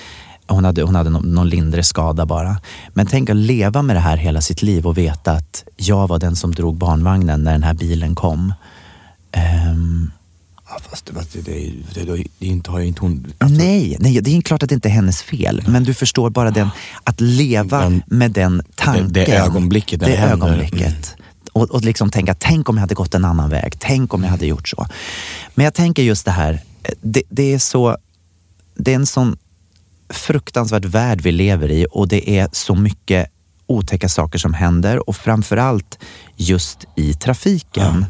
hon 0.46 0.64
hade, 0.64 0.82
hon 0.82 0.94
hade 0.94 1.10
någon, 1.10 1.34
någon 1.34 1.48
lindrig 1.48 1.84
skada 1.84 2.26
bara. 2.26 2.56
Men 2.94 3.06
tänk 3.06 3.30
att 3.30 3.36
leva 3.36 3.82
med 3.82 3.96
det 3.96 4.00
här 4.00 4.16
hela 4.16 4.40
sitt 4.40 4.62
liv 4.62 4.86
och 4.86 4.98
veta 4.98 5.32
att 5.32 5.64
jag 5.76 6.08
var 6.08 6.18
den 6.18 6.36
som 6.36 6.54
drog 6.54 6.76
barnvagnen 6.76 7.44
när 7.44 7.52
den 7.52 7.62
här 7.62 7.74
bilen 7.74 8.14
kom. 8.14 8.54
Ehm, 9.32 10.10
Ja, 10.74 10.78
fast 10.90 11.06
det, 11.06 11.12
det, 11.32 11.50
det, 11.50 11.72
det, 11.94 12.04
det, 12.04 12.24
det 12.38 12.46
inte, 12.46 12.70
har 12.70 12.80
inte 12.80 13.00
hon... 13.00 13.32
Alltså, 13.38 13.56
nej, 13.56 13.96
nej, 14.00 14.20
det 14.20 14.36
är 14.36 14.42
klart 14.42 14.62
att 14.62 14.68
det 14.68 14.74
inte 14.74 14.88
är 14.88 14.92
hennes 14.92 15.22
fel. 15.22 15.62
Men 15.68 15.84
du 15.84 15.94
förstår 15.94 16.30
bara 16.30 16.50
den, 16.50 16.68
att 17.04 17.20
leva 17.20 17.80
Men 17.80 18.02
med 18.06 18.30
den 18.30 18.62
tanken. 18.74 19.12
det 19.12 19.36
ögonblicket 19.36 20.00
när 20.00 20.08
det 20.08 20.14
det 20.14 20.18
händer. 20.18 20.46
ögonblicket. 20.46 21.14
Och, 21.52 21.70
och 21.70 21.84
liksom 21.84 22.10
tänka, 22.10 22.34
tänk 22.34 22.68
om 22.68 22.76
jag 22.76 22.80
hade 22.80 22.94
gått 22.94 23.14
en 23.14 23.24
annan 23.24 23.50
väg. 23.50 23.74
Tänk 23.78 24.14
om 24.14 24.22
jag 24.22 24.30
hade 24.30 24.46
gjort 24.46 24.68
så. 24.68 24.86
Men 25.54 25.64
jag 25.64 25.74
tänker 25.74 26.02
just 26.02 26.24
det 26.24 26.30
här, 26.30 26.60
det, 27.02 27.22
det 27.28 27.54
är 27.54 27.58
så, 27.58 27.96
det 28.76 28.90
är 28.90 28.96
en 28.96 29.06
sån 29.06 29.36
fruktansvärd 30.10 30.84
värld 30.84 31.20
vi 31.20 31.32
lever 31.32 31.70
i 31.70 31.86
och 31.90 32.08
det 32.08 32.30
är 32.38 32.48
så 32.52 32.74
mycket 32.74 33.28
otäcka 33.66 34.08
saker 34.08 34.38
som 34.38 34.54
händer 34.54 35.08
och 35.08 35.16
framförallt 35.16 35.98
just 36.36 36.84
i 36.96 37.14
trafiken. 37.14 38.06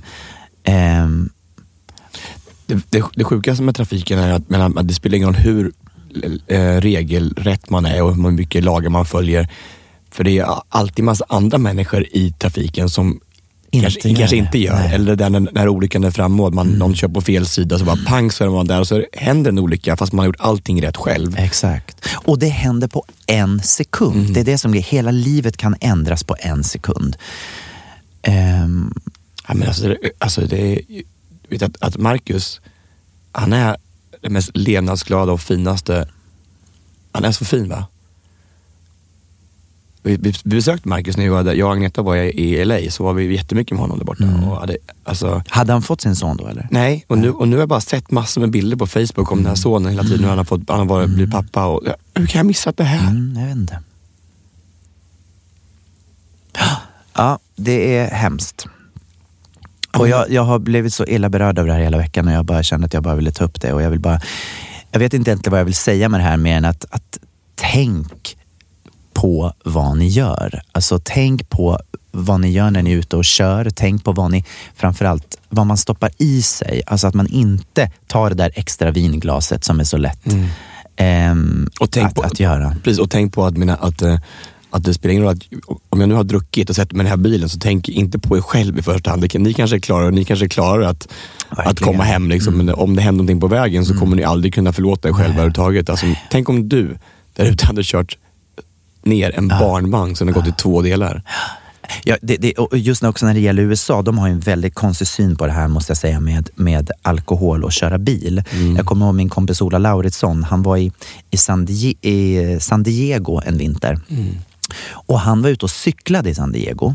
Ehm, 0.65 1.31
Det, 2.73 2.99
det, 2.99 3.05
det 3.15 3.25
sjukaste 3.25 3.63
med 3.63 3.75
trafiken 3.75 4.19
är 4.19 4.33
att, 4.33 4.51
men, 4.51 4.79
att 4.79 4.89
det 4.89 4.95
spelar 4.95 5.17
ingen 5.17 5.29
roll 5.29 5.37
hur 5.37 5.73
eh, 6.47 6.81
regelrätt 6.81 7.71
man 7.71 7.87
är 7.87 8.03
och 8.03 8.15
hur 8.15 8.31
mycket 8.31 8.65
lagar 8.65 8.91
man 8.91 9.07
följer. 9.07 9.49
För 10.11 10.25
det 10.25 10.39
är 10.39 10.47
alltid 10.69 11.05
massa 11.05 11.25
andra 11.29 11.59
människor 11.59 12.07
i 12.11 12.35
trafiken 12.39 12.91
som 12.91 13.21
Inte 13.71 13.85
kanske, 13.85 14.09
gör 14.09 14.17
kanske 14.17 14.37
inte 14.37 14.59
gör. 14.59 14.75
Nej. 14.75 14.87
Mm. 14.87 15.01
Eller 15.01 15.17
där 15.17 15.31
när, 15.31 15.49
när 15.53 15.69
olyckan 15.69 16.05
är 16.05 16.41
och 16.41 16.55
man, 16.55 16.67
någon 16.67 16.95
kör 16.95 17.09
på 17.09 17.21
fel 17.21 17.47
sida 17.47 17.79
så 17.79 17.85
bara 17.85 17.99
pang 18.07 18.31
så 18.31 18.45
är 18.45 18.49
man 18.49 18.67
där 18.67 18.81
och 18.81 18.89
så 18.89 19.05
händer 19.13 19.51
en 19.51 19.59
olycka 19.59 19.97
fast 19.97 20.13
man 20.13 20.19
har 20.19 20.27
gjort 20.27 20.37
allting 20.39 20.83
rätt 20.83 20.97
själv. 20.97 21.37
Exakt. 21.39 22.09
Och 22.13 22.39
det 22.39 22.49
händer 22.49 22.89
på 22.89 23.05
en 23.27 23.63
sekund. 23.63 24.21
Mm. 24.21 24.33
Det 24.33 24.41
är 24.41 24.45
det 24.45 24.59
som 24.59 24.75
är, 24.75 24.81
hela 24.81 25.11
livet 25.11 25.57
kan 25.57 25.77
ändras 25.81 26.25
på 26.25 26.37
en 26.41 26.65
sekund. 26.65 27.17
Ehm, 28.23 28.95
Ja, 29.49 29.55
men 29.55 29.69
alltså, 29.69 29.97
alltså 30.19 30.41
det 30.41 30.73
är, 30.73 30.81
vet 31.53 31.63
att, 31.63 31.83
att 31.83 31.97
Marcus, 31.97 32.61
han 33.33 33.53
är 33.53 33.77
den 34.21 34.33
mest 34.33 34.51
levnadsglada 34.57 35.33
och 35.33 35.41
finaste, 35.41 36.09
han 37.13 37.25
är 37.25 37.33
så 37.33 37.45
fin 37.45 37.69
va? 37.69 37.87
Vi, 40.05 40.17
vi, 40.17 40.35
besökte 40.45 40.89
Marcus 40.89 41.17
när 41.17 41.25
vi 41.25 41.31
var 41.31 41.43
där, 41.43 41.55
jag 41.55 41.67
och 41.67 41.73
Agneta 41.73 42.03
var 42.03 42.17
i 42.17 42.65
LA, 42.65 42.91
så 42.91 43.05
var 43.05 43.13
vi 43.13 43.35
jättemycket 43.35 43.73
med 43.73 43.81
honom 43.81 43.99
där 43.99 44.05
borta. 44.05 44.25
Och 44.25 44.61
hade, 44.61 44.77
alltså, 45.05 45.43
hade 45.49 45.73
han 45.73 45.83
fått 45.83 46.01
sin 46.01 46.17
son 46.17 46.37
då 46.37 46.47
eller? 46.47 46.69
nej, 46.71 47.05
och 47.09 47.19
nu, 47.19 47.31
och 47.31 47.49
nu 47.49 47.57
har 47.57 47.61
jag 47.61 47.69
bara 47.69 47.81
sett 47.81 48.11
massor 48.11 48.41
med 48.41 48.51
bilder 48.51 48.77
på 48.77 48.87
Facebook 48.87 49.33
om 49.33 49.39
den 49.39 49.47
här 49.47 49.55
sonen 49.55 49.91
hela 49.91 50.03
tiden, 50.03 50.21
hur 50.21 50.29
han 50.29 50.39
har, 50.39 50.45
fått, 50.45 50.61
han 50.69 50.79
har 50.79 50.87
varit, 50.87 51.11
blivit 51.11 51.33
pappa. 51.33 51.67
Och, 51.67 51.83
hur 52.15 52.27
kan 52.27 52.39
jag 52.39 52.47
missat 52.47 52.77
det 52.77 52.85
här? 52.85 53.11
Mm, 53.11 53.37
jag 53.41 53.47
vet 53.47 53.57
inte. 53.57 53.79
Ja, 57.15 57.39
det 57.57 57.97
är 57.97 58.11
hemskt. 58.11 58.67
Och 59.99 60.09
jag, 60.09 60.31
jag 60.31 60.43
har 60.43 60.59
blivit 60.59 60.95
så 60.95 61.05
illa 61.05 61.29
berörd 61.29 61.59
av 61.59 61.67
det 61.67 61.73
här 61.73 61.81
hela 61.81 61.99
veckan 61.99 62.29
och 62.29 62.35
jag 62.35 62.45
bara 62.45 62.63
känner 62.63 62.87
att 62.87 62.95
jag 62.95 63.03
bara 63.03 63.15
ville 63.15 63.31
ta 63.33 63.45
upp 63.45 63.61
det. 63.61 63.73
Och 63.73 63.83
jag 63.83 63.91
vill 63.91 64.01
bara, 64.01 64.21
jag 64.91 64.99
vet 64.99 65.15
inte 65.15 65.31
egentligen 65.31 65.51
vad 65.51 65.61
jag 65.61 65.65
vill 65.65 65.75
säga 65.75 66.09
med 66.09 66.21
det 66.21 66.25
här 66.25 66.37
mer 66.37 66.57
än 66.57 66.65
att, 66.65 66.85
att 66.91 67.19
tänk 67.55 68.37
på 69.15 69.53
vad 69.65 69.97
ni 69.99 70.09
gör. 70.09 70.63
Alltså 70.73 71.01
tänk 71.05 71.49
på 71.49 71.79
vad 72.11 72.41
ni 72.41 72.51
gör 72.51 72.71
när 72.71 72.83
ni 72.83 72.93
är 72.93 72.97
ute 72.97 73.17
och 73.17 73.25
kör. 73.25 73.71
Tänk 73.75 74.05
på 74.05 74.13
vad 74.13 74.31
ni, 74.31 74.45
framförallt 74.75 75.37
vad 75.49 75.67
man 75.67 75.77
stoppar 75.77 76.11
i 76.19 76.43
sig. 76.43 76.83
Alltså 76.87 77.07
att 77.07 77.15
man 77.15 77.27
inte 77.27 77.91
tar 78.07 78.29
det 78.29 78.35
där 78.37 78.51
extra 78.55 78.91
vinglaset 78.91 79.65
som 79.65 79.81
är 79.81 79.85
så 79.85 79.97
lätt 79.97 80.21
ehm, 80.97 81.69
Och 81.81 81.91
tänk 81.91 82.07
att, 82.09 82.15
på- 82.15 82.23
att 82.23 82.41
göra. 82.41 82.77
Precis, 82.85 82.99
och 83.01 83.11
tänk 83.11 83.35
på 83.35 83.45
att, 83.47 83.57
mina, 83.57 83.77
att, 83.77 84.03
eh, 84.03 84.19
att 84.73 84.85
det 84.85 84.95
spelar 84.95 85.13
ingen 85.13 85.25
roll 85.25 85.33
att 85.33 85.77
om 85.89 86.01
jag 86.01 86.09
nu 86.09 86.15
har 86.15 86.25
druckit 86.25 86.71
och 86.71 86.77
sätter 86.77 86.97
mig 86.97 87.03
i 87.03 87.05
den 87.05 87.11
här 87.11 87.25
bilen 87.25 87.49
så 87.49 87.59
tänk 87.59 87.89
inte 87.89 88.19
på 88.19 88.37
er 88.37 88.41
själv 88.41 88.79
i 88.79 88.83
första 88.83 89.11
hand. 89.11 89.35
Ni 89.35 89.55
kanske 89.55 89.81
klarar, 89.81 90.11
ni 90.11 90.25
kanske 90.25 90.49
klarar 90.49 90.83
att, 90.83 91.09
att 91.49 91.59
Verkligen. 91.59 91.89
Mm. 91.89 91.93
komma 91.95 92.05
hem, 92.05 92.29
liksom, 92.29 92.57
men 92.57 92.75
om 92.75 92.97
det 92.97 93.03
händer 93.03 93.17
någonting 93.17 93.41
på 93.41 93.47
vägen 93.47 93.85
så 93.85 93.99
kommer 93.99 94.17
ni 94.17 94.25
aldrig 94.25 94.55
kunna 94.55 94.73
förlåta 94.73 95.09
er 95.09 95.13
själva 95.13 95.33
överhuvudtaget. 95.33 95.91
Alltså, 95.91 96.07
tänk 96.31 96.49
om 96.49 96.69
du 96.69 96.99
där 97.37 97.45
ute 97.45 97.67
hade 97.67 97.83
kört 97.85 98.17
ner 99.03 99.39
en 99.39 99.49
barnvagn 99.49 100.17
som 100.17 100.29
har 100.29 100.35
gått 100.35 100.47
i 100.47 100.53
två 100.53 100.83
delar. 100.83 101.23
Ja, 102.05 102.17
det, 102.23 102.37
det, 102.37 102.53
och 102.53 102.79
just 102.79 103.05
också 103.05 103.27
när 103.27 103.35
det 103.35 103.41
gäller 103.41 103.63
USA, 103.63 104.03
de 104.03 104.19
har 104.19 104.29
ju 104.29 104.33
en 104.33 104.41
väldigt 104.41 104.75
konstig 104.75 105.07
syn 105.07 105.37
på 105.37 105.47
det 105.47 105.53
här 105.53 105.69
måste 105.69 105.91
jag 105.91 105.97
säga 105.97 106.21
med, 106.21 106.51
med 106.55 106.91
alkohol 107.03 107.65
och 107.65 107.73
köra 107.73 107.99
bil. 107.99 108.43
Jag 108.77 108.87
kommer 108.87 109.07
ihåg 109.07 109.15
min 109.15 109.29
kompis 109.29 109.63
Ola 109.63 109.79
Lauritsson, 109.79 110.45
han 110.45 110.63
var 110.63 110.77
i, 110.77 110.93
i, 111.31 111.37
San, 111.37 111.65
Die, 111.65 111.97
i 112.01 112.61
San 112.61 112.83
Diego 112.83 113.41
en 113.45 113.59
vinter. 113.59 113.99
Och 114.93 115.21
han 115.21 115.43
var 115.43 115.51
ute 115.51 115.65
och 115.65 115.71
cyklade 115.71 116.31
i 116.31 116.35
San 116.35 116.53
Diego. 116.53 116.95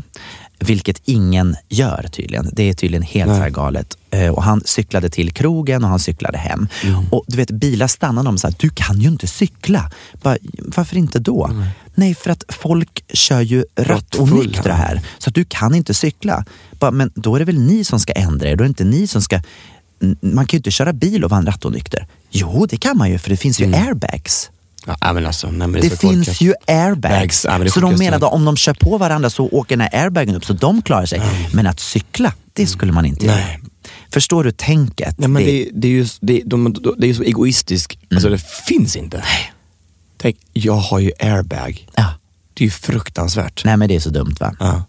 Vilket 0.60 1.02
ingen 1.04 1.56
gör 1.68 2.06
tydligen. 2.12 2.50
Det 2.52 2.68
är 2.68 2.74
tydligen 2.74 3.02
helt 3.02 3.30
här 3.30 3.50
galet. 3.50 3.96
Eh, 4.10 4.28
Och 4.28 4.42
han 4.42 4.62
cyklade 4.64 5.08
till 5.08 5.30
krogen 5.32 5.84
och 5.84 5.90
han 5.90 5.98
cyklade 5.98 6.38
hem. 6.38 6.68
Och 7.10 7.24
du 7.26 7.36
vet, 7.36 7.50
bilar 7.50 7.86
stannade 7.86 8.28
och 8.30 8.40
sa 8.40 8.50
du 8.58 8.70
kan 8.70 9.00
ju 9.00 9.08
inte 9.08 9.26
cykla. 9.26 9.90
Bara, 10.22 10.36
Varför 10.58 10.96
inte 10.96 11.18
då? 11.18 11.50
Nej, 11.94 12.14
för 12.14 12.30
att 12.30 12.44
folk 12.48 13.04
kör 13.12 13.40
ju 13.40 13.64
rattonyktra 13.76 14.72
här. 14.74 15.00
Så 15.18 15.28
att 15.30 15.34
du 15.34 15.44
kan 15.44 15.74
inte 15.74 15.94
cykla. 15.94 16.44
Bara, 16.78 16.90
men 16.90 17.10
då 17.14 17.34
är 17.34 17.38
det 17.38 17.44
väl 17.44 17.58
ni 17.60 17.84
som 17.84 18.00
ska 18.00 18.12
ändra 18.12 18.48
er. 18.48 18.56
Då 18.56 18.64
är 18.64 18.68
det 18.68 18.70
inte 18.70 18.84
ni 18.84 19.06
som 19.06 19.22
ska... 19.22 19.40
Man 20.20 20.46
kan 20.46 20.56
ju 20.56 20.58
inte 20.58 20.70
köra 20.70 20.92
bil 20.92 21.24
och 21.24 21.30
vara 21.30 21.42
rattonykter. 21.42 22.06
Jo, 22.30 22.66
det 22.70 22.76
kan 22.76 22.98
man 22.98 23.10
ju 23.10 23.18
för 23.18 23.30
det 23.30 23.36
finns 23.36 23.60
ju 23.60 23.74
airbags. 23.74 24.50
Ja, 25.00 25.12
men 25.12 25.26
alltså, 25.26 25.46
nej, 25.50 25.68
men 25.68 25.72
det, 25.72 25.88
Det 25.88 25.96
finns 26.00 26.26
korkat. 26.26 26.40
ju 26.40 26.54
airbags. 26.66 27.12
Bags, 27.20 27.44
ja, 27.44 27.58
men 27.58 27.70
så 27.70 27.80
de 27.80 27.96
menade 27.98 28.26
om 28.26 28.44
de 28.44 28.56
kör 28.56 28.74
på 28.74 28.98
varandra 28.98 29.30
så 29.30 29.48
åker 29.48 29.76
den 29.76 29.88
här 29.92 30.02
airbagen 30.02 30.34
upp 30.34 30.44
så 30.44 30.52
de 30.52 30.82
klarar 30.82 31.06
sig. 31.06 31.22
Men 31.52 31.66
att 31.66 31.80
cykla, 31.80 32.32
det 32.52 32.66
skulle 32.66 32.92
man 32.92 33.04
inte 33.06 33.26
Nej. 33.26 33.36
göra. 33.36 33.70
Förstår 34.12 34.44
du 34.44 34.52
tänket? 34.52 35.18
Nej, 35.18 35.28
men 35.28 35.42
Det- 35.44 35.50
det, 35.64 35.70
det, 35.74 35.88
är 35.88 35.92
ju, 35.92 36.06
det, 36.20 36.42
de, 36.46 36.74
det 36.98 37.06
är 37.10 37.14
så 37.14 37.22
egoistiskt, 37.22 37.98
alltså 38.14 38.28
det 38.28 38.38
finns 38.66 38.96
inte. 38.96 39.24
Tänk, 40.16 40.36
jag 40.52 40.76
har 40.76 40.98
ju 40.98 41.12
airbag. 41.20 41.88
ja. 41.96 42.04
Det 42.54 42.64
är 42.64 42.66
ju 42.66 42.70
fruktansvärt. 42.70 43.64
Nej 43.64 43.76
men 43.76 43.88
det 43.88 43.94
är 43.96 44.00
så 44.00 44.10
dumt 44.10 44.34
va? 44.40 44.56
Ja. 44.60 44.82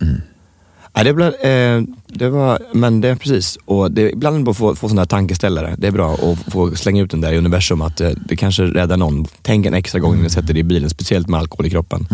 Ja, 1.00 1.04
det, 1.04 1.14
blev, 1.14 1.34
eh, 1.34 1.82
det 2.08 2.30
var, 2.30 2.60
men 2.74 3.02
det 3.02 3.10
är 3.10 3.16
precis, 3.16 3.58
och 3.66 3.92
det, 3.92 4.12
ibland 4.12 4.44
bara 4.44 4.56
få, 4.56 4.76
få 4.76 4.88
sådana 4.88 5.02
här 5.02 5.06
tankeställare. 5.06 5.76
Det 5.78 5.88
är 5.88 5.92
bra 5.92 6.14
att 6.14 6.54
få 6.54 6.76
slänga 6.76 7.04
ut 7.04 7.12
den 7.12 7.22
där 7.22 7.34
i 7.34 7.38
universum 7.38 7.82
att 7.82 8.02
eh, 8.02 8.10
det 8.10 8.36
kanske 8.36 8.64
räddar 8.64 8.98
någon. 8.98 9.26
Tänk 9.42 9.66
en 9.66 9.74
extra 9.74 10.00
gång 10.00 10.16
när 10.16 10.24
ni 10.24 10.30
sätter 10.30 10.54
dig 10.54 10.60
i 10.60 10.64
bilen, 10.64 10.90
speciellt 10.90 11.28
med 11.28 11.40
alkohol 11.40 11.66
i 11.66 11.70
kroppen. 11.70 12.08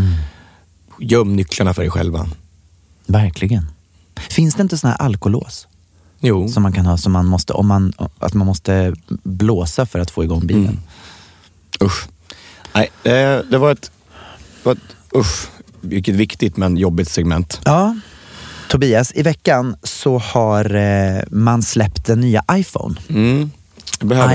Göm 0.99 1.35
nycklarna 1.35 1.73
för 1.73 1.81
dig 1.81 1.91
själva. 1.91 2.27
Verkligen. 3.05 3.65
Finns 4.29 4.55
det 4.55 4.61
inte 4.61 4.77
såna 4.77 4.91
här 4.91 5.01
alkolås 5.01 5.67
Jo, 6.19 6.49
som 6.49 6.63
man 6.63 6.73
kan 6.73 6.85
ha 6.85 6.97
som 6.97 7.11
man 7.11 7.25
måste, 7.25 7.53
om 7.53 7.67
man, 7.67 7.93
att 8.19 8.33
man 8.33 8.47
måste 8.47 8.93
blåsa 9.23 9.85
för 9.85 9.99
att 9.99 10.11
få 10.11 10.23
igång 10.23 10.47
bilen? 10.47 10.63
Mm. 10.63 10.79
usch. 11.81 12.07
Nej, 12.73 12.89
eh, 13.03 13.45
det 13.51 13.57
var 13.57 13.71
ett, 13.71 13.91
var 14.63 14.73
ett, 14.73 15.15
usch, 15.15 15.47
vilket 15.81 16.15
viktigt 16.15 16.57
men 16.57 16.77
jobbigt 16.77 17.09
segment. 17.09 17.61
Ja. 17.63 17.95
Tobias, 18.69 19.11
i 19.15 19.21
veckan 19.23 19.75
så 19.83 20.17
har 20.17 20.75
eh, 20.75 21.21
man 21.31 21.61
släppt 21.63 22.05
den 22.05 22.19
nya 22.21 22.43
iPhone. 22.51 22.95
Mm. 23.09 23.49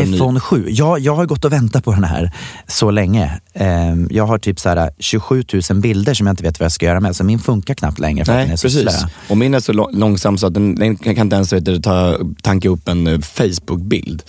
IPhone 0.03 0.41
7. 0.41 0.67
Jag, 0.71 0.99
jag 1.01 1.15
har 1.15 1.27
gått 1.27 1.45
och 1.45 1.53
väntat 1.53 1.85
på 1.85 1.93
den 1.93 2.05
här 2.05 2.33
så 2.67 2.91
länge. 2.91 3.41
Eh, 3.53 3.95
jag 4.11 4.27
har 4.27 4.39
typ 4.39 4.61
så 4.61 4.69
här 4.69 4.91
27 4.99 5.45
000 5.71 5.81
bilder 5.81 6.15
som 6.15 6.27
jag 6.27 6.33
inte 6.33 6.43
vet 6.43 6.61
vad 6.61 6.65
jag 6.65 6.73
ska 6.73 6.87
göra 6.87 7.01
med. 7.01 7.17
Så 7.17 7.25
min 7.25 7.39
funkar 7.39 7.75
knappt 7.75 7.99
längre 7.99 8.25
för 8.25 8.33
att 8.33 8.39
den 8.39 8.47
Nej, 8.47 8.53
är 8.53 8.57
så 8.57 8.63
precis. 8.69 8.83
slö. 8.83 9.09
Och 9.29 9.37
min 9.39 9.55
är 9.55 9.61
så 9.61 9.73
lång- 9.73 9.93
långsam 9.99 10.39
så 10.39 10.47
att 10.47 10.55
den, 10.55 10.75
den 10.75 10.97
kan 10.97 11.19
inte 11.19 11.37
ens 11.37 11.51
du, 11.51 11.81
ta, 11.83 12.19
tanka 12.43 12.69
upp 12.69 12.89
en 12.89 13.07
eh, 13.07 13.19
Facebook-bild. 13.19 14.23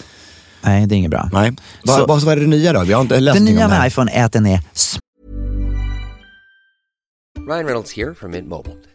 Nej, 0.61 0.85
det 0.87 0.95
är 0.95 0.97
inget 0.97 1.11
bra. 1.11 1.29
Nej. 1.33 1.51
Vad 1.83 1.99
Så- 1.99 2.05
vad 2.05 2.21
vad 2.21 2.37
är 2.37 2.41
det 2.41 2.47
nya 2.47 2.73
då? 2.73 2.83
Vi 2.83 2.93
har 2.93 3.01
inte 3.01 3.19
läst 3.19 3.37
Det 3.37 3.43
nya 3.43 3.61
det 3.61 3.67
med 3.67 3.77
här. 3.77 3.87
iPhone 3.87 4.11
är 4.11 4.25
att 4.25 4.33
den 4.33 4.45
är 4.45 4.59
Ryan 7.49 7.65
Reynolds 7.65 7.93
here 7.97 8.13
from 8.15 8.31
Mint 8.31 8.47
Mobile. 8.47 8.75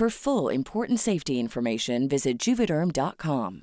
For 0.00 0.10
full 0.10 0.54
important 0.54 1.00
safety 1.00 1.32
information, 1.32 2.08
visit 2.08 2.46
juvederm.com. 2.48 3.60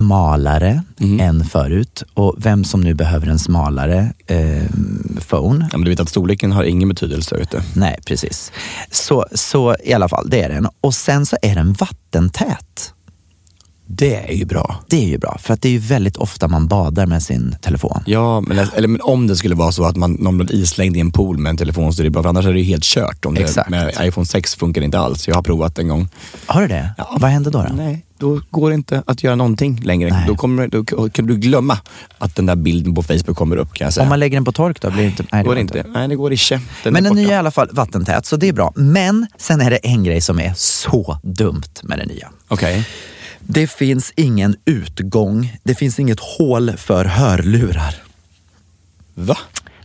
smalare 0.00 0.82
Mm. 1.00 1.20
än 1.20 1.44
förut. 1.44 2.02
Och 2.14 2.34
vem 2.38 2.64
som 2.64 2.80
nu 2.80 2.94
behöver 2.94 3.26
en 3.26 3.38
smalare 3.38 4.12
eh, 4.26 4.64
phone. 5.28 5.68
Ja, 5.72 5.78
men 5.78 5.84
du 5.84 5.90
vet 5.90 6.00
att 6.00 6.08
storleken 6.08 6.52
har 6.52 6.64
ingen 6.64 6.88
betydelse. 6.88 7.36
Vet 7.36 7.50
du. 7.50 7.60
Nej, 7.76 7.98
precis. 8.06 8.52
Så, 8.90 9.26
så 9.34 9.76
i 9.84 9.92
alla 9.92 10.08
fall, 10.08 10.30
det 10.30 10.42
är 10.42 10.48
den. 10.48 10.68
Och 10.80 10.94
sen 10.94 11.26
så 11.26 11.36
är 11.42 11.54
den 11.54 11.72
vattentät. 11.72 12.94
Det 13.86 14.30
är 14.30 14.34
ju 14.34 14.44
bra. 14.44 14.76
Det 14.88 14.96
är 14.96 15.08
ju 15.08 15.18
bra, 15.18 15.38
för 15.40 15.54
att 15.54 15.62
det 15.62 15.68
är 15.68 15.72
ju 15.72 15.78
väldigt 15.78 16.16
ofta 16.16 16.48
man 16.48 16.68
badar 16.68 17.06
med 17.06 17.22
sin 17.22 17.56
telefon. 17.62 18.02
Ja, 18.06 18.40
men, 18.40 18.58
eller, 18.58 18.88
men 18.88 19.00
om 19.00 19.26
det 19.26 19.36
skulle 19.36 19.54
vara 19.54 19.72
så 19.72 19.84
att 19.84 19.96
man, 19.96 20.12
någon 20.12 20.38
blir 20.38 20.54
islängd 20.54 20.96
i 20.96 21.00
en 21.00 21.12
pool 21.12 21.38
med 21.38 21.50
en 21.50 21.56
telefon 21.56 21.92
så 21.92 22.02
är 22.02 22.04
det 22.04 22.10
bra, 22.10 22.22
för 22.22 22.28
annars 22.28 22.46
är 22.46 22.52
det 22.52 22.58
ju 22.58 22.64
helt 22.64 22.84
kört. 22.84 23.24
Om 23.24 23.34
det, 23.34 23.40
Exakt. 23.40 23.70
med 23.70 23.94
iPhone 24.00 24.26
6 24.26 24.54
funkar 24.54 24.80
det 24.80 24.84
inte 24.84 24.98
alls. 24.98 25.28
Jag 25.28 25.34
har 25.34 25.42
provat 25.42 25.78
en 25.78 25.88
gång. 25.88 26.08
Har 26.46 26.62
du 26.62 26.68
det? 26.68 26.90
Ja. 26.98 27.16
Vad 27.20 27.30
händer 27.30 27.50
då? 27.50 27.62
då? 27.62 27.74
Nej, 27.74 28.06
då 28.18 28.40
går 28.50 28.70
det 28.70 28.74
inte 28.74 29.02
att 29.06 29.22
göra 29.22 29.34
någonting 29.34 29.80
längre. 29.84 30.10
Nej. 30.10 30.24
Då, 30.28 30.36
kommer, 30.36 30.68
då 30.68 31.08
kan 31.08 31.26
du 31.26 31.36
glömma 31.36 31.78
att 32.18 32.36
den 32.36 32.46
där 32.46 32.56
bilden 32.56 32.94
på 32.94 33.02
Facebook 33.02 33.36
kommer 33.36 33.56
upp 33.56 33.74
kan 33.74 33.84
jag 33.84 33.94
säga. 33.94 34.02
Om 34.02 34.08
man 34.08 34.20
lägger 34.20 34.36
den 34.36 34.44
på 34.44 34.52
tork 34.52 34.80
då? 34.80 34.90
Blir 34.90 35.02
det 35.02 35.08
inte, 35.08 35.24
nej, 35.32 35.42
det 35.42 35.48
går 35.48 35.54
går 35.54 35.60
inte. 35.60 35.84
Nej, 35.88 36.08
det 36.08 36.14
går 36.14 36.32
inte. 36.32 36.60
Den 36.82 36.92
Men 36.92 37.04
den 37.04 37.14
nya 37.14 37.28
är 37.28 37.32
i 37.32 37.36
alla 37.36 37.50
fall 37.50 37.68
vattentät, 37.72 38.26
så 38.26 38.36
det 38.36 38.48
är 38.48 38.52
bra. 38.52 38.72
Men 38.76 39.26
sen 39.38 39.60
är 39.60 39.70
det 39.70 39.76
en 39.76 40.04
grej 40.04 40.20
som 40.20 40.40
är 40.40 40.52
så 40.56 41.18
dumt 41.22 41.62
med 41.82 41.98
den 41.98 42.08
nya. 42.08 42.28
Okej. 42.48 42.86
Det 43.48 43.66
finns 43.70 44.12
ingen 44.16 44.56
utgång, 44.64 45.58
det 45.62 45.74
finns 45.74 45.98
inget 45.98 46.20
hål 46.20 46.72
för 46.76 47.04
hörlurar. 47.04 47.94
Va? 49.14 49.38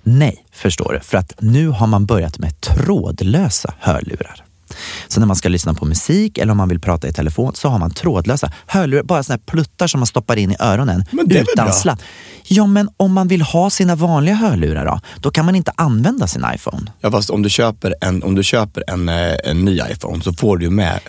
Nej, 0.04 0.46
förstår 0.52 0.94
du. 0.94 1.00
För 1.00 1.18
att 1.18 1.34
nu 1.40 1.68
har 1.68 1.88
man 1.88 2.06
börjat 2.06 2.40
med 2.40 2.62
trådlösa 2.62 3.74
hörlurar. 3.80 4.46
Så 5.08 5.20
när 5.20 5.28
man 5.28 5.36
ska 5.36 5.50
lyssna 5.50 5.74
på 5.74 5.86
musik 5.86 6.38
eller 6.38 6.52
om 6.52 6.58
man 6.58 6.70
vill 6.70 6.80
prata 6.80 7.08
i 7.08 7.14
telefon 7.14 7.56
så 7.56 7.70
har 7.70 7.80
man 7.80 7.92
trådlösa 7.92 8.52
hörlurar, 8.66 9.04
bara 9.04 9.24
såna 9.24 9.34
här 9.34 9.46
pluttar 9.46 9.88
som 9.88 10.00
man 10.00 10.08
stoppar 10.08 10.38
in 10.38 10.52
i 10.52 10.56
öronen 10.60 11.06
Men 11.12 11.28
det 11.28 11.40
utan 11.40 11.74
sladd. 11.74 12.02
Ja, 12.44 12.68
men 12.68 12.90
om 12.98 13.14
man 13.14 13.28
vill 13.28 13.42
ha 13.42 13.70
sina 13.70 13.96
vanliga 13.96 14.36
hörlurar 14.36 14.86
då, 14.86 15.00
då 15.20 15.32
kan 15.32 15.46
man 15.46 15.56
inte 15.56 15.72
använda 15.76 16.28
sin 16.28 16.46
iPhone. 16.56 16.92
Ja, 17.02 17.12
fast 17.12 17.30
om 17.30 17.42
du 17.42 17.50
köper 17.50 17.96
en, 18.02 18.24
om 18.24 18.36
du 18.36 18.44
köper 18.44 18.84
en, 18.88 19.10
eh, 19.10 19.36
en 19.44 19.66
ny 19.66 19.82
iPhone 19.92 20.22
så 20.22 20.34
får 20.34 20.58
du 20.58 20.70
med... 20.70 21.00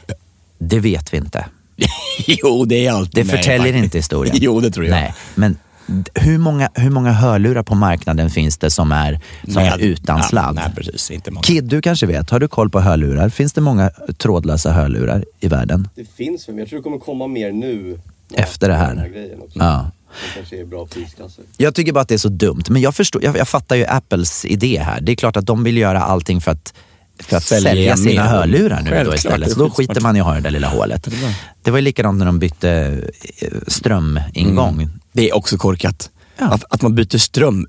Det 0.58 0.80
vet 0.80 1.12
vi 1.14 1.16
inte. 1.16 1.46
jo, 2.26 2.64
det 2.64 2.86
är 2.86 2.92
alltid 2.92 3.24
Det 3.26 3.30
förtäljer 3.30 3.58
faktiskt. 3.58 3.84
inte 3.84 3.98
historien. 3.98 4.36
jo, 4.40 4.60
det 4.60 4.70
tror 4.70 4.86
jag. 4.86 4.92
Nej, 4.92 5.14
men 5.34 5.56
hur 6.14 6.38
många, 6.38 6.70
hur 6.74 6.90
många 6.90 7.12
hörlurar 7.12 7.62
på 7.62 7.74
marknaden 7.74 8.30
finns 8.30 8.58
det 8.58 8.70
som 8.70 8.92
är, 8.92 9.20
som 9.48 9.56
är 9.62 9.70
Med- 9.70 9.80
utan 9.80 10.16
ja, 10.18 10.22
sladd? 10.24 10.54
Nej, 10.54 10.72
precis. 10.76 11.10
Inte 11.10 11.30
många. 11.30 11.42
Kid, 11.42 11.64
du 11.64 11.82
kanske 11.82 12.06
vet, 12.06 12.30
har 12.30 12.40
du 12.40 12.48
koll 12.48 12.70
på 12.70 12.80
hörlurar? 12.80 13.28
Finns 13.28 13.52
det 13.52 13.60
många 13.60 13.90
trådlösa 14.18 14.72
hörlurar 14.72 15.24
i 15.40 15.48
världen? 15.48 15.88
Det 15.94 16.04
finns 16.16 16.48
väl, 16.48 16.54
men 16.54 16.60
jag 16.62 16.68
tror 16.68 16.78
det 16.78 16.82
kommer 16.82 16.98
komma 16.98 17.26
mer 17.26 17.52
nu 17.52 18.00
efter 18.34 18.68
det 18.68 18.74
här. 18.74 19.10
Ja. 19.54 19.90
Jag 21.56 21.74
tycker 21.74 21.92
bara 21.92 22.02
att 22.02 22.08
det 22.08 22.14
är 22.14 22.18
så 22.18 22.28
dumt. 22.28 22.62
Men 22.68 22.82
jag, 22.82 22.94
förstår, 22.94 23.24
jag, 23.24 23.36
jag 23.36 23.48
fattar 23.48 23.76
ju 23.76 23.84
Apples 23.86 24.44
idé 24.44 24.82
här. 24.84 25.00
Det 25.00 25.12
är 25.12 25.16
klart 25.16 25.36
att 25.36 25.46
de 25.46 25.64
vill 25.64 25.76
göra 25.76 26.00
allting 26.00 26.40
för 26.40 26.50
att, 26.50 26.74
för 27.18 27.36
att 27.36 27.44
Sälja 27.44 27.70
sälja, 27.70 27.96
sina 27.96 28.22
hörlurar 28.28 28.80
nu 28.82 29.04
då 29.04 29.14
istället. 29.14 29.52
Så 29.52 29.58
då 29.58 29.70
skiter 29.70 30.00
man 30.00 30.16
i 30.16 30.20
att 30.20 30.26
ha 30.26 30.34
det 30.34 30.40
där 30.40 30.50
lilla 30.50 30.68
hålet. 30.68 31.08
Det 31.62 31.70
var 31.70 31.78
ju 31.78 31.82
likadant 31.84 32.18
när 32.18 32.26
de 32.26 32.38
bytte 32.38 33.00
eh, 33.38 33.48
strömingång. 33.66 34.88
Det 35.12 35.30
är 35.30 35.36
också 35.36 35.56
korkat. 35.58 36.10
Ja. 36.38 36.46
Att, 36.46 36.64
att 36.70 36.82
man 36.82 36.94
byter 36.94 37.18
ström. 37.18 37.66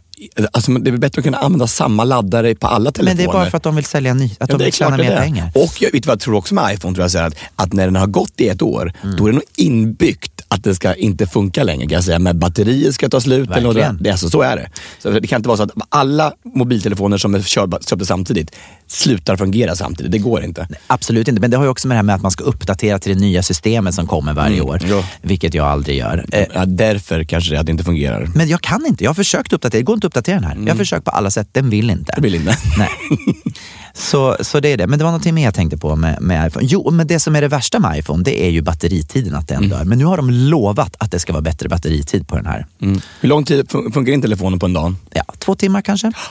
Alltså, 0.52 0.72
det 0.72 0.90
är 0.92 0.98
bättre 0.98 1.20
att 1.20 1.24
kunna 1.24 1.38
använda 1.38 1.68
samma 1.68 2.04
laddare 2.04 2.56
på 2.56 2.68
alla 2.68 2.92
telefoner. 2.92 3.16
Men 3.16 3.18
det 3.18 3.24
är 3.32 3.34
bara 3.34 3.50
för 3.50 3.58
att 3.58 3.64
de 3.64 3.76
vill 3.76 3.86
sälja 3.86 4.14
ny, 4.14 4.26
att 4.26 4.32
Ja, 4.40 4.58
de 4.58 4.64
vill 4.64 4.74
tjäna 4.74 4.98
mer 4.98 5.18
pengar. 5.18 5.52
Och 5.56 5.82
jag 5.82 5.92
vet 5.92 6.06
vad 6.06 6.14
jag 6.14 6.20
tror 6.20 6.36
också 6.36 6.54
med 6.56 6.74
iPhone, 6.74 6.96
tror 6.96 7.10
jag, 7.14 7.26
att, 7.26 7.34
att 7.56 7.74
när 7.74 7.86
den 7.86 7.96
har 7.96 8.08
gått 8.08 8.42
i 8.42 8.48
ett 8.48 8.62
år, 8.62 8.94
Mm. 9.04 9.16
då 9.16 9.26
är 9.26 9.30
det 9.30 9.34
nog 9.36 9.44
inbyggt 9.56 10.42
att 10.48 10.64
det 10.64 10.76
ska 10.76 10.96
inte 10.96 11.28
funka 11.28 11.64
längre. 11.64 11.88
Kan 11.88 11.96
jag 11.96 12.04
säga. 12.04 12.20
Med 12.20 12.36
batteriet 12.36 12.96
ska 12.96 13.10
ta 13.10 13.22
slut. 13.22 13.50
Eller 13.50 13.62
något. 13.62 13.76
Verkligen. 13.76 13.98
det, 14.04 14.10
alltså, 14.12 14.30
så 14.30 14.42
är 14.42 14.56
det. 14.56 14.70
Så 15.00 15.10
det 15.10 15.28
kan 15.28 15.38
inte 15.40 15.48
vara 15.48 15.58
så 15.58 15.64
att 15.64 15.72
alla 15.90 16.34
mobiltelefoner 16.56 17.18
som 17.18 17.36
är 17.36 17.42
köpta 17.42 18.06
samtidigt 18.06 18.56
slutar 18.88 19.38
fungera 19.38 19.76
samtidigt. 19.76 20.12
Det 20.12 20.18
går 20.18 20.44
inte. 20.44 20.68
Absolut 20.88 21.28
inte, 21.28 21.42
men 21.42 21.52
det 21.52 21.58
har 21.58 21.64
ju 21.64 21.70
också 21.70 21.88
med 21.88 21.96
det 21.96 21.98
här 21.98 22.04
med 22.04 22.16
att 22.16 22.22
man 22.22 22.32
ska 22.32 22.44
uppdatera 22.44 23.00
till 23.00 23.14
det 23.16 23.22
nya 23.22 23.44
systemet 23.44 23.94
som 23.96 24.08
kommer 24.08 24.34
varje 24.34 24.56
Mm, 24.56 24.66
år. 24.70 24.80
ja. 24.90 25.04
Vilket 25.22 25.54
jag 25.54 25.68
aldrig 25.68 25.98
gör. 25.98 26.26
Eh, 26.32 26.46
Ja, 26.54 26.66
därför 26.66 27.24
kanske 27.24 27.54
det 27.54 27.60
att 27.60 27.66
det 27.66 27.72
inte 27.72 27.84
fungerar. 27.84 28.30
Men 28.36 28.48
jag 28.48 28.62
kan 28.62 28.86
inte, 28.86 29.04
jag 29.04 29.10
har 29.10 29.16
försökt 29.16 29.54
uppdatera, 29.54 29.80
det 29.80 29.84
går 29.84 29.94
inte 29.96 30.08
att 30.08 30.10
uppdatera 30.12 30.36
den 30.36 30.44
här. 30.44 30.56
Jag 30.56 30.74
har 30.74 30.78
försökt 30.78 31.06
på 31.06 31.12
alla 31.12 31.32
sätt, 31.32 31.48
den 31.52 31.70
vill 31.70 31.90
inte. 31.90 32.12
Mm. 32.14 32.22
Det 32.22 32.30
vill 32.30 32.36
inte. 32.36 32.58
Nej. 32.78 32.90
Så, 33.96 34.38
så 34.42 34.60
det 34.60 34.70
är 34.70 34.78
det. 34.78 34.88
Men 34.88 35.00
det 35.00 35.06
var 35.06 35.12
någonting 35.12 35.36
mer 35.36 35.44
jag 35.44 35.54
tänkte 35.54 35.78
på 35.78 35.96
med, 35.96 36.22
med 36.22 36.48
iPhone. 36.48 36.66
Jo, 36.70 36.92
men 36.92 37.08
det 37.08 37.20
som 37.20 37.36
är 37.36 37.42
det 37.42 37.48
värsta 37.48 37.80
med 37.80 37.98
iPhone, 38.00 38.24
det 38.24 38.46
är 38.46 38.50
ju 38.50 38.62
batteritiden, 38.62 39.36
att 39.36 39.48
den 39.48 39.70
dör. 39.70 39.84
Men 39.84 39.98
nu 39.98 40.06
har 40.06 40.18
de 40.18 40.30
lovat 40.30 40.96
att 41.00 41.12
det 41.12 41.20
ska 41.20 41.34
vara 41.34 41.42
bättre 41.42 41.70
batteritid 41.70 42.28
på 42.28 42.36
den 42.36 42.46
här. 42.46 42.66
Mm. 42.82 43.02
Hur 43.22 43.30
lång 43.30 43.44
tid 43.46 43.66
fun- 43.66 43.94
funkar 43.94 44.12
din 44.12 44.22
telefonen 44.22 44.60
på 44.60 44.66
en 44.66 44.74
dag? 44.74 44.96
Ja, 45.14 45.24
två 45.40 45.56
timmar 45.56 45.82
kanske. 45.82 46.12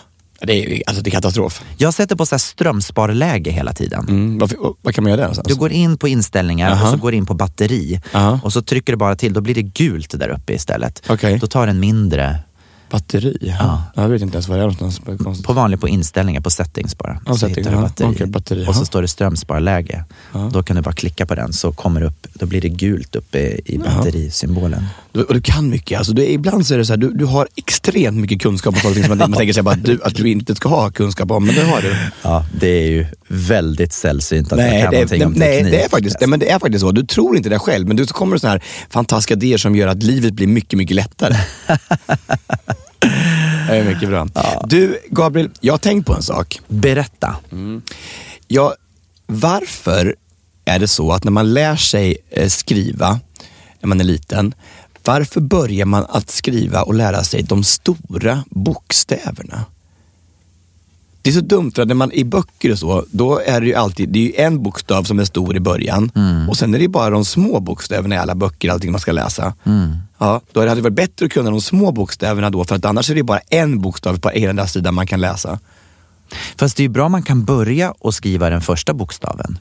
Det 0.46 0.52
är, 0.52 0.82
alltså, 0.86 1.02
det 1.02 1.10
är 1.10 1.12
katastrof. 1.12 1.62
Jag 1.76 1.94
sätter 1.94 2.16
på 2.16 2.26
så 2.26 2.34
här 2.34 2.38
strömsparläge 2.38 3.50
hela 3.50 3.72
tiden. 3.72 4.08
Mm. 4.08 4.38
Varför, 4.38 4.58
vad 4.82 4.94
kan 4.94 5.04
man 5.04 5.10
göra 5.10 5.16
där 5.16 5.24
någonstans? 5.24 5.48
Du 5.48 5.54
går 5.54 5.72
in 5.72 5.98
på 5.98 6.08
inställningar 6.08 6.70
Aha. 6.70 6.84
och 6.84 6.90
så 6.90 6.96
går 6.96 7.14
in 7.14 7.26
på 7.26 7.34
batteri. 7.34 8.00
Aha. 8.12 8.40
Och 8.44 8.52
så 8.52 8.62
trycker 8.62 8.92
du 8.92 8.96
bara 8.96 9.16
till, 9.16 9.32
då 9.32 9.40
blir 9.40 9.54
det 9.54 9.62
gult 9.62 10.18
där 10.18 10.28
uppe 10.28 10.52
istället. 10.52 11.02
Okej. 11.08 11.38
Då 11.38 11.46
tar 11.46 11.66
den 11.66 11.80
mindre 11.80 12.38
Batteri? 12.92 13.36
Ja. 13.40 13.82
Jag 13.94 14.08
vet 14.08 14.22
inte 14.22 14.34
ens 14.34 14.48
vad 14.48 14.58
det 14.58 14.64
är 14.64 14.68
någonstans. 14.68 15.42
På 15.42 15.52
vanlig 15.52 15.80
på 15.80 15.88
inställningar, 15.88 16.40
på 16.40 16.50
settings 16.50 16.98
bara. 16.98 17.20
Ja, 17.26 17.32
så 17.32 17.38
settings, 17.38 17.58
hittar 17.58 17.70
du 17.70 17.76
ja. 17.76 17.82
batteri. 17.82 18.08
Okej, 18.08 18.26
batteri, 18.26 18.66
och 18.68 18.74
så 18.74 18.80
ja. 18.80 18.84
står 18.84 19.02
det 19.02 19.08
strömsparläge. 19.08 20.04
Då 20.52 20.62
kan 20.62 20.76
du 20.76 20.82
bara 20.82 20.94
klicka 20.94 21.26
på 21.26 21.34
den 21.34 21.52
så 21.52 21.72
kommer 21.72 22.00
det 22.00 22.06
upp, 22.06 22.26
då 22.34 22.46
blir 22.46 22.60
det 22.60 22.68
gult 22.68 23.16
uppe 23.16 23.38
i 23.64 23.78
batterisymbolen. 23.78 24.86
Du, 25.12 25.22
och 25.22 25.34
du 25.34 25.40
kan 25.40 25.70
mycket. 25.70 25.98
Alltså, 25.98 26.12
du, 26.12 26.26
ibland 26.26 26.66
så 26.66 26.74
är 26.74 26.78
det 26.78 26.84
så 26.84 26.92
här, 26.92 26.98
du, 26.98 27.12
du 27.12 27.24
har 27.24 27.48
extremt 27.56 28.18
mycket 28.18 28.42
kunskap 28.42 28.74
om 28.74 28.80
saker 28.80 29.00
som 29.00 29.08
man, 29.08 29.18
man 29.18 29.32
tänker 29.32 29.52
sig 29.52 29.62
bara 29.62 29.74
att 29.74 29.84
du, 29.84 30.00
att 30.02 30.14
du 30.14 30.30
inte 30.30 30.54
ska 30.54 30.68
ha 30.68 30.90
kunskap 30.90 31.30
om, 31.30 31.46
men 31.46 31.54
det 31.54 31.64
har 31.64 31.82
du. 31.82 31.96
Ja, 32.22 32.46
det 32.60 32.68
är 32.68 32.90
ju 32.90 33.06
väldigt 33.28 33.92
sällsynt 33.92 34.52
att 34.52 34.58
jag 34.58 34.68
Nej, 34.68 34.82
kan 34.82 34.90
det 34.90 34.96
är, 34.96 35.00
någonting 35.00 35.18
det, 35.18 35.26
om 35.26 35.32
nej 35.32 35.56
teknik. 35.56 35.72
det, 35.72 35.84
är 35.84 35.88
faktiskt, 35.88 36.16
nej, 36.20 36.28
men 36.28 36.40
det 36.40 36.50
är 36.50 36.58
faktiskt 36.58 36.80
så. 36.80 36.92
Du 36.92 37.02
tror 37.02 37.36
inte 37.36 37.48
det 37.48 37.58
själv, 37.58 37.88
men 37.88 37.96
du 37.96 38.06
så 38.06 38.14
kommer 38.14 38.36
det 38.36 38.40
såna 38.40 38.52
här 38.52 38.62
fantastiska 38.90 39.34
idéer 39.34 39.58
som 39.58 39.76
gör 39.76 39.88
att 39.88 40.02
livet 40.02 40.32
blir 40.32 40.46
mycket, 40.46 40.78
mycket 40.78 40.96
lättare. 40.96 41.36
det 43.68 43.76
är 43.76 43.84
mycket 43.84 44.08
bra. 44.08 44.28
Du, 44.64 44.98
Gabriel, 45.10 45.50
jag 45.60 45.72
har 45.72 45.78
tänkt 45.78 46.06
på 46.06 46.14
en 46.14 46.22
sak. 46.22 46.60
Berätta. 46.68 47.36
Ja, 48.48 48.74
varför 49.26 50.16
är 50.64 50.78
det 50.78 50.88
så 50.88 51.12
att 51.12 51.24
när 51.24 51.32
man 51.32 51.54
lär 51.54 51.76
sig 51.76 52.16
eh, 52.30 52.48
skriva, 52.48 53.20
när 53.80 53.88
man 53.88 54.00
är 54.00 54.04
liten, 54.04 54.54
varför 55.04 55.40
börjar 55.40 55.86
man 55.86 56.06
att 56.08 56.30
skriva 56.30 56.82
och 56.82 56.94
lära 56.94 57.24
sig 57.24 57.42
de 57.42 57.64
stora 57.64 58.44
bokstäverna? 58.50 59.64
Det 61.22 61.30
är 61.30 61.34
så 61.34 61.40
dumt 61.40 61.72
för 61.74 61.82
att 61.82 61.88
när 61.88 61.94
man 61.94 62.12
i 62.12 62.24
böcker 62.24 62.72
och 62.72 62.78
så, 62.78 63.04
då 63.10 63.40
är 63.46 63.60
det 63.60 63.66
ju 63.66 63.74
alltid 63.74 64.08
det 64.08 64.18
är 64.18 64.22
ju 64.22 64.44
en 64.44 64.62
bokstav 64.62 65.02
som 65.02 65.18
är 65.20 65.24
stor 65.24 65.56
i 65.56 65.60
början 65.60 66.10
och 66.48 66.56
sen 66.56 66.74
är 66.74 66.78
det 66.78 66.88
bara 66.88 67.10
de 67.10 67.24
små 67.24 67.60
bokstäverna 67.60 68.14
i 68.14 68.18
alla 68.18 68.34
böcker, 68.34 68.70
allting 68.70 68.90
man 68.92 69.00
ska 69.00 69.12
läsa. 69.12 69.54
Ja, 70.18 70.40
då 70.52 70.60
hade 70.60 70.74
det 70.74 70.80
varit 70.80 70.94
bättre 70.94 71.26
att 71.26 71.32
kunna 71.32 71.50
de 71.50 71.60
små 71.60 71.92
bokstäverna 71.92 72.50
då, 72.50 72.64
för 72.64 72.76
att 72.76 72.84
annars 72.84 73.10
är 73.10 73.14
det 73.14 73.22
bara 73.22 73.38
en 73.38 73.80
bokstav 73.80 74.18
på 74.18 74.32
ena 74.32 74.66
sidan 74.66 74.94
man 74.94 75.06
kan 75.06 75.20
läsa. 75.20 75.58
Fast 76.56 76.76
det 76.76 76.80
är 76.80 76.84
ju 76.84 76.88
bra 76.88 77.04
om 77.06 77.12
man 77.12 77.22
kan 77.22 77.44
börja 77.44 77.94
och 77.98 78.14
skriva 78.14 78.50
den 78.50 78.60
första 78.60 78.94
bokstaven. 78.94 79.58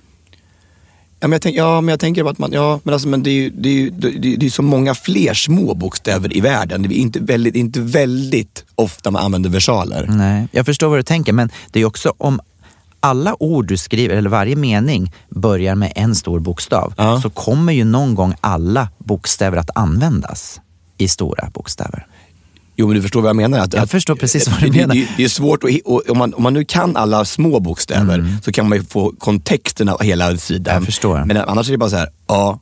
Ja 1.23 1.27
men 1.27 1.31
jag, 1.31 1.41
tänk, 1.41 1.55
ja, 1.57 1.81
men 1.81 1.89
jag 1.93 1.99
tänker 1.99 2.23
bara 2.23 2.29
att 2.29 2.37
man, 2.37 2.51
ja, 2.51 2.79
men 2.83 2.93
alltså, 2.93 3.07
men 3.07 3.23
det 3.23 3.29
är 3.29 3.33
ju 3.33 3.49
det 3.49 3.69
är, 3.69 3.73
ju- 3.73 3.89
det 3.89 4.07
är, 4.07 4.37
det 4.37 4.45
är 4.45 4.49
så 4.49 4.61
många 4.61 4.95
fler 4.95 5.33
små 5.33 5.73
bokstäver 5.73 6.37
i 6.37 6.41
världen. 6.41 6.81
Det 6.81 6.95
är 6.95 6.97
inte 7.01 7.19
väldigt, 7.19 7.55
inte 7.55 7.81
väldigt 7.81 8.65
ofta 8.75 9.11
man 9.11 9.23
använder 9.25 9.49
versaler. 9.49 10.05
Nej, 10.09 10.47
jag 10.51 10.65
förstår 10.65 10.87
vad 10.89 10.99
du 10.99 11.03
tänker, 11.03 11.33
men 11.33 11.49
det 11.71 11.79
är 11.81 11.85
också 11.85 12.13
om 12.17 12.39
alla 12.99 13.43
ord 13.43 13.67
du 13.67 13.77
skriver, 13.77 14.15
eller 14.15 14.29
varje 14.29 14.55
mening, 14.55 15.13
börjar 15.29 15.75
med 15.75 15.93
en 15.95 16.15
stor 16.15 16.39
bokstav, 16.39 16.93
Ja. 16.97 17.21
så 17.21 17.29
kommer 17.29 17.73
ju 17.73 17.83
någon 17.83 18.15
gång 18.15 18.33
alla 18.41 18.89
bokstäver 18.97 19.57
att 19.57 19.69
användas 19.75 20.61
i 20.97 21.07
stora 21.07 21.49
bokstäver. 21.53 22.07
Jo 22.75 22.87
men 22.87 22.95
du 22.95 23.01
förstår 23.01 23.21
vad 23.21 23.29
jag 23.29 23.35
menar? 23.35 23.59
Att, 23.59 23.73
Jag 23.73 23.83
att, 23.83 23.91
förstår 23.91 24.15
precis 24.15 24.47
vad 24.47 24.59
du 24.59 24.67
det, 24.69 24.77
menar. 24.81 24.95
Det, 24.95 25.07
det 25.17 25.23
är 25.23 25.29
svårt 25.29 25.63
att, 25.63 25.69
om, 26.09 26.17
man, 26.17 26.33
om 26.33 26.43
man 26.43 26.53
nu 26.53 26.63
kan 26.65 26.97
alla 26.97 27.25
små 27.25 27.59
bokstäver 27.59 28.13
Mm. 28.19 28.31
så 28.45 28.51
kan 28.51 28.69
man 28.69 28.77
ju 28.77 28.83
få 28.83 29.13
kontexten 29.19 29.89
av 29.89 30.03
hela 30.03 30.37
sidan. 30.37 30.73
Jag 30.75 30.85
förstår. 30.85 31.25
Men 31.25 31.37
annars 31.37 31.67
är 31.67 31.71
det 31.71 31.77
bara 31.77 31.89
så 31.89 31.95
här 31.95 32.09
A, 32.27 32.59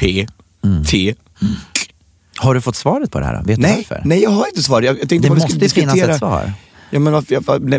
P, 0.00 0.26
Mm. 0.64 0.84
T. 0.84 1.14
Har 2.36 2.54
du 2.54 2.60
fått 2.60 2.76
svaret 2.76 3.10
på 3.10 3.20
det 3.20 3.26
här? 3.26 3.36
Vet 3.44 3.46
du 3.56 3.62
Nej, 3.62 3.86
varför? 3.90 4.02
nej 4.04 4.22
jag 4.22 4.30
har 4.30 4.46
inte 4.46 4.62
svar. 4.62 4.82
Jag, 4.82 5.00
jag 5.00 5.08
tänkte 5.08 5.28
Det 5.28 5.34
måste 5.34 5.48
skulle 5.50 5.68
finnas 5.68 5.94
diskutera- 5.94 6.12
ett 6.12 6.18
svar. 6.18 6.52
Ja, 6.90 6.98
men 6.98 7.24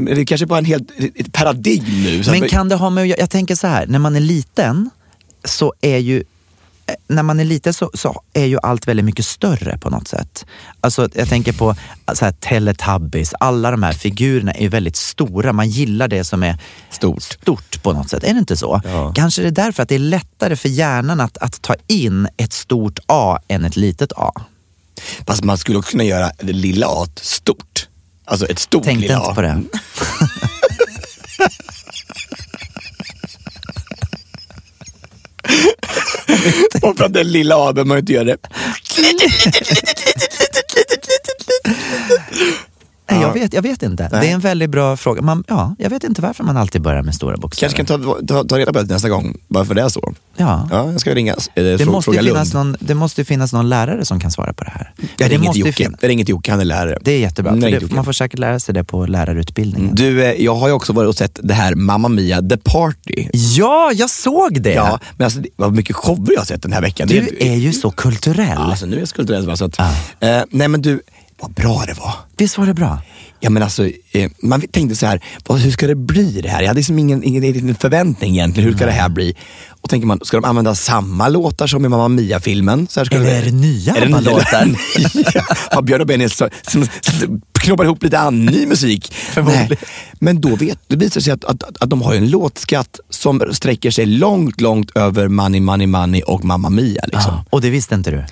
det 0.05 0.26
kanske 0.26 0.45
bara 0.45 0.59
en 0.59 0.65
helt, 0.65 0.91
ett 1.15 1.34
paradigm 1.34 1.84
nu. 2.03 2.23
Men 2.32 2.49
kan 2.49 2.69
det 2.69 2.76
ha 2.76 2.89
med 2.89 3.07
jag 3.07 3.30
tänker 3.30 3.55
så 3.55 3.67
här, 3.67 3.88
när 3.88 3.99
man 3.99 4.15
är 4.15 4.19
liten 4.19 4.89
så 5.43 5.73
är 5.82 5.97
ju 5.97 6.23
när 7.08 7.24
man 7.24 7.40
är 7.40 7.46
liten 7.46 7.74
så, 7.74 7.92
så 7.94 8.22
är 8.34 8.46
ju 8.46 8.60
allt 8.64 8.88
väldigt 8.88 9.06
mycket 9.06 9.26
större 9.26 9.78
på 9.78 9.90
något 9.90 10.08
sätt. 10.08 10.46
Alltså 10.82 11.10
jag 11.14 11.30
tänker 11.30 11.54
på 11.54 11.76
så 12.14 12.26
här, 12.26 12.32
Teletubbies, 12.32 13.34
alla 13.40 13.72
de 13.72 13.84
här 13.84 13.94
figurerna 13.94 14.52
är 14.52 14.70
väldigt 14.70 14.96
stora. 14.96 15.54
Man 15.54 15.70
gillar 15.70 16.08
det 16.08 16.24
som 16.24 16.44
är 16.44 16.58
Stort. 16.92 17.24
stort 17.24 17.84
på 17.84 17.94
något 17.94 18.10
sätt. 18.10 18.24
Är 18.24 18.34
det 18.34 18.40
inte 18.40 18.58
så? 18.58 18.82
Ja. 18.86 19.14
Kanske 19.16 19.42
det 19.42 19.48
är 19.48 19.52
därför 19.52 19.84
att 19.84 19.90
det 19.90 19.96
är 19.96 20.00
lättare 20.00 20.56
för 20.56 20.70
hjärnan 20.70 21.20
att, 21.20 21.38
att 21.38 21.62
ta 21.62 21.76
in 21.88 22.28
ett 22.38 22.54
stort 22.54 23.00
A 23.08 23.40
än 23.48 23.66
ett 23.66 23.76
litet 23.76 24.12
A. 24.16 24.32
Fast 25.28 25.44
man 25.44 25.58
skulle 25.58 25.78
också 25.78 25.92
kunna 25.92 26.04
göra 26.04 26.32
det 26.40 26.54
lilla 26.54 26.88
A 26.88 27.06
stort. 27.16 27.88
Alltså 28.26 28.46
ett 28.46 28.60
stort 28.60 28.84
Tänkte 28.84 29.02
lilla 29.02 29.16
inte 29.18 29.30
A. 29.30 29.36
på 29.36 29.42
det. 29.42 29.64
Och 36.82 36.98
för 36.98 37.06
att 37.06 37.14
den 37.14 37.32
lilla 37.32 37.56
aben 37.56 37.88
man 37.88 37.98
ju 37.98 38.00
inte 38.00 38.14
gör 38.14 38.26
det. 38.26 38.38
Nej, 43.12 43.22
jag, 43.22 43.34
vet, 43.34 43.53
jag 43.53 43.62
vet 43.62 43.84
inte. 43.84 44.08
Det 44.12 44.30
är 44.30 44.34
en 44.34 44.39
väldigt 44.39 44.70
bra 44.70 44.97
fråga. 44.97 45.22
Man, 45.22 45.43
ja, 45.47 45.76
jag 45.80 45.89
vet 45.89 46.03
inte 46.03 46.22
varför 46.22 46.43
man 46.43 46.58
alltid 46.58 46.82
börjar 46.82 47.03
med 47.03 47.16
stora 47.16 47.38
bokstäver. 47.38 47.74
Kanske 47.74 47.93
kan 47.95 48.03
ta, 48.03 48.18
ta, 48.28 48.43
ta 48.43 48.58
reda 48.60 48.74
på 48.74 48.82
det 48.82 48.93
nästa 48.93 49.10
gång, 49.10 49.38
varför 49.47 49.76
det 49.76 49.82
är 49.82 49.89
så. 49.89 50.14
Ja. 50.38 50.68
Ja, 50.72 50.91
jag 50.91 50.99
ska 51.01 51.16
ringa. 51.16 51.34
Eh, 51.34 51.38
Det 51.53 51.78
frå- 51.78 51.86
måste, 51.91 52.06
fråga 52.06 52.22
ju 52.22 52.28
finnas 52.28 52.53
Lund. 52.53 52.68
någon, 52.70 52.78
det 52.80 52.93
måste 52.95 53.26
finnas 53.26 53.53
någon 53.53 53.70
lärare 53.70 54.06
som 54.06 54.20
kan 54.20 54.32
svara 54.32 54.53
på 54.53 54.64
det 54.64 54.70
här. 54.74 54.91
Jag 54.97 55.08
det, 55.18 55.28
ringer 55.36 55.45
måste 55.47 55.60
Jocke. 55.60 55.72
fin- 55.74 55.95
Jag 56.01 56.10
ringer 56.10 56.26
till 56.26 56.32
Jocke, 56.32 56.51
han 56.51 56.60
är 56.60 56.66
lärare. 56.66 56.97
det 57.01 57.12
är 57.12 57.20
jättebra. 57.20 57.51
Ringer 57.53 57.80
det, 57.80 57.91
man 57.91 58.06
får 58.06 58.14
säkert 58.14 58.39
lära 58.39 58.60
sig 58.60 58.74
det 58.74 58.84
på 58.84 59.06
lärarutbildningen. 59.06 59.95
Du, 59.95 60.24
eh, 60.24 60.32
jag 60.43 60.56
har 60.56 60.68
ju 60.68 60.74
också 60.74 60.93
varit 60.93 61.08
och 61.10 61.16
sett 61.16 61.39
det 61.43 61.53
här 61.53 61.76
Mamma 61.76 62.08
Mia 62.08 62.41
The 62.41 62.58
Party. 62.58 63.28
Ja, 63.34 63.91
jag 63.95 64.10
såg 64.10 64.62
det! 64.62 64.74
Ja, 64.74 64.99
men 65.18 65.26
alltså, 65.26 65.39
var 65.56 65.70
mycket 65.70 65.95
shower 65.95 66.32
jag 66.34 66.39
har 66.39 66.45
sett 66.45 66.62
den 66.62 66.74
här 66.74 66.82
veckan. 66.82 67.08
Du 67.08 67.20
Det 67.22 67.47
är 67.49 67.56
ju 67.56 67.74
så 67.74 67.91
kulturell. 67.91 68.47
Ja, 68.56 68.64
alltså, 68.64 68.86
nu 68.86 68.95
är 68.95 68.99
jag 68.99 69.08
skulpturell. 69.08 69.47
va, 69.47 69.56
Så 69.58 69.66
att, 69.66 69.80
eh, 69.80 70.41
nej 70.49 70.68
men 70.68 70.82
du, 70.82 71.01
vad 71.42 71.52
bra 71.54 71.84
det 71.88 71.94
var. 71.94 72.14
Visst 72.38 72.58
var 72.58 72.66
det 72.66 72.74
bra? 72.74 73.02
Ja 73.40 73.50
men 73.50 73.64
alltså, 73.64 73.88
eh, 74.12 74.32
man 74.42 74.62
tänkte 74.62 74.96
så 74.96 75.06
här, 75.06 75.22
vad, 75.48 75.60
hur 75.60 75.72
ska 75.72 75.88
det 75.88 75.96
bli 75.96 76.42
det 76.42 76.50
här? 76.50 76.62
Jag 76.62 76.68
hade 76.68 76.78
liksom 76.78 77.00
ingen, 77.00 77.24
ingen, 77.24 77.44
ingen 77.44 77.76
förväntning 77.76 78.32
egentligen, 78.34 78.70
hur 78.70 78.76
ska 78.76 78.86
det 78.86 78.92
här 78.92 79.10
bli? 79.10 79.36
Och 79.82 79.90
tänker 79.90 80.08
man, 80.08 80.20
ska 80.24 80.38
de 80.38 80.46
använda 80.46 80.76
samma 80.76 81.30
låtar 81.30 81.68
som 81.68 81.86
i 81.86 81.90
Mamma 81.90 82.08
Mia-filmen? 82.08 82.88
Eller 82.98 83.20
det- 83.20 83.32
är 83.32 83.46
det 83.46 83.52
nya 83.52 83.94
det 83.94 84.02
ABBA-låtar? 84.02 84.76
Har 85.76 85.82
Björn 85.82 86.02
och 86.02 86.08
Benny 86.08 86.28
knoppar 87.54 87.84
ihop 87.84 88.04
lite 88.04 88.20
annan 88.20 88.46
ny 88.46 88.66
musik? 88.66 89.14
Förmodligen. 89.14 89.78
Men 90.20 90.42
då 90.42 90.56
vet, 90.56 90.80
det 90.88 90.96
visar 90.96 91.22
sig 91.22 91.34
att, 91.34 91.46
att, 91.46 91.64
att 91.82 91.90
de 91.90 92.02
har 92.02 92.14
en 92.16 92.30
låtskatt 92.30 93.00
som 93.10 93.44
sträcker 93.52 93.92
sig 93.92 94.06
långt, 94.06 94.62
långt 94.62 94.92
över 94.98 95.28
Money, 95.28 95.62
Money, 95.62 95.88
Money 95.88 96.22
och 96.22 96.46
Mamma 96.46 96.70
Mia. 96.70 97.02
Liksom. 97.04 97.34
Ja. 97.34 97.46
Och 97.50 97.62
det 97.62 97.70
visste 97.70 97.96
inte 97.96 98.12
du? 98.12 98.26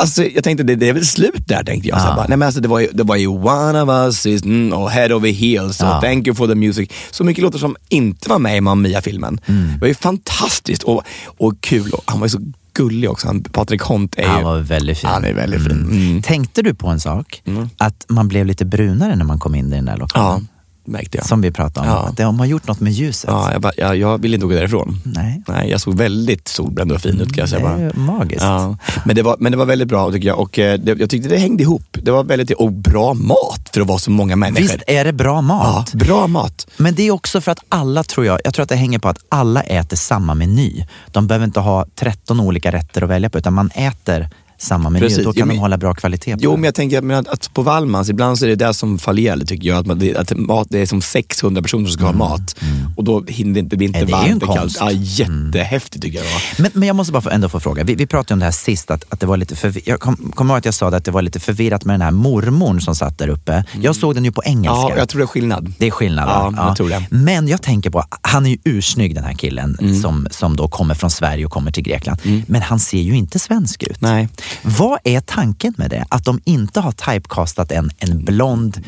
Alltså, 0.00 0.24
jag 0.24 0.44
tänkte 0.44 0.64
det, 0.64 0.74
det 0.74 0.88
är 0.88 0.92
väl 0.92 1.06
slut 1.06 1.48
där 1.48 1.64
tänkte 1.64 1.88
jag. 1.88 2.00
Så 2.00 2.04
Ja. 2.06 2.08
jag 2.08 2.16
bara, 2.16 2.26
nej, 2.28 2.36
men 2.38 2.46
alltså, 2.46 2.60
det, 2.60 2.68
var 2.68 2.80
ju, 2.80 2.88
det 2.92 3.02
var 3.02 3.16
ju 3.16 3.26
One 3.26 3.82
of 3.82 3.88
us 3.88 4.26
is 4.26 4.42
mm, 4.44 4.72
och 4.72 4.90
Head 4.90 5.12
over 5.14 5.32
heels 5.32 5.80
och 5.80 5.86
Ja. 5.86 6.00
Thank 6.00 6.26
you 6.26 6.36
for 6.36 6.46
the 6.48 6.54
music. 6.54 6.90
Så 7.10 7.24
mycket 7.24 7.42
låtar 7.42 7.58
som 7.58 7.76
inte 7.88 8.28
var 8.28 8.38
med 8.38 8.56
i 8.56 8.60
Mamma 8.60 8.82
Mia-filmen. 8.88 9.40
Mm. 9.46 9.72
Det 9.74 9.80
var 9.80 9.88
ju 9.88 9.94
fantastiskt 9.94 10.82
och, 10.82 11.02
och 11.38 11.54
kul 11.60 11.90
och 11.92 12.02
han 12.06 12.20
var 12.20 12.26
ju 12.26 12.30
så 12.30 12.40
gullig 12.74 13.10
också. 13.10 13.26
Han, 13.26 13.42
Patrik 13.42 13.80
Hont 13.82 14.14
är 14.18 14.26
Han 14.28 14.38
ju... 14.38 14.44
var 14.44 14.58
väldigt 14.58 14.98
fin. 14.98 15.10
Han 15.10 15.24
är 15.24 15.32
väldigt 15.34 15.62
fin. 15.64 15.72
Mm. 15.72 16.22
Tänkte 16.22 16.62
du 16.62 16.74
på 16.74 16.88
en 16.88 17.00
sak? 17.00 17.42
Att 17.78 18.04
man 18.08 18.28
blev 18.28 18.46
lite 18.46 18.64
brunare 18.64 19.16
när 19.16 19.24
man 19.24 19.38
kom 19.38 19.54
in 19.54 19.72
i 19.72 19.76
den 19.76 19.84
där 19.84 19.96
lokalen? 19.96 20.48
Ja, 20.84 20.92
märkte 20.92 21.18
jag. 21.18 21.26
Som 21.26 21.40
vi 21.40 21.50
pratade 21.50 21.88
om. 21.88 21.94
Ja. 21.94 22.08
Att 22.08 22.16
de 22.16 22.38
har 22.38 22.46
gjort 22.46 22.66
något 22.66 22.80
med 22.80 22.92
ljuset. 22.92 23.30
Ja, 23.30 23.52
jag, 23.52 23.62
bara, 23.62 23.72
jag, 23.76 23.96
jag 23.96 24.18
ville 24.18 24.34
inte 24.34 24.46
gå 24.46 24.52
därifrån. 24.52 25.00
Nej. 25.04 25.42
Nej, 25.48 25.70
jag 25.70 25.80
såg 25.80 25.94
väldigt 25.96 26.48
solbränd 26.48 26.92
och 26.92 27.00
fin 27.00 27.20
ut 27.20 27.34
kan 27.34 27.36
jag 27.36 27.44
Det 27.46 27.50
säga. 27.50 27.62
Bara. 27.62 27.78
är 27.78 27.92
magiskt. 27.94 28.42
Ja. 28.42 28.76
Men, 29.04 29.16
det 29.16 29.22
var, 29.22 29.36
men 29.40 29.52
det 29.52 29.58
var 29.58 29.66
väldigt 29.66 29.88
bra 29.88 30.12
tycker 30.12 30.28
jag 30.28 30.38
och 30.38 30.58
eh, 30.58 30.78
det, 30.80 30.98
jag 31.00 31.10
tyckte 31.10 31.28
det 31.28 31.36
hängde 31.36 31.62
ihop. 31.62 31.82
Det 32.02 32.10
var 32.10 32.24
väldigt, 32.24 32.50
och 32.50 32.72
bra 32.72 33.14
mat 33.14 33.70
för 33.74 33.80
att 33.80 33.86
vara 33.86 33.98
så 33.98 34.10
många 34.10 34.36
människor. 34.36 34.62
Visst 34.62 34.82
är 34.86 35.04
det 35.04 35.12
bra 35.12 35.34
ja, 35.34 35.40
mat? 35.40 35.94
bra 35.94 36.26
mat. 36.26 36.66
Men 36.76 36.94
det 36.94 37.02
är 37.02 37.10
också 37.10 37.40
för 37.40 37.52
att 37.52 37.60
alla 37.68 38.04
tror 38.04 38.26
jag, 38.26 38.40
jag 38.44 38.54
tror 38.54 38.62
att 38.62 38.68
det 38.68 38.76
hänger 38.76 38.98
på 38.98 39.08
att 39.08 39.18
alla 39.28 39.62
äter 39.62 39.96
samma 39.96 40.34
meny. 40.34 40.84
De 41.10 41.26
behöver 41.26 41.44
inte 41.44 41.60
ha 41.60 41.86
13 41.94 42.40
olika 42.40 42.72
rätter 42.72 43.02
att 43.02 43.08
välja 43.08 43.30
på 43.30 43.38
utan 43.38 43.54
man 43.54 43.70
äter 43.74 44.28
samma 44.60 44.90
meny. 44.90 45.04
Precis. 45.06 45.24
Då 45.24 45.30
Jo, 45.30 45.32
kan 45.32 45.48
men- 45.48 45.56
de 45.56 45.60
hålla 45.60 45.78
bra 45.78 45.94
kvalitet 45.94 46.32
på 46.32 46.38
Jo, 46.42 46.50
det. 46.50 46.56
men 46.56 46.64
jag 46.64 46.74
tänker 46.74 47.02
men 47.02 47.16
att, 47.16 47.28
att 47.28 47.54
på 47.54 47.62
Wallmans, 47.62 48.08
ibland 48.10 48.38
så 48.38 48.44
är 48.44 48.48
det 48.48 48.56
det 48.56 48.74
som 48.74 48.98
fallerar 48.98 49.38
tycker 49.44 49.68
jag. 49.68 49.78
Att, 49.78 49.86
man, 49.86 50.16
att 50.16 50.36
mat, 50.36 50.66
det 50.70 50.78
är 50.78 50.86
som 50.86 51.02
600 51.02 51.62
personer 51.62 51.84
som 51.86 51.92
ska 51.92 52.04
ha 52.04 52.12
mat. 52.12 52.56
Och 52.96 53.04
då 53.04 53.24
hinner 53.24 53.60
inte, 53.60 53.76
det 53.76 53.84
inte 53.84 53.98
Nej, 53.98 54.06
det 54.06 54.12
är 54.12 54.24
ju 54.26 54.32
en 54.32 54.38
varmt, 54.38 54.58
konst. 54.58 54.78
kallt. 54.78 54.94
Ja, 54.94 55.00
jättehäftigt 55.24 56.02
tycker 56.04 56.18
jag. 56.18 56.26
Men, 56.58 56.70
men 56.74 56.86
jag 56.86 56.96
måste 56.96 57.12
bara 57.12 57.30
ändå 57.30 57.48
få 57.48 57.60
fråga. 57.60 57.84
Vi, 57.84 57.94
vi 57.94 58.06
pratade 58.06 58.32
om 58.34 58.38
det 58.38 58.44
här 58.44 58.52
sist, 58.52 58.90
att, 58.90 59.04
att 59.12 59.20
det 59.20 59.26
var 59.26 59.36
lite 59.36 59.54
förvi- 59.54 59.82
Jag 59.86 60.00
kommer 60.00 60.18
kom 60.32 60.48
ihåg 60.50 60.58
att 60.58 60.64
jag 60.64 60.74
sa 60.74 60.88
att 60.88 61.04
det 61.04 61.10
var 61.10 61.22
lite 61.22 61.40
förvirrat 61.40 61.84
med 61.84 61.94
den 61.94 62.00
här 62.02 62.10
mormorn 62.10 62.80
som 62.80 62.94
satt 62.94 63.18
där 63.18 63.28
uppe. 63.28 63.64
Jag 63.82 63.96
såg 63.96 64.14
den 64.14 64.24
ju 64.24 64.32
på 64.32 64.42
engelska. 64.44 64.70
Ja, 64.76 64.92
jag 64.96 65.08
tror 65.08 65.18
det 65.18 65.24
är 65.24 65.26
skillnad. 65.26 65.72
Det 65.78 65.86
är 65.86 65.90
skillnad 65.90 66.26
va? 66.26 66.54
Ja, 66.56 66.66
jag 66.66 66.76
tror 66.76 66.88
det. 66.88 66.94
Mm. 67.10 67.24
Men 67.24 67.48
jag 67.48 67.62
tänker 67.62 67.90
på, 67.90 68.04
han 68.22 68.46
är 68.46 68.50
ju 68.50 68.58
ursnygg 68.64 69.14
den 69.14 69.24
här 69.24 69.34
killen 69.34 70.00
som, 70.02 70.28
som 70.30 70.56
då 70.56 70.68
kommer 70.68 70.94
från 70.94 71.10
Sverige 71.10 71.44
och 71.44 71.50
kommer 71.52 71.70
till 71.72 71.82
Grekland. 71.82 72.20
Men 72.46 72.62
han 72.62 72.80
ser 72.80 72.98
ju 73.00 73.16
inte 73.16 73.38
svensk 73.38 73.82
ut. 73.82 74.00
Nej. 74.00 74.28
Vad 74.62 74.98
är 75.04 75.20
tanken 75.20 75.74
med 75.76 75.90
det? 75.90 76.04
Att 76.08 76.24
de 76.24 76.40
inte 76.44 76.80
har 76.80 76.92
typecastat 76.92 77.72
en, 77.72 77.90
en 77.98 78.24
blond 78.24 78.82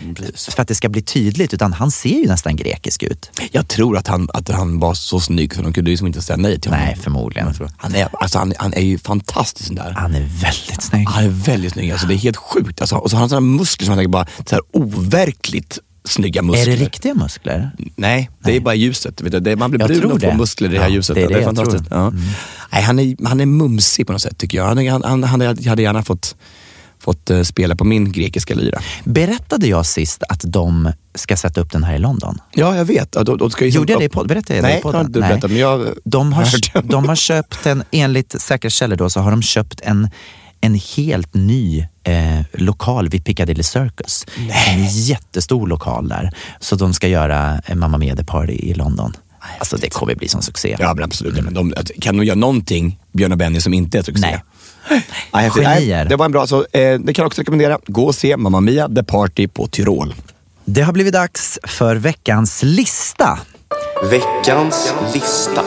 för 0.48 0.62
att 0.62 0.68
det 0.68 0.74
ska 0.74 0.88
bli 0.88 1.02
tydligt, 1.02 1.54
utan 1.54 1.72
han 1.72 1.90
ser 1.90 2.18
ju 2.18 2.26
nästan 2.26 2.56
grekisk 2.56 3.02
ut. 3.02 3.30
Jag 3.52 3.68
tror 3.68 3.96
att 3.96 4.06
han, 4.08 4.28
att 4.34 4.48
han 4.48 4.78
var 4.78 4.94
så 4.94 5.20
snygg 5.20 5.54
så 5.54 5.62
de 5.62 5.72
kunde 5.72 5.90
liksom 5.90 6.06
inte 6.06 6.22
säga 6.22 6.36
nej 6.36 6.60
till 6.60 6.70
honom. 6.70 6.86
Nej, 6.86 6.96
förmodligen. 6.96 7.54
Han 7.76 7.94
är, 7.94 8.08
alltså, 8.12 8.38
han, 8.38 8.52
han 8.58 8.74
är 8.74 8.80
ju 8.80 8.98
fantastisk 8.98 9.68
den 9.68 9.76
där. 9.76 9.90
Han 9.90 10.14
är 10.14 10.20
väldigt 10.20 10.82
snygg. 10.82 11.08
Han 11.08 11.24
är 11.24 11.28
väldigt 11.28 11.72
snygg, 11.72 11.90
alltså, 11.90 12.06
det 12.06 12.14
är 12.14 12.18
helt 12.18 12.36
sjukt. 12.36 12.80
Alltså, 12.80 12.96
och 12.96 13.10
så 13.10 13.16
har 13.16 13.20
han 13.20 13.28
sådana 13.28 13.46
muskler 13.46 13.84
som 13.86 13.92
jag 13.92 13.98
tänker 13.98 14.08
bara, 14.12 14.26
så 14.46 14.54
här 14.54 14.62
overkligt 14.72 15.78
snygga 16.04 16.42
muskler. 16.42 16.72
Är 16.72 16.76
det 16.76 16.84
riktiga 16.84 17.14
muskler? 17.14 17.70
Nej, 17.96 18.30
det 18.44 18.56
är 18.56 18.60
bara 18.60 18.74
ljuset. 18.74 19.20
Det, 19.44 19.56
man 19.56 19.70
blir 19.70 19.80
Jag 19.80 19.88
brun 20.00 20.18
det. 20.18 20.36
muskler 20.36 20.68
i 20.68 20.72
det 20.72 20.78
här 20.80 20.88
Ja, 20.88 20.94
ljuset. 20.94 21.14
det 21.14 21.22
är 21.22 21.28
det 21.28 21.34
är 21.34 21.38
jag 21.38 21.44
fantastiskt. 21.44 21.88
tror. 21.88 22.08
Mm. 22.08 22.20
Nej, 22.72 22.82
han, 22.82 22.98
är, 22.98 23.28
han 23.28 23.40
är 23.40 23.46
mumsig 23.46 24.06
på 24.06 24.12
något 24.12 24.22
sätt 24.22 24.38
tycker 24.38 24.58
jag. 24.58 24.64
Han, 24.64 24.86
han, 24.88 25.02
han, 25.04 25.24
han 25.24 25.40
hade- 25.66 25.82
gärna 25.82 26.02
fått, 26.02 26.36
fått 26.98 27.30
eh, 27.30 27.42
spela 27.42 27.76
på 27.76 27.84
min 27.84 28.12
grekiska 28.12 28.54
lyra. 28.54 28.80
Berättade 29.04 29.66
jag 29.66 29.86
sist 29.86 30.22
att 30.28 30.40
de 30.46 30.92
ska 31.14 31.36
sätta 31.36 31.60
upp 31.60 31.72
den 31.72 31.84
här 31.84 31.94
i 31.94 31.98
London? 31.98 32.38
Ja, 32.54 32.76
jag 32.76 32.84
vet. 32.84 33.14
Ja, 33.14 33.22
Då, 33.24 33.36
då 33.36 33.50
ska 33.50 33.66
Gjorde 33.66 33.92
jag 33.92 34.00
det 34.00 34.04
i 34.04 34.08
podden? 34.08 34.28
Berättade 34.28 34.54
jag 34.54 34.64
det 34.64 34.68
Nej, 34.68 34.78
i 34.78 34.82
podden? 34.82 34.92
det 34.92 34.98
har 34.98 35.04
inte 35.04 35.18
du 35.18 35.20
berättat, 35.28 35.50
men 35.50 35.60
jag 35.60 35.94
de, 36.04 36.32
har, 36.32 36.82
de 36.82 37.04
har 37.08 37.16
köpt 37.16 37.66
en, 37.66 37.82
enligt 37.90 38.40
säkra 38.40 38.70
källor 38.70 38.96
då, 38.96 39.10
så 39.10 39.20
har 39.20 39.30
de 39.30 39.42
köpt 39.42 39.80
en, 39.80 40.08
en 40.60 40.80
helt 40.96 41.34
ny 41.34 41.80
eh, 42.04 42.40
lokal 42.52 43.08
vid 43.08 43.24
Piccadilly 43.24 43.62
Circus. 43.62 44.26
En 44.68 44.84
jättestor 44.88 45.66
lokal 45.66 46.08
där. 46.08 46.30
Så 46.60 46.76
de 46.76 46.94
ska 46.94 47.08
göra 47.08 47.60
en 47.66 47.78
Mamma 47.78 47.98
Mia 47.98 48.16
The 48.16 48.24
Party 48.24 48.52
i 48.52 48.74
London. 48.74 49.16
Alltså 49.58 49.76
det 49.76 49.90
kommer 49.90 50.14
bli 50.14 50.28
som 50.28 50.42
succé. 50.42 50.76
Ja, 50.80 50.94
men 50.94 51.04
absolut. 51.04 51.44
Men 51.44 51.54
de, 51.54 51.74
kan 52.00 52.16
de 52.16 52.24
göra 52.24 52.36
någonting, 52.36 52.98
Björn 53.12 53.32
och 53.32 53.38
Benny, 53.38 53.60
som 53.60 53.74
inte 53.74 53.98
är 53.98 54.02
succé? 54.02 54.20
Nej. 54.20 54.42
Nej, 55.32 55.50
Genier. 55.56 56.04
det 56.04 56.16
var 56.16 56.24
en 56.24 56.32
bra, 56.32 56.46
så, 56.46 56.58
eh, 56.58 56.98
det 57.00 57.12
kan 57.12 57.22
jag 57.22 57.26
också 57.26 57.40
rekommendera. 57.40 57.78
Gå 57.86 58.04
och 58.04 58.14
se 58.14 58.36
Mamma 58.36 58.60
Mia 58.60 58.88
The 58.88 59.02
Party 59.02 59.48
på 59.48 59.66
Tyrol. 59.66 60.14
Det 60.64 60.82
har 60.82 60.92
blivit 60.92 61.12
dags 61.12 61.58
för 61.62 61.96
veckans 61.96 62.62
lista. 62.62 63.38
Veckans 64.10 64.94
lista. 65.14 65.64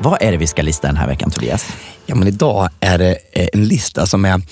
Vad 0.00 0.22
är 0.22 0.32
det 0.32 0.38
vi 0.38 0.46
ska 0.46 0.62
lista 0.62 0.86
den 0.86 0.96
här 0.96 1.06
veckan 1.06 1.30
Tobias? 1.30 1.66
Ja, 2.06 2.14
men 2.14 2.28
idag 2.28 2.68
är 2.80 2.98
det 2.98 3.16
eh, 3.32 3.48
en 3.52 3.64
lista 3.68 4.06
som 4.06 4.24
är 4.24 4.42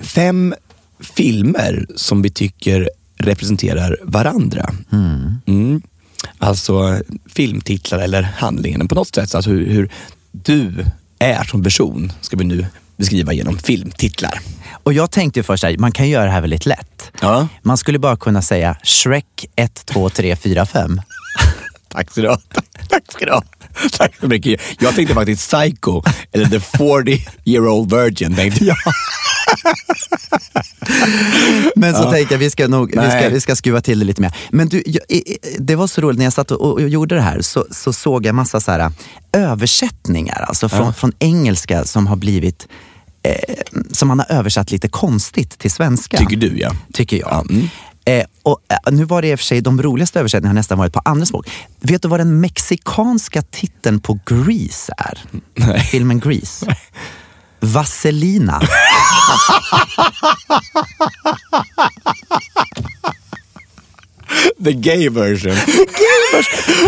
fem 0.00 0.54
filmer 1.00 1.86
som 1.96 2.22
vi 2.22 2.30
tycker 2.30 2.90
representerar 3.16 3.98
varandra. 4.02 4.70
Mm. 4.92 5.82
Alltså 6.38 7.00
filmtitlar 7.26 7.98
eller 7.98 8.22
handlingen 8.22 8.88
på 8.88 8.94
något 8.94 9.14
sätt. 9.14 9.34
Alltså 9.34 9.50
hur, 9.50 9.66
hur 9.66 9.90
du 10.32 10.86
är 11.18 11.44
som 11.44 11.62
person 11.62 12.12
ska 12.20 12.36
vi 12.36 12.44
nu 12.44 12.66
beskriva 12.96 13.32
genom 13.32 13.58
filmtitlar. 13.58 14.40
Och 14.82 14.92
jag 14.92 15.10
tänkte 15.10 15.42
först 15.42 15.64
här, 15.64 15.78
man 15.78 15.92
kan 15.92 16.08
göra 16.08 16.24
det 16.24 16.30
här 16.30 16.40
väldigt 16.40 16.66
lätt. 16.66 17.12
Ja. 17.20 17.48
Man 17.62 17.76
skulle 17.76 17.98
bara 17.98 18.16
kunna 18.16 18.42
säga 18.42 18.76
Shrek 18.82 19.46
1, 19.56 19.86
2, 19.86 20.08
3, 20.10 20.36
4, 20.36 20.66
5. 20.66 21.00
Tack 21.88 22.10
ska 22.10 22.20
du 22.20 22.28
ha. 22.28 22.38
Tack 22.54 22.64
ska 23.08 23.26
du 23.26 23.32
ha. 23.32 23.42
Tack 23.92 24.16
så 24.20 24.28
mycket. 24.28 24.60
Jag 24.80 24.94
tänkte 24.94 25.14
faktiskt 25.14 25.50
Psycho, 25.50 26.02
eller 26.32 26.46
The 26.46 26.60
40 26.60 27.26
year 27.44 27.68
old 27.68 27.94
virgin. 27.94 28.34
Tänkte 28.34 28.64
jag. 28.64 28.76
Men 31.76 31.94
så 31.94 32.10
tänkte 32.10 32.34
jag 32.34 32.38
vi 32.38 32.50
ska, 32.50 32.68
nog, 32.68 32.90
vi, 32.90 33.10
ska, 33.10 33.28
vi 33.28 33.40
ska 33.40 33.56
skruva 33.56 33.80
till 33.80 33.98
det 33.98 34.04
lite 34.04 34.20
mer. 34.20 34.36
Men 34.50 34.68
du, 34.68 34.82
jag, 34.86 35.02
det 35.58 35.76
var 35.76 35.86
så 35.86 36.00
roligt 36.00 36.18
när 36.18 36.26
jag 36.26 36.32
satt 36.32 36.50
och, 36.50 36.72
och 36.72 36.88
gjorde 36.88 37.14
det 37.14 37.20
här 37.20 37.40
så, 37.40 37.66
så 37.70 37.92
såg 37.92 38.26
jag 38.26 38.34
massa 38.34 38.60
så 38.60 38.72
här, 38.72 38.92
översättningar 39.32 40.44
alltså 40.48 40.68
från, 40.68 40.94
från 40.94 41.12
engelska 41.18 41.84
som 41.84 42.06
har 42.06 42.16
blivit 42.16 42.68
eh, 43.22 43.54
som 43.92 44.08
man 44.08 44.18
har 44.18 44.26
översatt 44.32 44.70
lite 44.70 44.88
konstigt 44.88 45.58
till 45.58 45.70
svenska. 45.70 46.18
Tycker 46.18 46.36
du 46.36 46.58
ja. 46.58 46.72
Tycker 46.92 47.16
jag. 47.16 47.28
Ja, 47.30 47.44
mm. 47.50 47.68
Eh, 48.04 48.24
och, 48.42 48.60
eh, 48.68 48.92
nu 48.92 49.04
var 49.04 49.22
det 49.22 49.28
i 49.28 49.34
och 49.34 49.38
för 49.38 49.44
sig, 49.46 49.60
de 49.60 49.82
roligaste 49.82 50.18
översättningarna 50.20 50.58
nästan 50.60 50.78
varit 50.78 50.92
på 50.92 51.00
andra 51.04 51.26
språk. 51.26 51.50
Vet 51.80 52.02
du 52.02 52.08
vad 52.08 52.20
den 52.20 52.40
mexikanska 52.40 53.42
titeln 53.42 54.00
på 54.00 54.18
Grease 54.26 54.94
är? 54.98 55.18
Nej. 55.54 55.80
Filmen 55.80 56.20
Grease. 56.20 56.76
Vaselina. 57.60 58.60
The 64.64 64.72
gay 64.72 65.08
version. 65.08 65.56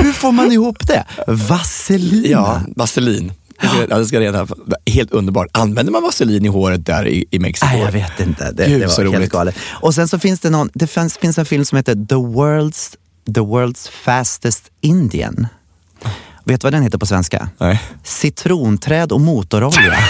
Hur 0.03 0.13
får 0.13 0.33
man 0.33 0.53
ihop 0.53 0.87
det? 0.87 1.05
Vaselina. 1.27 2.29
Ja, 2.29 2.63
vaselin. 2.77 3.33
Det 3.61 3.69
ska, 3.69 3.87
ja, 3.91 3.99
det 3.99 4.07
ska 4.07 4.21
redan, 4.21 4.49
helt 4.87 5.13
underbart. 5.13 5.49
Använder 5.53 5.93
man 5.93 6.03
vaselin 6.03 6.45
i 6.45 6.49
håret 6.49 6.87
där 6.87 7.09
i, 7.09 7.25
i 7.31 7.39
Mexiko? 7.39 7.67
Nej, 7.67 7.81
jag 7.81 7.93
vet 7.93 8.21
inte. 8.21 8.53
Det, 8.53 8.67
Gud, 8.67 8.81
det 8.81 8.87
var 8.87 9.19
helt 9.19 9.33
galet. 9.33 9.57
Och 9.71 9.95
sen 9.95 10.09
så 10.09 10.19
finns 10.19 10.41
det 10.41 10.51
någon, 10.51 10.71
det 10.75 10.87
finns, 10.87 11.19
finns 11.19 11.39
en 11.39 11.47
film 11.47 11.65
som 11.65 11.77
heter 11.77 11.95
The 11.95 12.15
World's, 12.15 12.97
The 13.35 13.41
World's 13.41 13.91
Fastest 13.91 14.71
Indian. 14.81 15.47
Vet 16.45 16.61
du 16.61 16.65
vad 16.65 16.73
den 16.73 16.83
heter 16.83 16.99
på 16.99 17.07
svenska? 17.07 17.49
Nej. 17.59 17.83
Citronträd 18.03 19.13
och 19.13 19.21
motorolja. 19.21 19.99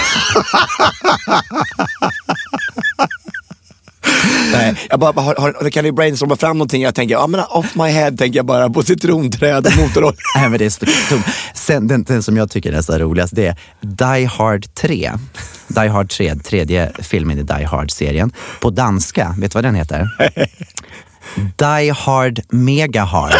Nej, 4.52 4.74
jag 4.90 5.00
bara, 5.00 5.20
har, 5.20 5.34
har, 5.34 5.70
kan 5.70 5.84
du 5.84 5.92
brainstorma 5.92 6.36
fram 6.36 6.58
någonting? 6.58 6.82
Jag 6.82 6.94
tänker, 6.94 7.14
ja 7.14 7.26
men 7.26 7.40
off 7.40 7.74
my 7.74 7.88
head 7.88 8.12
tänker 8.12 8.38
jag 8.38 8.46
bara 8.46 8.70
på 8.70 8.82
citronträd 8.82 9.66
och 9.66 9.76
motorolja. 9.78 10.18
Nej, 10.36 10.48
men 10.48 10.58
det 10.58 10.64
är 10.64 10.70
så 10.70 10.86
tomt. 11.08 11.26
Sen 11.54 11.88
den, 11.88 12.04
den 12.04 12.22
som 12.22 12.36
jag 12.36 12.50
tycker 12.50 12.72
är 12.72 12.76
nästan 12.76 12.98
roligast, 12.98 13.36
det 13.36 13.46
är 13.46 13.56
Die 13.80 14.24
Hard 14.26 14.74
3. 14.74 15.12
Die 15.68 15.88
Hard 15.88 16.10
3, 16.10 16.34
tredje 16.34 16.92
filmen 16.98 17.38
i 17.38 17.42
Die 17.42 17.64
Hard-serien. 17.64 18.32
På 18.60 18.70
danska, 18.70 19.34
vet 19.38 19.52
du 19.52 19.56
vad 19.56 19.64
den 19.64 19.74
heter? 19.74 20.08
Die 21.56 21.90
Hard 21.90 22.40
Mega 22.48 23.04
Hard. 23.04 23.34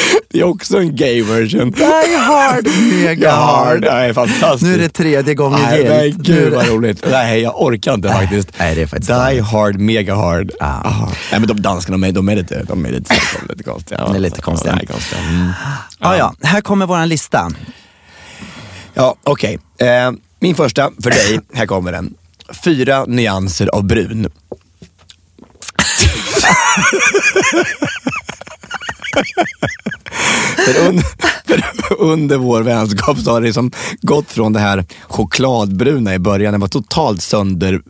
Det 0.30 0.40
är 0.40 0.44
också 0.44 0.78
en 0.78 0.96
gay 0.96 1.22
version. 1.22 1.70
Die 1.70 2.16
Hard 2.16 2.66
Mega 2.92 3.30
Hard. 3.32 3.80
Nej, 3.80 4.14
fantastiskt. 4.14 4.62
Nu 4.62 4.74
är 4.74 4.78
det 4.78 4.88
tredje 4.88 5.34
gången 5.34 5.60
Nej, 5.62 5.78
gillt. 6.04 6.18
är 6.18 6.22
gud 6.34 6.52
det- 6.52 6.56
vad 6.56 6.68
roligt. 6.68 7.04
Nej, 7.10 7.40
jag 7.40 7.62
orkar 7.62 7.94
inte 7.94 8.08
faktiskt. 8.12 8.48
nej, 8.58 8.74
det 8.74 8.82
är 8.82 8.86
faktiskt 8.86 9.08
Die 9.08 9.40
hard, 9.40 9.78
mega 9.80 10.14
hard. 10.14 10.50
Ah. 10.60 10.90
Nej, 11.30 11.40
men 11.40 11.46
de 11.48 11.62
danskarna, 11.62 11.96
de 11.98 12.04
är, 12.04 12.12
de 12.12 12.28
är 12.28 12.36
lite, 12.36 12.62
de 12.62 12.86
är 12.86 12.90
lite, 12.90 13.14
lite 13.48 13.62
konstiga. 13.64 14.00
De 14.06 14.14
är 14.14 14.18
lite 14.18 14.40
konstiga. 14.42 14.78
Ja, 14.82 14.92
konstiga. 14.92 15.20
Mm. 15.22 15.50
Ja, 16.00 16.16
ja, 16.16 16.34
här 16.42 16.60
kommer 16.60 16.86
våran 16.86 17.08
lista. 17.08 17.50
Ja, 18.94 19.14
okej. 19.24 19.58
Eh, 19.78 20.12
min 20.40 20.54
första 20.54 20.90
för 21.02 21.10
dig, 21.10 21.40
här 21.54 21.66
kommer 21.66 21.92
den. 21.92 22.14
Fyra 22.64 23.04
nyanser 23.04 23.66
av 23.72 23.84
brun. 23.84 24.30
För, 30.66 30.88
un, 30.88 31.02
för 31.46 32.00
under 32.00 32.36
vår 32.36 32.62
vänskap 32.62 33.18
så 33.18 33.30
har 33.30 33.40
det 33.40 33.46
liksom 33.46 33.70
gått 34.00 34.30
från 34.30 34.52
det 34.52 34.60
här 34.60 34.84
chokladbruna 35.08 36.14
i 36.14 36.18
början, 36.18 36.52
det 36.52 36.58
var 36.58 36.68
totalt 36.68 37.22
sönder, 37.22 37.80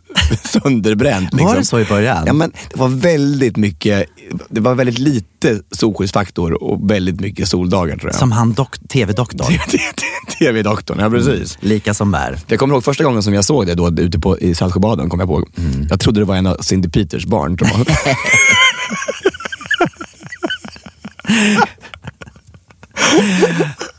sönderbränt. 0.43 1.33
Liksom. 1.33 1.47
Var 1.47 1.55
det 1.55 1.65
så 1.65 1.79
i 1.79 1.85
början? 1.85 2.23
Ja, 2.25 2.33
men 2.33 2.51
det 2.69 2.79
var 2.79 2.87
väldigt 2.87 3.57
mycket, 3.57 4.05
det 4.49 4.61
var 4.61 4.75
väldigt 4.75 4.99
lite 4.99 5.59
solskyddsfaktor 5.71 6.63
och 6.63 6.91
väldigt 6.91 7.19
mycket 7.19 7.47
soldagar 7.47 7.97
tror 7.97 8.11
jag. 8.11 8.19
Som 8.19 8.31
han 8.31 8.53
dok- 8.53 8.87
tv-doktorn. 8.89 9.53
TV-doktorn, 10.39 10.99
ja 10.99 11.09
precis. 11.09 11.57
Lika 11.61 11.93
som 11.93 12.11
bär. 12.11 12.39
Jag 12.47 12.59
kommer 12.59 12.73
ihåg 12.75 12.83
första 12.83 13.03
gången 13.03 13.23
som 13.23 13.33
jag 13.33 13.45
såg 13.45 13.67
det 13.67 13.75
då 13.75 13.89
ute 13.89 14.19
på, 14.19 14.39
i 14.39 14.55
Saltsjöbaden. 14.55 15.09
Kom 15.09 15.19
jag, 15.19 15.29
på. 15.29 15.47
jag 15.89 15.99
trodde 15.99 16.19
det 16.19 16.25
var 16.25 16.35
en 16.35 16.47
av 16.47 16.57
Cindy 16.61 16.89
Peters 16.89 17.25
barn. 17.25 17.57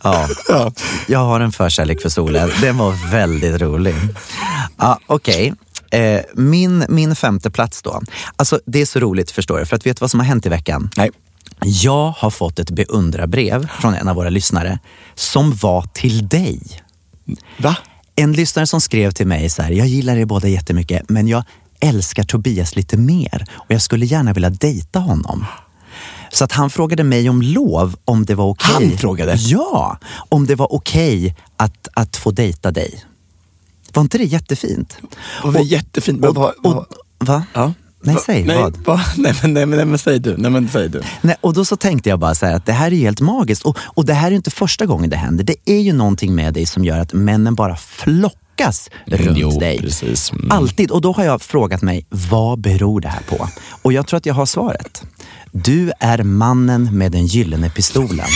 Jag. 0.03 0.29
Ja. 0.49 0.73
Jag 1.07 1.19
har 1.19 1.41
en 1.41 1.53
förkärlek 1.53 2.03
för 2.03 2.09
solen. 2.09 2.51
Den 2.61 2.79
var 2.79 3.11
väldigt 3.11 3.61
rolig. 3.61 3.95
Ja, 4.77 4.99
Okej. 5.07 5.55
Eh, 5.91 6.21
min, 6.35 6.85
min 6.89 7.17
femte 7.17 7.51
plats 7.51 7.83
då. 7.83 8.03
Alltså, 8.37 8.61
det 8.67 8.81
är 8.81 8.87
så 8.87 9.01
roligt 9.01 9.31
förstår 9.31 9.59
du, 9.59 9.67
för 9.67 9.77
att 9.77 9.87
vet 9.87 9.97
du 9.97 10.01
vad 10.01 10.11
som 10.11 10.21
har 10.21 10.27
hänt 10.27 10.47
i 10.47 10.49
veckan? 10.49 10.91
Nej. 10.97 11.11
Jag 11.61 12.11
har 12.11 12.31
fått 12.31 12.59
ett 12.59 12.71
beundrarbrev 12.71 13.69
från 13.81 13.95
en 13.95 14.09
av 14.09 14.17
våra 14.17 14.31
lyssnare 14.31 14.79
som 15.15 15.53
var 15.53 15.83
till 15.83 16.29
dig. 16.29 16.61
Va? 17.57 17.77
En 18.17 18.33
lyssnare 18.33 18.67
som 18.67 18.81
skrev 18.81 19.11
till 19.11 19.27
mig 19.27 19.51
så 19.51 19.63
här, 19.63 19.71
jag 19.71 19.87
gillar 19.87 20.17
er 20.17 20.25
båda 20.25 20.49
jättemycket 20.49 21.09
men 21.09 21.29
jag 21.29 21.45
älskar 21.81 22.23
Tobias 22.23 22.77
lite 22.77 22.97
mer 22.97 23.45
och 23.53 23.67
jag 23.69 23.83
skulle 23.83 24.07
gärna 24.07 24.33
vilja 24.33 24.51
dejta 24.51 24.99
honom. 24.99 25.45
Så 26.39 26.45
att 26.45 26.53
han 26.53 26.71
frågade 26.71 27.05
mig 27.05 27.31
om 27.31 27.43
lov, 27.43 27.97
om 28.05 28.25
det 28.25 28.35
var 28.35 28.45
okej. 28.45 28.89
Han 28.89 28.99
frågade? 28.99 29.35
Ja, 29.39 29.99
om 30.29 30.47
det 30.47 30.55
var 30.55 30.73
okej 30.73 31.37
att, 31.57 31.89
att 31.95 32.17
få 32.17 32.31
dejta 32.31 32.71
dig. 32.71 33.05
Var 33.93 34.03
inte 34.03 34.19
det 34.19 34.25
jättefint? 34.25 34.97
Det 35.45 35.51
var 35.51 35.61
jättefint. 35.61 36.21
Men 36.21 36.29
Och, 36.31 36.35
vad- 36.37 36.55
och, 36.63 36.87
va? 37.19 37.43
Ja. 37.55 37.73
Nej, 38.03 38.15
Va- 38.15 38.21
säg 38.27 38.45
nej, 38.45 38.57
vad? 38.57 38.77
Va? 38.77 39.01
Nej, 39.17 39.35
men, 39.43 39.55
nej, 39.55 39.67
men, 39.67 39.77
nej, 39.77 39.87
men 39.87 39.99
säg 39.99 40.19
du. 40.19 40.37
Nej, 40.37 40.51
men 40.51 40.69
säg 40.69 40.89
du. 40.89 41.03
Nej, 41.21 41.37
och 41.41 41.55
då 41.55 41.65
så 41.65 41.77
tänkte 41.77 42.09
jag 42.09 42.19
bara 42.19 42.35
så 42.35 42.47
här 42.47 42.55
att 42.55 42.67
det 42.67 42.73
här 42.73 42.93
är 42.93 42.97
helt 42.97 43.21
magiskt. 43.21 43.63
Och, 43.63 43.79
och 43.81 44.05
det 44.05 44.15
här 44.15 44.31
är 44.31 44.35
inte 44.35 44.51
första 44.51 44.87
gången 44.87 45.11
det 45.11 45.17
händer. 45.17 45.45
Det 45.45 45.57
är 45.65 45.81
ju 45.81 45.93
någonting 45.93 46.35
med 46.35 46.55
dig 46.55 46.67
som 46.67 46.85
gör 46.85 46.99
att 46.99 47.13
männen 47.13 47.55
bara 47.55 47.77
flockas 47.77 48.91
runt 49.07 49.39
jo, 49.39 49.51
dig. 49.61 49.79
precis. 49.79 50.33
Mm. 50.33 50.51
Alltid. 50.53 50.91
Och 50.91 51.01
då 51.01 51.13
har 51.13 51.25
jag 51.25 51.43
frågat 51.43 51.83
mig, 51.83 52.07
vad 52.11 52.61
beror 52.61 53.01
det 53.01 53.09
här 53.09 53.23
på? 53.29 53.49
Och 53.83 53.93
jag 53.93 54.07
tror 54.07 54.17
att 54.19 54.27
jag 54.27 54.35
har 54.35 54.47
svaret. 54.47 55.03
Du 55.53 55.93
är 56.01 56.23
mannen 56.23 56.99
med 56.99 57.13
den 57.13 57.27
gyllene 57.27 57.71
pistolen. 57.71 58.27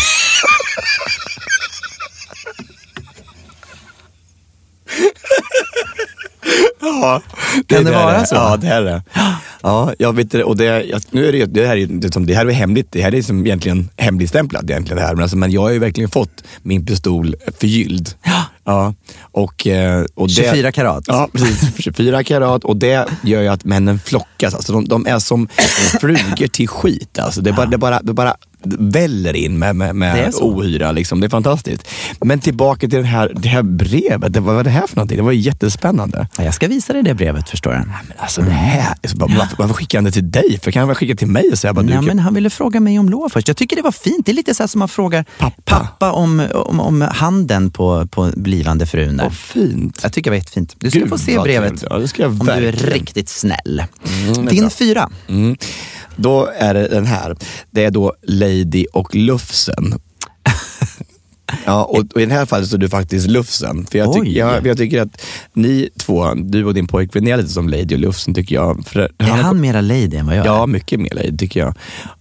Ja, 6.80 7.22
Kan 7.66 7.84
det 7.84 7.90
är 7.90 7.94
vara 7.94 8.26
så? 8.26 8.34
Ja, 8.34 8.56
det 8.56 8.66
är 8.66 8.82
det. 8.82 9.02
Ja, 9.62 9.94
jag 9.98 10.16
vet 10.16 10.30
det. 10.30 10.44
Och 10.44 10.56
det, 10.56 10.64
jag, 10.64 11.02
nu 11.10 11.28
är 11.28 11.32
det, 11.32 11.46
det 11.46 11.66
här 11.66 11.76
liksom, 11.76 12.26
det 12.26 12.34
här 12.34 12.46
är 12.46 12.50
hemligt. 12.50 12.86
Det 12.90 13.02
här 13.02 13.14
är 13.14 13.22
som 13.22 13.46
egentligen 13.46 13.88
hemligstämplat 13.96 14.64
egentligen 14.70 14.96
det 14.96 15.02
här. 15.02 15.14
Men, 15.14 15.22
alltså, 15.22 15.36
men 15.36 15.50
jag 15.50 15.60
har 15.60 15.70
ju 15.70 15.78
verkligen 15.78 16.10
fått 16.10 16.44
min 16.62 16.86
pistol 16.86 17.34
förgylld. 17.60 18.14
Ja. 18.22 18.31
Och, 19.32 19.66
eh, 19.66 20.04
och 20.14 20.28
det, 20.28 20.34
24 20.34 20.72
karat. 20.72 21.04
Ja, 21.06 21.28
precis. 21.32 21.74
24 21.78 22.24
karat. 22.24 22.64
Och 22.64 22.76
det 22.76 23.08
gör 23.22 23.42
ju 23.42 23.48
att 23.48 23.64
männen 23.64 23.98
flockas. 23.98 24.54
Alltså, 24.54 24.72
de, 24.72 24.84
de 24.84 25.06
är 25.06 25.18
som 25.18 25.48
flugor 26.00 26.46
till 26.46 26.68
skit. 26.68 27.18
Alltså, 27.18 27.40
det, 27.40 27.52
bara, 27.52 27.66
det, 27.66 27.78
bara, 27.78 28.00
det 28.02 28.12
bara 28.12 28.36
väller 28.64 29.36
in 29.36 29.58
med, 29.58 29.76
med, 29.76 29.96
med 29.96 30.34
ohyra. 30.34 30.92
Liksom. 30.92 31.20
Det 31.20 31.26
är 31.26 31.28
fantastiskt. 31.28 31.88
Men 32.20 32.40
tillbaka 32.40 32.80
till 32.80 32.90
den 32.90 33.04
här, 33.04 33.32
det 33.36 33.48
här 33.48 33.62
brevet. 33.62 34.32
Det, 34.32 34.40
vad 34.40 34.54
var 34.54 34.64
det 34.64 34.70
här 34.70 34.86
för 34.86 34.96
någonting? 34.96 35.16
Det 35.16 35.22
var 35.22 35.32
jättespännande. 35.32 36.28
Ja, 36.38 36.44
Jag 36.44 36.54
ska 36.54 36.68
visa 36.68 36.92
dig 36.92 37.02
det 37.02 37.14
brevet 37.14 37.48
förstår 37.48 37.70
du. 37.70 37.76
Men 37.78 37.88
alltså 38.18 38.42
det 38.42 38.50
här, 38.50 38.94
var- 39.14 39.28
varför, 39.38 39.56
varför 39.58 39.74
skickar 39.74 39.98
han 39.98 40.04
det 40.04 40.10
till 40.12 40.30
dig? 40.30 40.60
För 40.62 40.70
kan 40.70 40.80
han 40.80 40.88
väl 40.88 40.96
skicka 40.96 41.14
till 41.14 41.28
mig 41.28 41.48
och 41.52 41.58
säga 41.58 41.72
bara, 41.72 41.82
du, 41.82 41.88
Ja, 41.92 41.94
kan- 41.98 42.04
men 42.04 42.18
han 42.18 42.34
ville 42.34 42.50
fråga 42.50 42.80
mig 42.80 42.98
om 42.98 43.08
lov 43.08 43.28
först. 43.28 43.48
Jag 43.48 43.56
tycker 43.56 43.76
det 43.76 43.82
var 43.82 43.92
fint. 43.92 44.26
Det 44.26 44.32
är 44.32 44.34
lite 44.34 44.54
så 44.54 44.68
som 44.68 44.78
man 44.78 44.88
frågar 44.88 45.24
Pappa. 45.38 46.12
om, 46.12 46.42
om, 46.54 46.80
om 46.80 47.00
handen 47.00 47.70
på, 47.70 48.06
på 48.06 48.30
blivande 48.36 48.86
frun. 48.86 49.16
där. 49.16 49.24
Vad 49.24 49.34
fint. 49.36 50.00
Jag 50.02 50.12
tycker 50.12 50.30
det 50.30 50.32
var 50.32 50.38
jättefint. 50.38 50.76
Du 50.78 50.90
ska 50.90 50.98
Gud, 50.98 51.08
få 51.08 51.18
se 51.18 51.38
brevet. 51.38 51.84
Ja, 51.90 52.00
jag 52.22 52.30
om 52.40 52.46
du 52.46 52.52
är 52.52 52.72
riktigt 52.72 53.28
snäll. 53.28 53.82
är 54.38 54.50
Din 54.50 54.70
fyra. 54.70 55.10
Mm. 55.28 55.56
Då 56.16 56.46
är 56.56 56.74
det 56.74 56.88
den 56.88 57.06
här. 57.06 57.36
Det 57.70 57.84
är 57.84 57.90
då 57.90 58.14
Lady 58.22 58.86
och 58.92 59.14
Lufsen. 59.14 60.00
Ja, 61.64 61.84
och, 61.84 62.04
och 62.14 62.20
i 62.20 62.26
det 62.26 62.34
här 62.34 62.46
fallet 62.46 62.68
så 62.68 62.76
är 62.76 62.80
du 62.80 62.88
faktiskt 62.88 63.26
Lufsen. 63.26 63.86
För 63.90 63.98
jag, 63.98 64.12
tyck, 64.12 64.28
jag, 64.28 64.66
jag 64.66 64.76
tycker 64.76 65.02
att 65.02 65.22
ni 65.54 65.88
två, 65.98 66.34
du 66.34 66.64
och 66.64 66.74
din 66.74 66.86
pojkvän, 66.86 67.24
ni 67.24 67.30
är 67.30 67.36
lite 67.36 67.48
som 67.48 67.68
Lady 67.68 67.94
och 67.94 67.98
Lufsen 67.98 68.34
tycker 68.34 68.54
jag. 68.54 68.86
För 68.86 69.00
Är 69.18 69.24
han 69.26 69.60
mera 69.60 69.80
lady 69.80 70.16
än 70.16 70.26
vad 70.26 70.36
jag 70.36 70.46
är? 70.46 70.50
Ja, 70.50 70.66
mycket 70.66 71.00
mer 71.00 71.10
Lady 71.14 71.36
tycker 71.36 71.60
jag. 71.60 71.74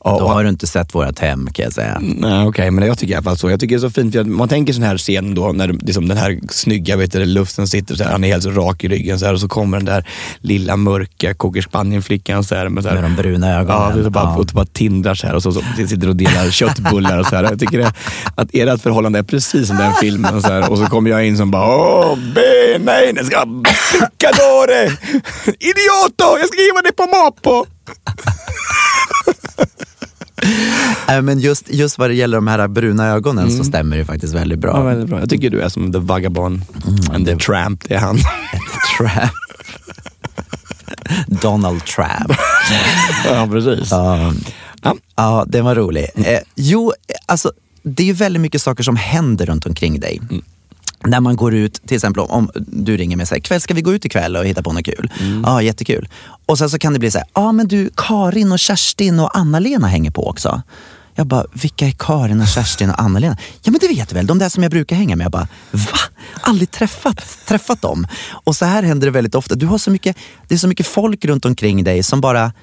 Ja, 0.04 0.10
Då 0.20 0.26
och- 0.26 0.32
har 0.32 0.44
du 0.44 0.50
inte 0.50 0.68
sett 0.68 0.96
vårt 0.96 1.20
hem 1.20 1.50
kan 1.54 1.64
jag 1.64 1.74
säga. 1.74 1.98
Nej, 2.02 2.48
okej, 2.48 2.72
men 2.72 2.88
jag 2.88 2.98
tycker 2.98 3.14
i 3.14 3.16
alla 3.16 3.24
fall 3.24 3.38
så. 3.38 3.50
Jag 3.50 3.60
tycker 3.60 3.76
det 3.76 3.80
är 3.80 3.90
så 3.90 3.90
fint, 3.90 4.14
för 4.16 4.24
man 4.24 4.48
tänker 4.50 4.74
sån 4.74 4.84
här 4.84 4.98
scen 4.98 5.36
då 5.36 5.52
när 5.52 5.68
liksom 5.68 6.08
den 6.08 6.18
här 6.18 6.40
snygga 6.50 6.96
vet 6.98 7.12
du, 7.12 7.26
luften 7.26 7.68
sitter 7.68 7.96
så 7.96 8.04
här, 8.04 8.12
han 8.12 8.24
är 8.24 8.28
helt 8.28 8.44
så 8.44 8.52
rak 8.52 8.84
i 8.84 8.88
ryggen 8.88 9.20
så 9.20 9.26
här, 9.26 9.34
och 9.34 9.40
så 9.40 9.48
kommer 9.48 9.78
den 9.78 9.86
där 9.86 10.08
lilla 10.40 10.76
mörka 10.78 11.34
cocker 11.34 11.62
spaniel-flickan 11.62 12.44
så 12.44 12.56
här, 12.56 12.70
med, 12.70 12.84
så 12.84 12.90
här, 12.90 12.96
Med 13.02 13.04
de 13.04 13.16
bruna 13.16 13.60
ögonen. 13.60 13.98
Ja, 13.98 14.04
så 14.04 14.10
bara, 14.10 14.24
Ja. 14.24 14.38
och 14.38 14.46
bara 14.54 14.66
tindrar 14.66 15.16
så 15.16 15.28
här 15.28 15.36
och 15.36 15.44
så, 15.44 15.52
så 15.52 15.62
sitter 15.88 16.10
och 16.10 16.16
delar 16.16 16.50
köttbullar 16.52 17.20
och 17.20 17.26
så 17.26 17.36
här. 17.36 17.44
Jag 17.44 17.60
tycker 17.60 17.78
det, 17.78 17.94
att 18.36 18.50
ert 18.54 18.82
förhållande 18.82 19.20
är 19.20 19.24
precis 19.32 19.68
som 19.68 19.78
den 19.78 19.94
filmen 19.94 20.42
så 20.42 20.48
här, 20.48 20.72
och 20.72 20.78
så 20.78 20.86
kommer 20.86 21.10
jag 21.10 21.28
in 21.28 21.38
som 21.38 21.52
bara 21.52 21.76
åh, 21.76 22.18
be, 22.36 22.78
nej, 22.80 23.14
det 23.14 23.26
ska 23.26 23.46
picadore, 23.92 24.84
idioto, 25.60 26.38
jag 26.40 26.48
ska 26.48 26.62
giva 26.62 26.82
dig 26.82 26.94
på 26.94 27.06
mapo. 27.06 27.66
Äh, 31.10 31.22
men 31.22 31.40
just, 31.40 31.70
just 31.70 31.98
vad 31.98 32.10
det 32.10 32.14
gäller 32.14 32.38
de 32.38 32.48
här 32.48 32.68
bruna 32.68 33.08
ögonen 33.08 33.52
så 33.52 33.64
stämmer 33.64 33.98
det 33.98 34.06
faktiskt 34.06 34.34
väldigt 34.34 34.60
bra. 34.60 34.78
Ja, 34.78 34.84
väldigt 34.84 35.10
bra. 35.10 35.20
Jag 35.20 35.30
tycker 35.30 35.50
du 35.50 35.62
är 35.62 35.70
som 35.70 35.94
the 35.94 36.00
vagabond 36.00 36.62
and 37.14 37.28
the 37.28 37.36
tramp, 37.36 37.84
det 37.88 37.96
är 37.96 38.00
han. 38.00 38.18
Trap. 38.98 39.32
Donald 41.28 41.86
Trap. 41.86 42.32
ja, 43.26 43.48
precis. 43.52 43.92
Ja. 43.92 44.34
Ja. 44.82 44.96
Ja, 45.16 45.46
den 45.48 45.66
var 45.66 45.76
rolig. 45.76 46.08
Eh, 46.16 46.40
jo, 46.56 46.94
alltså 47.26 47.52
det 47.84 48.04
är 48.04 48.08
ju 48.08 48.14
väldigt 48.14 48.42
mycket 48.42 48.62
saker 48.62 48.84
som 48.84 48.96
händer 48.96 49.46
runt 49.46 49.66
omkring 49.66 50.00
dig. 50.00 50.22
När 51.06 51.20
man 51.20 51.36
går 51.36 51.54
ut, 51.54 51.82
till 51.88 51.96
exempel 51.96 52.24
om, 52.24 52.52
du 52.56 52.98
ringer 52.98 53.18
mig 53.18 53.24
och 53.24 53.28
säger, 53.28 53.42
kväll 53.42 53.62
ska 53.62 53.74
vi 53.74 53.82
gå 53.82 53.94
ut 53.94 54.06
ikväll 54.06 54.36
och 54.36 54.46
hitta 54.46 54.64
på 54.64 54.74
något 54.74 54.86
kul? 54.86 55.12
Ja, 55.44 55.62
jättekul. 55.62 56.10
Och 56.46 56.58
sen 56.58 56.70
så 56.70 56.80
kan 56.80 56.94
det 56.94 57.00
bli 57.00 57.12
så 57.12 57.18
här, 57.18 57.28
ja 57.34 57.52
men 57.52 57.68
du, 57.68 57.90
Karin 57.96 58.52
och 58.52 58.60
Kerstin 58.60 59.20
och 59.20 59.38
Anna-Lena 59.38 59.88
hänger 59.88 60.12
på 60.12 60.28
också. 60.28 60.62
Jag 61.16 61.28
bara, 61.28 61.46
vilka 61.54 61.88
är 61.88 61.92
Karin 61.92 62.42
och 62.42 62.48
Kerstin 62.48 62.90
och 62.90 63.02
Anna-Lena? 63.02 63.38
Ja 63.64 63.72
men 63.72 63.80
det 63.80 63.88
vet 63.88 64.10
du 64.10 64.16
väl, 64.16 64.28
de 64.28 64.40
där 64.40 64.50
som 64.50 64.64
jag 64.64 64.72
brukar 64.72 64.96
hänga 64.96 65.16
med. 65.16 65.26
Jag 65.26 65.32
bara, 65.32 65.48
va? 65.72 66.00
Aldrig 66.42 66.72
träffat, 66.72 67.38
träffat 67.48 67.82
dem. 67.82 68.08
Och 68.32 68.56
så 68.56 68.66
här 68.66 68.84
händer 68.84 69.08
det 69.08 69.12
väldigt 69.12 69.36
ofta. 69.36 69.56
Du 69.56 69.66
har 69.66 69.78
så 69.78 69.92
mycket, 69.92 70.18
det 70.48 70.54
är 70.54 70.60
så 70.60 70.68
mycket 70.68 70.88
folk 70.88 71.26
runt 71.26 71.46
omkring 71.46 71.84
dig 71.84 72.04
som 72.04 72.22
bara 72.22 72.54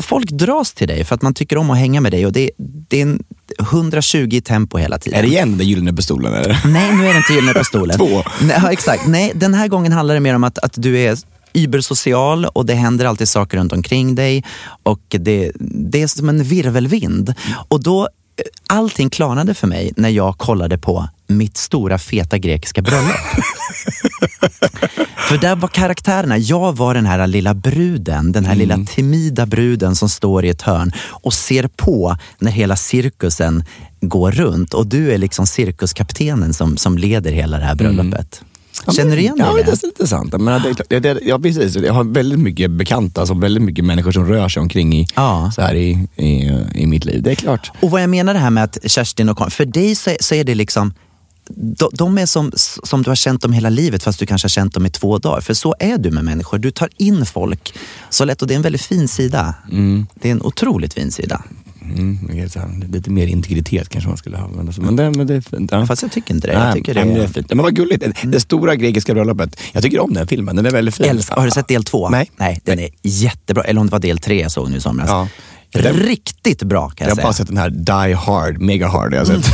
Folk 0.00 0.30
dras 0.30 0.72
till 0.72 0.88
dig 0.88 1.04
för 1.04 1.14
att 1.14 1.22
man 1.22 1.34
tycker 1.34 1.56
om 1.58 1.70
att 1.70 1.78
hänga 1.78 2.00
med 2.00 2.12
dig 2.12 2.26
och 2.26 2.32
det, 2.32 2.50
det 2.88 2.98
är 2.98 3.02
en 3.02 3.24
120 3.60 4.28
i 4.32 4.40
tempo 4.40 4.78
hela 4.78 4.98
tiden. 4.98 5.18
Är 5.18 5.22
det 5.22 5.28
igen 5.28 5.58
den 5.58 5.66
gyllene 5.66 5.92
pistolen? 5.92 6.34
Eller? 6.34 6.60
Nej, 6.66 6.96
nu 6.96 7.06
är 7.06 7.12
det 7.12 7.18
inte 7.18 7.32
Gyllene 7.32 7.54
Pistolen. 7.54 7.96
Två. 7.98 8.22
Nej, 8.40 8.58
ja, 8.62 8.72
exakt. 8.72 9.06
Nej, 9.06 9.32
den 9.34 9.54
här 9.54 9.68
gången 9.68 9.92
handlar 9.92 10.14
det 10.14 10.20
mer 10.20 10.34
om 10.34 10.44
att, 10.44 10.58
att 10.58 10.72
du 10.76 10.98
är 10.98 11.18
ybersocial 11.54 12.44
och 12.44 12.66
det 12.66 12.74
händer 12.74 13.04
alltid 13.04 13.28
saker 13.28 13.58
runt 13.58 13.72
omkring 13.72 14.14
dig 14.14 14.44
och 14.82 15.00
det, 15.08 15.52
det 15.60 16.02
är 16.02 16.06
som 16.06 16.28
en 16.28 16.44
virvelvind. 16.44 17.34
Och 17.68 17.82
då, 17.82 18.02
eh, 18.02 18.08
allting 18.66 19.10
klarnade 19.10 19.54
för 19.54 19.66
mig 19.66 19.92
när 19.96 20.08
jag 20.08 20.38
kollade 20.38 20.78
på 20.78 21.08
mitt 21.26 21.56
stora 21.56 21.98
feta 21.98 22.38
grekiska 22.38 22.82
bröllop. 22.82 23.12
För 25.28 25.38
där 25.38 25.56
var 25.56 25.68
karaktärerna. 25.68 26.38
Jag 26.38 26.76
var 26.76 26.94
den 26.94 27.06
här 27.06 27.26
lilla 27.26 27.54
bruden, 27.54 28.32
den 28.32 28.44
här 28.44 28.54
lilla 28.54 28.78
timida 28.88 29.46
bruden 29.46 29.96
som 29.96 30.08
står 30.08 30.44
i 30.44 30.48
ett 30.48 30.62
hörn 30.62 30.92
och 31.08 31.34
ser 31.34 31.68
på 31.76 32.16
när 32.38 32.50
hela 32.50 32.76
cirkusen 32.76 33.64
går 34.00 34.30
runt. 34.32 34.74
Och 34.74 34.86
du 34.86 35.12
är 35.12 35.18
liksom 35.18 35.46
cirkuskaptenen 35.46 36.54
som, 36.54 36.76
som 36.76 36.98
leder 36.98 37.32
hela 37.32 37.58
det 37.58 37.64
här 37.64 37.74
bröllopet. 37.74 38.42
Känner 38.96 39.16
du 39.16 39.22
igen 39.22 39.36
dig 39.38 39.46
Ja, 39.46 39.54
det 39.56 39.62
det? 39.62 39.70
är 39.84 39.86
intressant. 39.86 40.40
Men 40.40 40.62
det, 40.88 40.98
det, 41.00 41.18
ja, 41.22 41.38
precis. 41.38 41.76
Jag 41.76 41.92
har 41.92 42.04
väldigt 42.04 42.38
mycket 42.38 42.70
bekanta, 42.70 43.20
alltså 43.20 43.34
väldigt 43.34 43.62
mycket 43.62 43.84
människor 43.84 44.12
som 44.12 44.26
rör 44.26 44.48
sig 44.48 44.60
omkring 44.60 44.94
i, 44.96 45.06
Ja. 45.14 45.52
så 45.54 45.62
här 45.62 45.74
i, 45.74 46.08
i, 46.16 46.50
i 46.74 46.86
mitt 46.86 47.04
liv. 47.04 47.22
Det 47.22 47.30
är 47.30 47.34
klart. 47.34 47.70
Och 47.80 47.90
vad 47.90 48.02
jag 48.02 48.10
menar 48.10 48.34
det 48.34 48.40
här 48.40 48.50
med 48.50 48.64
att 48.64 48.78
Kerstin 48.86 49.28
och 49.28 49.38
Karin, 49.38 49.50
för 49.50 49.64
dig 49.64 49.94
så 49.94 50.10
är, 50.10 50.16
så 50.20 50.34
är 50.34 50.44
det 50.44 50.54
liksom 50.54 50.94
de, 51.56 51.88
de 51.92 52.18
är 52.18 52.26
som, 52.26 52.52
som 52.82 53.02
du 53.02 53.10
har 53.10 53.16
känt 53.16 53.42
dem 53.42 53.52
hela 53.52 53.68
livet 53.68 54.02
fast 54.02 54.18
du 54.18 54.26
kanske 54.26 54.44
har 54.44 54.50
känt 54.50 54.74
dem 54.74 54.86
i 54.86 54.90
två 54.90 55.18
dagar. 55.18 55.40
För 55.40 55.54
så 55.54 55.74
är 55.78 55.98
du 55.98 56.10
med 56.10 56.24
människor. 56.24 56.58
Du 56.58 56.70
tar 56.70 56.88
in 56.96 57.26
folk 57.26 57.74
så 58.10 58.24
lätt 58.24 58.42
och 58.42 58.48
det 58.48 58.54
är 58.54 58.56
en 58.56 58.62
väldigt 58.62 58.82
fin 58.82 59.08
sida. 59.08 59.54
Det 60.14 60.28
är 60.28 60.32
en 60.32 60.42
otroligt 60.42 60.94
fin 60.94 61.12
sida. 61.12 61.42
Mm, 61.84 62.18
lite 62.92 63.10
mer 63.10 63.26
integritet 63.26 63.88
kanske 63.88 64.08
man 64.08 64.16
skulle 64.16 64.36
ha. 64.36 64.48
Men, 64.48 64.96
det, 64.96 65.10
men 65.10 65.26
det. 65.26 65.42
Ja. 65.70 65.86
Fast 65.86 66.02
jag 66.02 66.12
tycker 66.12 66.34
inte 66.34 66.46
det. 66.46 66.52
Jag 66.52 66.62
Nej, 66.62 66.74
tycker 66.74 66.94
nej, 66.94 67.04
det 67.04 67.10
är... 67.10 67.14
det 67.14 67.24
är 67.24 67.28
fint. 67.28 67.48
Men 67.48 67.58
vad 67.58 67.76
gulligt. 67.76 68.00
Det, 68.00 68.12
det 68.22 68.40
stora 68.40 68.76
grekiska 68.76 69.14
bröllopet. 69.14 69.60
Jag 69.72 69.82
tycker 69.82 70.00
om 70.00 70.14
den 70.14 70.26
filmen. 70.26 70.56
Den 70.56 70.66
är 70.66 70.70
väldigt 70.70 70.94
fin. 70.94 71.06
Älskar. 71.06 71.36
Har 71.36 71.44
du 71.44 71.50
sett 71.50 71.68
del 71.68 71.84
två? 71.84 72.08
Nej. 72.08 72.30
Nej, 72.36 72.60
den 72.64 72.78
är 72.78 72.88
jättebra. 73.02 73.64
Eller 73.64 73.80
om 73.80 73.86
det 73.86 73.92
var 73.92 73.98
del 73.98 74.18
tre 74.18 74.40
jag 74.40 74.52
såg 74.52 74.70
nu 74.70 74.76
i 74.76 74.80
somras. 74.80 75.08
Ja. 75.08 75.28
Den- 75.72 75.96
Riktigt 75.96 76.62
bra 76.62 76.90
kan 76.90 77.08
Jag 77.08 77.12
jag, 77.12 77.16
har 77.16 77.22
bara 77.28 77.32
säga. 77.32 77.46
sett 77.46 77.54
den 77.54 77.56
här 77.56 77.70
Die 78.08 78.14
Hard, 78.14 78.60
Mega 78.60 78.88
Hard. 78.88 79.12
har 79.14 79.18
Jag 79.18 79.26
sett. 79.26 79.46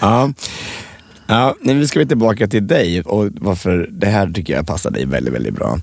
ja. 0.00 0.32
Ja, 1.26 1.54
nu 1.62 1.86
ska 1.86 1.98
vi 1.98 2.06
tillbaka 2.06 2.46
till 2.46 2.66
dig 2.66 3.00
och 3.02 3.28
varför 3.40 3.88
det 3.92 4.06
här 4.06 4.30
tycker 4.30 4.52
jag 4.54 4.66
passar 4.66 4.90
dig 4.90 5.06
väldigt, 5.06 5.34
väldigt 5.34 5.54
bra. 5.54 5.78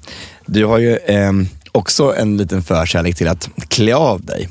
Du 0.45 0.65
har 0.65 0.77
ju 0.77 0.97
ehm, 1.07 1.47
också 1.71 2.15
en 2.15 2.37
liten 2.37 2.63
förkärlek 2.63 3.15
till 3.15 3.27
att 3.27 3.49
klä 3.67 3.95
av 3.95 4.21
dig. 4.25 4.49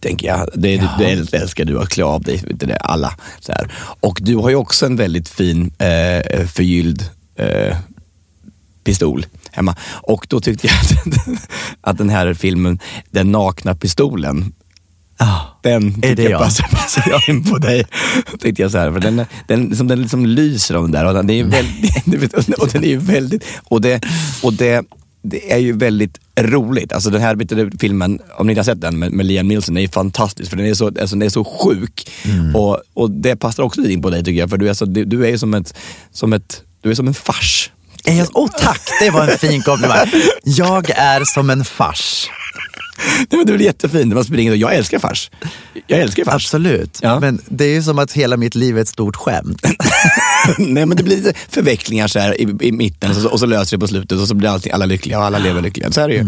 Tänker 0.00 0.26
jag. 0.26 0.48
Det, 0.54 0.76
det, 0.76 1.14
det 1.30 1.36
älskar 1.36 1.64
du 1.64 1.80
att 1.80 1.88
klä 1.88 2.04
av 2.04 2.22
dig, 2.22 2.42
det, 2.50 2.76
alla. 2.76 3.14
Så 3.40 3.52
här. 3.52 3.72
Och 4.00 4.18
du 4.22 4.36
har 4.36 4.50
ju 4.50 4.56
också 4.56 4.86
en 4.86 4.96
väldigt 4.96 5.28
fin 5.28 5.72
eh, 5.78 6.46
förgylld 6.46 7.04
eh, 7.36 7.76
pistol 8.84 9.26
hemma. 9.52 9.76
Och 10.02 10.26
då 10.28 10.40
tyckte 10.40 10.66
jag 10.66 10.76
att, 10.76 11.40
att 11.80 11.98
den 11.98 12.10
här 12.10 12.34
filmen, 12.34 12.78
Den 13.10 13.32
nakna 13.32 13.74
pistolen, 13.74 14.52
Ah, 15.16 15.40
den 15.62 15.94
tycker 15.94 16.16
det 16.16 16.22
jag 16.22 16.40
passar 16.40 17.10
jag 17.10 17.28
in 17.28 17.44
på 17.44 17.58
dig. 17.58 17.84
Tänkte 18.40 18.62
jag 18.62 18.70
så 18.70 18.78
här, 18.78 18.92
för 18.92 19.00
den, 19.00 19.24
den, 19.48 19.64
liksom, 19.64 19.88
den 19.88 20.00
liksom 20.00 20.26
lyser 20.26 20.74
av 20.74 20.82
den 20.82 20.92
där 20.92 21.04
och 21.04 21.14
den 21.14 21.30
är 21.30 21.44
väldigt, 21.44 22.04
du 22.04 22.16
vet, 22.16 22.34
och 22.34 22.68
den 22.68 22.84
är 22.84 22.88
ju 22.88 22.96
väldigt, 22.96 23.44
och 23.64 23.80
det, 23.80 24.04
och 24.42 24.52
det, 24.52 24.84
det 25.22 25.52
är 25.52 25.58
ju 25.58 25.72
väldigt 25.72 26.18
roligt. 26.40 26.92
Alltså 26.92 27.10
den 27.10 27.20
här 27.20 27.78
filmen, 27.78 28.18
om 28.38 28.46
ni 28.46 28.50
inte 28.50 28.60
har 28.60 28.64
sett 28.64 28.80
den 28.80 28.98
med, 28.98 29.12
med 29.12 29.26
Liam 29.26 29.48
Neeson, 29.48 29.74
den 29.74 29.84
är 29.84 29.88
fantastisk 29.88 30.50
för 30.50 30.56
den 30.56 30.66
är 30.66 30.74
så, 30.74 30.86
alltså, 30.86 31.16
den 31.16 31.22
är 31.22 31.28
så 31.28 31.44
sjuk. 31.44 32.10
Och, 32.54 32.78
och 32.94 33.10
det 33.10 33.36
passar 33.36 33.62
också 33.62 33.88
in 33.88 34.02
på 34.02 34.10
dig 34.10 34.24
tycker 34.24 34.40
jag, 34.40 34.50
för 34.50 34.56
du 34.56 34.68
är, 34.68 34.74
så, 34.74 34.84
du, 34.84 35.04
du 35.04 35.26
är 35.26 35.36
som 35.36 35.54
ett, 35.54 35.74
som 36.12 36.32
ett, 36.32 36.62
du 36.80 36.90
är 36.90 36.94
som 36.94 37.08
en 37.08 37.14
fars. 37.14 37.70
Åh 38.08 38.22
oh, 38.22 38.28
Åh 38.34 38.48
tack, 38.58 38.80
det 39.00 39.10
var 39.10 39.28
en 39.28 39.38
fin 39.38 39.62
komplimang. 39.62 40.10
Jag 40.42 40.90
är 40.90 41.24
som 41.24 41.50
en 41.50 41.64
fars. 41.64 42.30
Nej, 43.18 43.26
men 43.30 43.46
det 43.46 43.50
är 43.52 43.56
väl 43.56 43.60
jättefint 43.66 44.14
man 44.14 44.24
springer 44.24 44.50
och 44.50 44.56
jag 44.56 44.74
älskar 44.74 44.98
fars. 44.98 45.30
Jag 45.86 45.98
älskar 46.00 46.24
fars. 46.24 46.34
Absolut. 46.34 46.98
Ja. 47.02 47.20
Men 47.20 47.40
det 47.48 47.64
är 47.64 47.74
ju 47.74 47.82
som 47.82 47.98
att 47.98 48.12
hela 48.12 48.36
mitt 48.36 48.54
liv 48.54 48.78
är 48.78 48.82
ett 48.82 48.88
stort 48.88 49.16
skämt. 49.16 49.66
Nej 50.58 50.86
men 50.86 50.96
det 50.96 51.02
blir 51.02 51.16
lite 51.16 51.32
förvecklingar 51.48 52.08
så 52.08 52.18
här 52.18 52.40
i, 52.40 52.56
i 52.68 52.72
mitten 52.72 53.10
och 53.10 53.16
så, 53.16 53.28
och 53.28 53.40
så 53.40 53.46
löser 53.46 53.76
det 53.76 53.80
på 53.80 53.88
slutet 53.88 54.18
och 54.18 54.28
så 54.28 54.34
blir 54.34 54.48
allting, 54.48 54.72
alla 54.72 54.86
lyckliga 54.86 55.18
och 55.18 55.24
alla 55.24 55.38
lever 55.38 55.62
lyckliga. 55.62 55.92
Så 55.92 56.00
är 56.00 56.08
det 56.08 56.14
ju. 56.14 56.26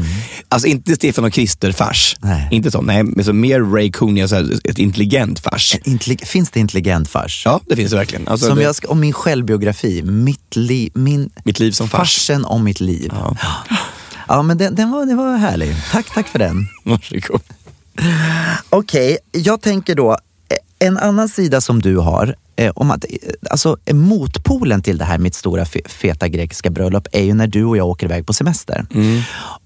Alltså 0.49 0.69
inte 0.69 0.95
Stefan 0.95 1.25
och 1.25 1.33
Krister-fars. 1.33 2.17
Inte 2.51 2.71
så. 2.71 2.81
Nej, 2.83 3.03
men 3.03 3.25
så 3.25 3.33
mer 3.33 3.61
Ray 3.61 3.93
Cooney, 3.93 4.29
så 4.29 4.35
här, 4.35 4.51
ett 4.65 4.79
intelligent 4.79 5.41
fars. 5.41 5.77
Intellig- 5.85 6.27
finns 6.27 6.51
det 6.51 6.61
intelligent 6.61 7.09
fars? 7.09 7.43
Ja, 7.45 7.61
det 7.69 7.77
finns 7.77 7.91
det 7.91 7.97
verkligen. 7.97 8.29
Alltså, 8.29 8.47
Som 8.47 8.57
det, 8.57 8.63
jag 8.63 8.75
ska, 8.75 8.89
om 8.89 9.01
min 9.01 9.13
självbiografi, 9.13 10.03
mitt 10.03 10.57
liv, 10.57 10.91
min 10.95 11.31
Mitt 11.45 11.59
liv 11.61 11.73
som 11.73 11.89
fars. 11.89 11.99
farsen 12.01 12.45
om 12.45 12.65
mitt 12.65 12.81
liv. 12.81 13.13
Ja. 13.15 13.37
Ja, 14.29 14.43
men 14.43 14.59
den, 14.59 14.75
den, 14.75 14.91
var, 14.91 15.07
den 15.07 15.17
var 15.17 15.37
härlig. 15.37 15.77
Tack, 15.93 16.15
tack 16.15 16.29
för 16.29 16.39
den. 16.39 16.67
Varsågod. 16.85 17.41
Okej, 18.71 19.19
jag 19.33 19.61
tänker 19.61 19.95
då, 19.95 20.11
eh, 20.49 20.87
en 20.89 20.99
annan 20.99 21.29
sida 21.29 21.61
som 21.61 21.83
du 21.83 21.97
har, 21.97 22.35
eh, 22.57 22.73
om 22.77 22.91
att, 22.91 23.05
eh, 23.05 23.11
alltså 23.51 23.77
eh, 23.85 23.95
motpolen 23.95 24.83
till 24.83 24.99
det 24.99 25.05
här 25.05 25.19
mitt 25.19 25.35
stora 25.35 25.65
fe- 25.65 25.89
feta 25.89 26.29
grekiska 26.29 26.71
bröllop 26.71 27.09
är 27.13 27.23
ju 27.23 27.35
när 27.35 27.47
du 27.47 27.65
och 27.65 27.77
jag 27.77 27.87
åker 27.89 28.07
iväg 28.07 28.27
på 28.27 28.33
semester. 28.33 28.87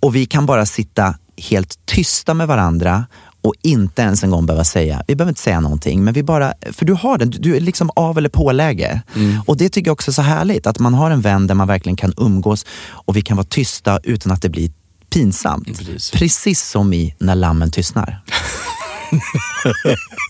Och 0.01 0.15
vi 0.17 0.27
kan 0.27 0.47
bara 0.47 0.67
sitta 0.67 1.15
helt 1.51 1.79
tysta 1.87 2.35
med 2.35 2.49
varandra 2.49 3.07
och 3.43 3.55
inte 3.63 4.03
ens 4.03 4.25
en 4.25 4.31
gång 4.31 4.47
behöva 4.47 4.65
säga, 4.65 5.03
vi 5.09 5.15
behöver 5.17 5.31
inte 5.31 5.41
säga 5.41 5.61
någonting, 5.61 6.05
men 6.05 6.15
vi 6.15 6.23
bara, 6.23 6.53
för 6.73 6.85
du 6.85 6.93
har 6.93 7.19
den, 7.19 7.31
du- 7.31 7.57
är 7.57 7.61
liksom 7.61 7.91
av 7.97 8.19
eller 8.19 8.29
påläge. 8.29 9.03
Och 9.47 9.57
det 9.57 9.69
tycker 9.69 9.89
jag 9.89 9.93
också 9.93 10.11
är 10.11 10.13
så 10.13 10.23
härligt, 10.23 10.67
att 10.67 10.79
man 10.79 10.95
har 10.95 11.11
en 11.11 11.21
vän 11.21 11.47
där 11.47 11.55
man 11.55 11.69
verkligen 11.69 11.97
kan 11.97 12.15
umgås 12.17 12.67
och 12.89 13.17
vi 13.17 13.23
kan 13.23 13.37
vara 13.37 13.47
tysta 13.47 14.01
utan 14.03 14.33
att 14.33 14.43
det 14.43 14.49
blir 14.49 14.71
pinsamt. 15.13 15.67
Precis. 15.79 16.11
Precis 16.11 16.69
som 16.71 16.93
i 16.93 17.15
När 17.19 17.35
lammen 17.35 17.71
tystnar. 17.71 18.23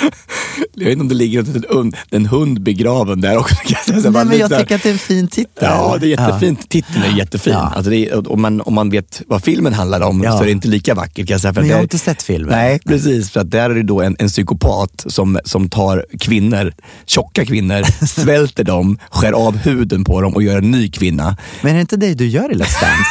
Jag 0.74 0.84
vet 0.84 0.92
inte 0.92 1.02
om 1.02 1.08
det 1.08 1.14
ligger 1.14 1.40
en, 1.80 1.92
en, 2.10 2.26
hund 2.26 2.62
begraven 2.62 3.20
där 3.20 3.36
också. 3.36 3.54
Nej, 3.86 4.10
men 4.10 4.14
jag 4.14 4.32
lite- 4.32 4.58
tycker 4.60 4.74
att 4.74 4.82
det 4.82 4.88
är 4.88 4.92
en 4.92 4.98
fin 4.98 5.28
titel. 5.28 5.48
Ja, 5.60 5.96
det 6.00 6.06
är 6.06 6.08
jättefint. 6.08 6.68
Titeln 6.68 7.02
är 7.02 7.18
jättefin. 7.18 7.52
Ja. 7.52 7.72
Alltså 7.76 7.92
är, 7.92 8.32
om, 8.32 8.42
man, 8.42 8.60
om 8.60 8.74
man 8.74 8.90
vet 8.90 9.22
vad 9.26 9.44
filmen 9.44 9.72
handlar 9.72 10.00
om 10.00 10.22
Ja. 10.22 10.32
så 10.32 10.42
är 10.42 10.44
det 10.44 10.52
inte 10.52 10.68
lika 10.68 10.94
vackert 10.94 11.26
kan 11.26 11.34
jag 11.34 11.40
säga. 11.40 11.54
För 11.54 11.60
Men 11.60 11.70
jag 11.70 11.76
har 11.76 11.82
inte 11.82 11.98
sett 11.98 12.22
filmen. 12.22 12.54
Nej, 12.54 12.80
precis. 12.86 13.30
För 13.30 13.40
att 13.40 13.50
där 13.50 13.70
är 13.70 13.74
det 13.74 13.82
då 13.82 14.02
en, 14.02 14.16
en 14.18 14.28
psykopat 14.28 15.04
som, 15.06 15.38
som 15.44 15.68
tar 15.68 16.06
kvinnor, 16.20 16.72
tjocka 17.06 17.44
kvinnor, 17.44 18.06
svälter 18.06 18.64
dem, 18.64 18.98
skär 19.10 19.32
av 19.32 19.56
huden 19.56 20.04
på 20.04 20.20
dem 20.20 20.34
och 20.34 20.42
gör 20.42 20.58
en 20.58 20.70
ny 20.70 20.90
kvinna. 20.90 21.36
Men 21.60 21.70
är 21.70 21.74
det 21.74 21.80
inte 21.80 21.96
det 21.96 22.14
du 22.14 22.26
gör 22.26 22.52
i 22.52 22.54
Let's 22.54 22.80
Dance? 22.80 23.10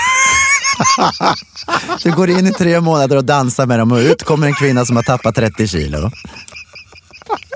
du 2.04 2.12
går 2.12 2.30
in 2.30 2.48
i 2.48 2.52
tre 2.52 2.82
månader 2.82 3.16
och 3.18 3.26
dansar 3.26 3.66
med 3.66 3.80
dem 3.80 3.92
och 3.92 3.98
ut 3.98 4.24
kommer 4.24 4.48
en 4.48 4.54
kvinna 4.54 4.86
som 4.86 4.96
har 4.96 5.04
tappat 5.04 5.36
30 5.36 5.68
kilo. 5.68 6.12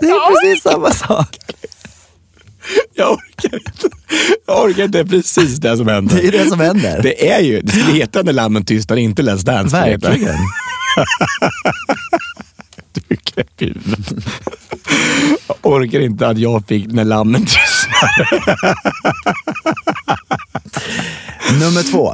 Det 0.01 0.07
är 0.07 0.29
precis 0.29 0.63
samma 0.63 0.91
sak. 0.91 1.37
Jag 2.93 3.11
orkar 3.11 3.55
inte. 3.55 3.89
Jag 4.47 4.63
orkar 4.65 4.83
inte. 4.83 4.97
Det 4.97 4.99
är 4.99 5.19
precis 5.21 5.57
det 5.57 5.77
som 5.77 5.87
händer. 5.87 6.15
Det 6.15 6.27
är 6.27 6.31
det 6.31 6.49
som 6.49 6.59
händer. 6.59 7.01
Det 7.03 7.31
är 7.31 7.41
ju, 7.41 7.61
det 7.61 7.71
skulle 7.71 7.91
heta 7.91 8.21
När 8.21 8.33
lammen 8.33 8.65
tystnar, 8.65 8.97
inte 8.97 9.21
Let's 9.21 9.45
Dance. 9.45 9.77
Verkligen. 9.77 10.35
Du 13.09 13.15
knäpp 13.15 13.61
i 13.61 13.65
huvudet. 13.65 14.25
Jag 15.47 15.57
orkar 15.61 15.99
inte 15.99 16.27
att 16.27 16.37
jag 16.37 16.67
fick 16.67 16.87
När 16.87 17.03
lammen 17.03 17.45
tystnar. 17.45 18.29
Nummer 21.59 21.91
två. 21.91 22.13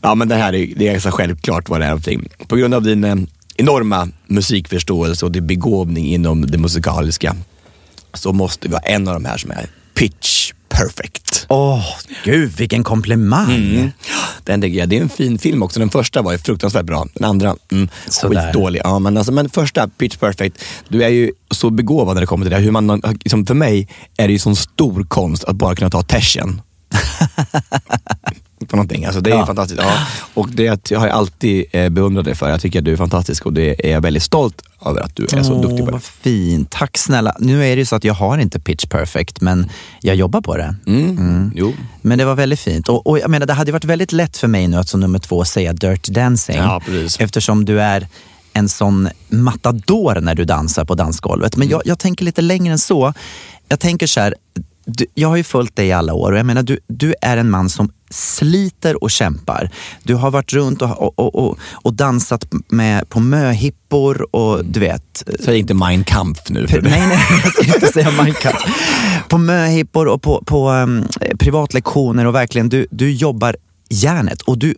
Ja, 0.00 0.14
men 0.14 0.28
det 0.28 0.34
här 0.34 0.54
är, 0.54 0.72
det 0.76 0.88
är 0.88 0.98
så 0.98 1.10
självklart 1.10 1.68
vad 1.68 1.80
det 1.80 1.84
är 1.84 1.88
någonting. 1.88 2.28
På 2.48 2.56
grund 2.56 2.74
av 2.74 2.82
din 2.82 3.04
eh, 3.04 3.16
enorma 3.58 4.08
musikförståelse 4.26 5.26
och 5.26 5.32
din 5.32 5.46
begåvning 5.46 6.06
inom 6.06 6.46
det 6.46 6.58
musikaliska 6.58 7.36
så 8.14 8.32
måste 8.32 8.68
vi 8.68 8.74
ha 8.74 8.80
en 8.80 9.08
av 9.08 9.14
de 9.14 9.24
här 9.24 9.36
som 9.36 9.50
är 9.50 9.66
pitch 9.94 10.52
perfect. 10.68 11.46
Åh, 11.48 11.84
gud 12.24 12.52
vilken 12.56 12.84
komplimang. 12.84 13.54
Mm. 13.54 13.90
Den 14.44 14.60
tycker 14.60 14.78
jag, 14.78 14.88
det 14.88 14.96
är 14.96 15.00
en 15.00 15.08
fin 15.08 15.38
film 15.38 15.62
också. 15.62 15.80
Den 15.80 15.90
första 15.90 16.22
var 16.22 16.32
ju 16.32 16.38
fruktansvärt 16.38 16.84
bra. 16.84 17.06
Den 17.14 17.24
andra, 17.24 17.56
mm, 17.72 17.88
skitdålig. 18.22 18.80
Ja, 18.84 18.98
men, 18.98 19.16
alltså, 19.16 19.32
men 19.32 19.50
första, 19.50 19.88
pitch 19.88 20.16
perfect. 20.16 20.64
Du 20.88 21.04
är 21.04 21.08
ju 21.08 21.32
så 21.50 21.70
begåvad 21.70 22.14
när 22.14 22.20
det 22.20 22.26
kommer 22.26 22.44
till 22.44 22.52
det. 22.52 22.58
Hur 22.58 22.70
man, 22.70 23.02
liksom, 23.24 23.46
för 23.46 23.54
mig 23.54 23.88
är 24.16 24.26
det 24.26 24.32
ju 24.32 24.38
sån 24.38 24.56
stor 24.56 25.04
konst 25.04 25.44
att 25.44 25.56
bara 25.56 25.74
kunna 25.74 25.90
ta 25.90 26.02
tersen. 26.02 26.60
på 28.68 28.76
någonting. 28.76 29.04
Alltså, 29.04 29.20
det 29.20 29.30
är 29.30 29.34
Ja. 29.34 29.46
fantastiskt. 29.46 29.80
Ja. 29.82 29.92
Och 30.34 30.48
det 30.50 30.90
har 30.96 31.06
jag 31.06 31.16
alltid 31.16 31.64
eh, 31.72 31.88
beundrat 31.88 32.24
dig 32.24 32.34
för. 32.34 32.48
Jag 32.50 32.60
tycker 32.60 32.78
att 32.78 32.84
du 32.84 32.92
är 32.92 32.96
fantastisk 32.96 33.46
och 33.46 33.52
det 33.52 33.86
är 33.88 33.92
jag 33.92 34.00
väldigt 34.00 34.22
stolt 34.22 34.62
över 34.86 35.00
att 35.00 35.16
du 35.16 35.22
är 35.24 35.42
så 35.42 35.62
duktig 35.62 35.78
på 35.78 35.86
det. 35.86 35.92
vad 35.92 36.02
fint. 36.02 36.70
Tack 36.70 36.98
snälla. 36.98 37.36
Nu 37.38 37.64
är 37.66 37.76
det 37.76 37.80
ju 37.80 37.86
så 37.86 37.96
att 37.96 38.04
jag 38.04 38.14
har 38.14 38.38
inte 38.38 38.60
pitch 38.60 38.86
perfect, 38.86 39.40
men 39.40 39.68
jag 40.00 40.16
jobbar 40.16 40.40
på 40.40 40.56
det. 40.56 40.74
Mm. 40.86 41.52
Jo. 41.54 41.72
Men 42.02 42.18
det 42.18 42.24
var 42.24 42.34
väldigt 42.34 42.60
fint. 42.60 42.88
Och, 42.88 43.06
och 43.06 43.18
jag 43.18 43.30
menar, 43.30 43.46
det 43.46 43.52
hade 43.52 43.72
varit 43.72 43.84
väldigt 43.84 44.12
lätt 44.12 44.36
för 44.36 44.48
mig 44.48 44.68
nu 44.68 44.76
att 44.76 44.88
som 44.88 45.00
nummer 45.00 45.18
två 45.18 45.44
säga 45.44 45.72
Dirty 45.72 46.12
Dancing. 46.12 46.56
Ja. 46.56 46.80
Eftersom 47.18 47.64
du 47.64 47.80
är 47.80 48.06
en 48.52 48.68
sån 48.68 49.08
matador 49.28 50.20
när 50.20 50.34
du 50.34 50.44
dansar 50.44 50.84
på 50.84 50.94
dansgolvet. 50.94 51.56
Men 51.56 51.68
jag, 51.68 51.82
jag 51.84 51.98
tänker 51.98 52.24
lite 52.24 52.42
längre 52.42 52.72
än 52.72 52.78
så. 52.78 53.14
Jag 53.68 53.80
tänker 53.80 54.06
så 54.06 54.20
här, 54.20 54.34
du, 54.86 55.06
jag 55.14 55.28
har 55.28 55.36
ju 55.36 55.44
följt 55.44 55.76
dig 55.76 55.86
i 55.86 55.92
alla 55.92 56.14
år 56.14 56.32
och 56.32 56.38
jag 56.38 56.46
menar 56.46 56.62
du, 56.62 56.78
du 56.86 57.14
är 57.20 57.36
en 57.36 57.50
man 57.50 57.70
som 57.70 57.90
sliter 58.10 59.02
och 59.02 59.10
kämpar. 59.10 59.70
Du 60.02 60.14
har 60.14 60.30
varit 60.30 60.52
runt 60.52 60.82
och, 60.82 61.18
och, 61.18 61.34
och, 61.34 61.58
och, 61.72 61.94
dansat 61.94 62.48
med, 62.68 63.08
på 63.08 63.20
möhippor 63.20 64.36
och 64.36 64.64
du 64.64 64.80
vet, 64.80 65.24
Säg 65.40 65.58
inte 65.58 65.74
Mein 65.74 66.04
Kampf 66.04 66.40
nu. 66.48 66.66
För 66.66 66.82
Nej, 66.82 67.06
nej, 67.08 67.18
jag 67.44 67.52
ska 67.52 67.74
inte 67.74 67.92
säga 67.92 68.10
Minecraft. 68.10 68.66
På 69.28 69.38
möhippor 69.38 70.06
och 70.06 70.22
på, 70.22 70.42
på 70.46 70.70
um, 70.70 71.08
privatlektioner 71.38 72.24
och 72.24 72.34
verkligen, 72.34 72.68
du, 72.68 72.86
du 72.90 73.12
jobbar 73.12 73.56
järnet 73.90 74.42
och 74.42 74.58
du 74.58 74.74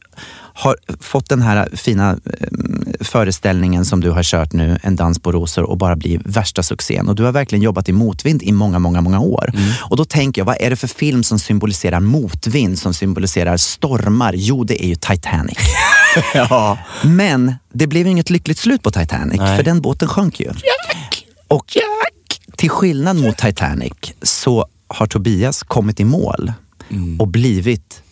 har 0.58 0.76
fått 1.00 1.28
den 1.28 1.42
här 1.42 1.68
fina 1.72 2.12
um, 2.12 2.84
föreställningen 3.00 3.84
som 3.84 4.00
du 4.00 4.10
har 4.10 4.22
kört 4.22 4.52
nu, 4.52 4.78
En 4.82 4.96
dans 4.96 5.18
på 5.18 5.32
rosor 5.32 5.64
och 5.64 5.78
bara 5.78 5.96
blir 5.96 6.20
värsta 6.24 6.62
succén. 6.62 7.08
Och 7.08 7.14
du 7.14 7.22
har 7.22 7.32
verkligen 7.32 7.62
jobbat 7.62 7.88
i 7.88 7.92
motvind 7.92 8.42
i 8.42 8.52
många, 8.52 8.78
många, 8.78 9.00
många 9.00 9.20
år. 9.20 9.52
Och 9.90 9.96
då 9.96 10.04
tänker 10.04 10.40
jag, 10.40 10.46
vad 10.46 10.56
är 10.60 10.70
det 10.70 10.76
för 10.76 10.86
film 10.86 11.22
som 11.22 11.38
symboliserar 11.38 12.00
motvind, 12.00 12.78
som 12.78 12.94
symboliserar 12.94 13.56
stormar? 13.56 14.34
Jo, 14.36 14.64
det 14.64 14.84
är 14.84 14.88
ju 14.88 14.94
Titanic. 14.94 15.58
ja. 16.34 16.78
Men 17.02 17.54
det 17.72 17.86
blev 17.86 18.06
inget 18.06 18.30
lyckligt 18.30 18.58
slut 18.58 18.82
på 18.82 18.90
Titanic, 18.90 19.40
Nej. 19.40 19.56
för 19.56 19.64
den 19.64 19.80
båten 19.80 20.08
sjönk 20.08 20.40
ju. 20.40 20.50
Och 21.48 21.76
till 22.56 22.70
skillnad 22.70 23.16
mot 23.16 23.36
Titanic 23.36 23.92
så 24.22 24.66
har 24.88 25.06
Tobias 25.06 25.62
kommit 25.62 26.00
i 26.00 26.04
mål 26.04 26.52
och 27.18 27.28
blivit 27.28 28.02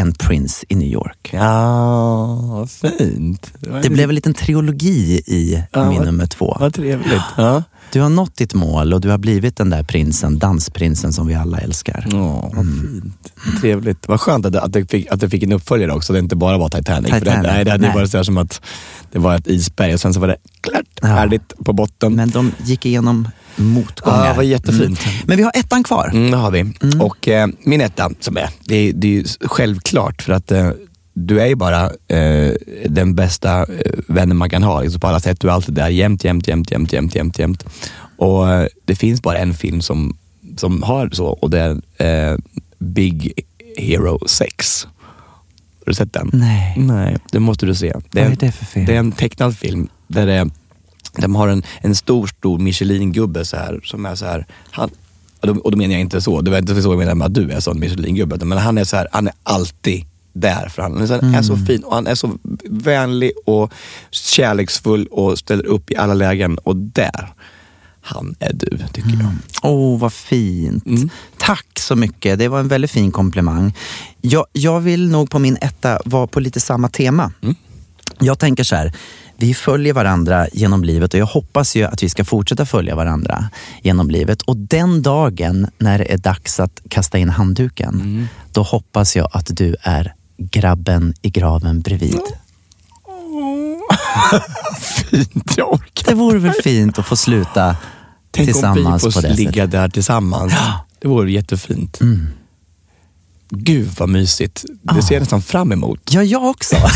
en 0.00 0.12
Prince 0.12 0.66
i 0.68 0.74
New 0.74 0.88
York. 0.88 1.30
Ja, 1.32 2.26
vad 2.42 2.70
fint. 2.70 3.52
Det 3.82 3.90
blev 3.90 4.08
en 4.08 4.14
liten 4.14 4.34
trilogi 4.34 5.22
i 5.26 5.64
Ja, 5.72 5.88
min 5.88 5.96
vad- 5.98 6.06
nummer 6.06 6.26
två. 6.26 6.56
Vad 6.60 6.74
trevligt. 6.74 7.22
Ja. 7.36 7.62
Du 7.92 8.00
har 8.00 8.08
nått 8.08 8.36
ditt 8.36 8.54
mål 8.54 8.92
och 8.94 9.00
du 9.00 9.10
har 9.10 9.18
blivit 9.18 9.56
den 9.56 9.70
där 9.70 9.82
prinsen, 9.82 10.38
dansprinsen 10.38 11.12
som 11.12 11.26
vi 11.26 11.34
alla 11.34 11.58
älskar. 11.58 12.06
Ja, 12.10 12.50
vad 12.54 12.64
fint. 12.66 13.32
Trevligt. 13.60 14.08
Vad 14.08 14.20
skönt 14.20 14.46
att 14.46 14.72
det 14.72 14.90
fick, 14.90 15.12
att 15.12 15.20
det 15.20 15.30
fick 15.30 15.42
en 15.42 15.52
uppföljare 15.52 15.92
också, 15.92 16.12
det 16.12 16.18
inte 16.18 16.36
bara 16.36 16.58
var 16.58 16.68
Titanic. 16.68 17.04
Titanic, 17.12 17.24
det, 17.24 17.42
nej, 17.52 17.64
det 17.64 17.70
hade 17.70 17.86
nej. 17.86 17.94
varit 17.94 18.10
så 18.10 18.24
som 18.24 18.38
att 18.38 18.60
det 19.12 19.18
var 19.18 19.34
ett 19.36 19.46
isberg 19.46 19.94
och 19.94 20.00
sen 20.00 20.14
så 20.14 20.20
var 20.20 20.28
det 20.28 20.36
klart, 20.60 20.84
Ja. 21.02 21.08
färdigt 21.08 21.52
på 21.64 21.72
botten. 21.72 22.14
Men 22.14 22.30
de 22.30 22.52
gick 22.64 22.86
igenom 22.86 23.28
motgångar. 23.60 24.26
Ja, 24.26 24.34
vad 24.34 24.44
jättefint. 24.44 25.00
Mm. 25.06 25.16
Men 25.26 25.36
vi 25.36 25.42
har 25.42 25.52
ettan 25.54 25.82
kvar. 25.84 26.10
Mm, 26.14 26.30
det 26.30 26.36
har 26.36 26.50
vi. 26.50 26.72
Och 27.00 27.28
eh, 27.28 27.48
min 27.64 27.80
etta, 27.80 28.10
som 28.20 28.36
är, 28.36 28.48
det 28.64 28.74
är, 28.76 28.92
det 28.92 29.06
är 29.08 29.12
ju 29.12 29.24
självklart 29.40 30.22
för 30.22 30.32
att 30.32 30.52
eh, 30.52 30.70
du 31.14 31.40
är 31.40 31.46
ju 31.46 31.54
bara 31.54 31.84
eh, 32.08 32.52
den 32.88 33.14
bästa 33.14 33.58
eh, 33.60 33.66
vännen 34.08 34.36
man 34.36 34.50
kan 34.50 34.62
ha 34.62 34.82
liksom 34.82 35.00
på 35.00 35.06
alla 35.06 35.20
sätt. 35.20 35.40
Du 35.40 35.48
är 35.48 35.52
alltid 35.52 35.74
där 35.74 35.88
jämt, 35.88 36.24
jämt, 36.24 36.48
jämt, 36.48 36.70
jämt, 36.70 36.92
jämt, 36.92 37.14
jämt, 37.14 37.38
jämt. 37.38 37.64
Och 38.16 38.50
eh, 38.52 38.66
det 38.84 38.94
finns 38.94 39.22
bara 39.22 39.38
en 39.38 39.54
film 39.54 39.80
som, 39.82 40.16
som 40.56 40.82
har 40.82 41.10
så 41.12 41.26
och 41.26 41.50
det 41.50 41.80
är 41.98 42.32
eh, 42.32 42.38
Big 42.78 43.32
Hero 43.78 44.28
6. 44.28 44.86
Har 45.78 45.86
du 45.86 45.94
sett 45.94 46.12
den? 46.12 46.30
Nej. 46.32 46.74
Nej, 46.78 47.16
det 47.32 47.40
måste 47.40 47.66
du 47.66 47.74
se. 47.74 47.92
Vad 48.12 48.24
en- 48.24 48.32
är 48.32 48.36
det 48.36 48.52
för 48.52 48.64
film? 48.64 48.86
Det 48.86 48.94
är 48.94 48.98
en 48.98 49.12
tecknad 49.12 49.56
film 49.56 49.88
där 50.06 50.26
det, 50.26 50.50
de 51.16 51.34
har 51.34 51.48
en, 51.48 51.62
en 51.80 51.94
stor, 51.94 52.26
stor 52.26 52.58
Michelin-gubbe 52.58 53.44
så 53.44 53.56
här, 53.56 53.80
som 53.84 54.06
är 54.06 54.14
så 54.14 54.24
här, 54.24 54.46
han, 54.70 54.90
och 55.40 55.46
då, 55.46 55.60
och 55.60 55.70
då 55.70 55.78
menar 55.78 55.92
jag 55.92 56.00
inte 56.00 56.20
så, 56.20 56.40
det 56.40 56.50
var 56.50 56.58
inte 56.58 56.82
så 56.82 56.92
jag 56.92 56.98
menar 56.98 57.14
med 57.14 57.26
att 57.26 57.34
du 57.34 57.50
är 57.50 57.60
sån 57.60 57.80
Michelin-gubbe, 57.80 58.44
men 58.44 58.58
han 58.58 58.78
är 58.78 58.84
så 58.84 58.96
här, 58.96 59.08
han 59.12 59.26
är 59.26 59.34
alltid 59.42 60.04
där 60.32 60.68
för 60.68 60.82
han, 60.82 61.02
är 61.02 61.06
så, 61.06 61.14
han 61.14 61.34
är 61.34 61.42
så 61.42 61.56
fin 61.56 61.84
och 61.84 61.94
han 61.94 62.06
är 62.06 62.14
så 62.14 62.38
vänlig 62.70 63.32
och 63.46 63.72
kärleksfull 64.10 65.06
och 65.06 65.38
ställer 65.38 65.66
upp 65.66 65.90
i 65.90 65.96
alla 65.96 66.14
lägen 66.14 66.58
och 66.58 66.76
där, 66.76 67.34
han 68.02 68.34
är 68.38 68.52
du 68.52 68.78
tycker 68.92 69.10
jag. 69.10 69.32
Åh, 69.62 69.98
vad 69.98 70.12
fint. 70.12 70.84
Tack 71.38 71.78
så 71.78 71.96
mycket. 71.96 72.38
Det 72.38 72.48
var 72.48 72.60
en 72.60 72.68
väldigt 72.68 72.90
fin 72.90 73.12
komplimang. 73.12 73.74
Jag, 74.20 74.46
jag 74.52 74.80
vill 74.80 75.08
nog 75.10 75.30
på 75.30 75.38
min 75.38 75.56
etta 75.60 75.98
vara 76.04 76.26
på 76.26 76.40
lite 76.40 76.60
samma 76.60 76.88
tema. 76.88 77.32
Jag 78.18 78.38
tänker 78.38 78.64
så 78.64 78.76
här, 78.76 78.92
vi 79.40 79.54
följer 79.54 79.92
varandra 79.94 80.48
genom 80.52 80.84
livet 80.84 81.14
och 81.14 81.20
jag 81.20 81.26
hoppas 81.26 81.76
ju 81.76 81.84
att 81.84 82.02
vi 82.02 82.08
ska 82.08 82.24
fortsätta 82.24 82.66
följa 82.66 82.96
varandra 82.96 83.50
genom 83.82 84.10
livet. 84.10 84.42
Och 84.42 84.56
den 84.56 85.02
dagen 85.02 85.66
när 85.78 85.98
det 85.98 86.12
är 86.12 86.18
dags 86.18 86.60
att 86.60 86.80
kasta 86.88 87.18
in 87.18 87.28
handduken, 87.30 88.28
då 88.52 88.62
hoppas 88.62 89.16
jag 89.16 89.28
att 89.32 89.46
du 89.56 89.76
är 89.82 90.14
grabben 90.38 91.14
i 91.22 91.30
graven 91.30 91.80
bredvid. 91.80 92.20
Fint, 94.80 95.54
jag 95.56 95.72
orkar. 95.72 96.10
Det 96.10 96.14
vore 96.14 96.38
väl 96.38 96.52
fint 96.52 96.98
att 96.98 97.06
få 97.06 97.16
sluta 97.16 97.76
Tänk 98.30 98.36
om 98.36 98.46
vi 98.46 98.52
tillsammans 98.52 99.04
på 99.04 99.10
får 99.10 99.22
det 99.22 99.34
ligga 99.34 99.52
sättet. 99.52 99.70
där 99.70 99.88
tillsammans. 99.88 100.52
Det 101.00 101.08
vore 101.08 101.32
jättefint. 101.32 102.00
Mm. 102.00 102.26
Gud 103.50 103.88
vad 103.98 104.08
mysigt. 104.08 104.64
Det 104.82 105.02
ser 105.02 105.14
jag 105.14 105.20
nästan 105.20 105.42
fram 105.42 105.72
emot. 105.72 106.00
Ja, 106.10 106.22
jag 106.22 106.44
också. 106.44 106.76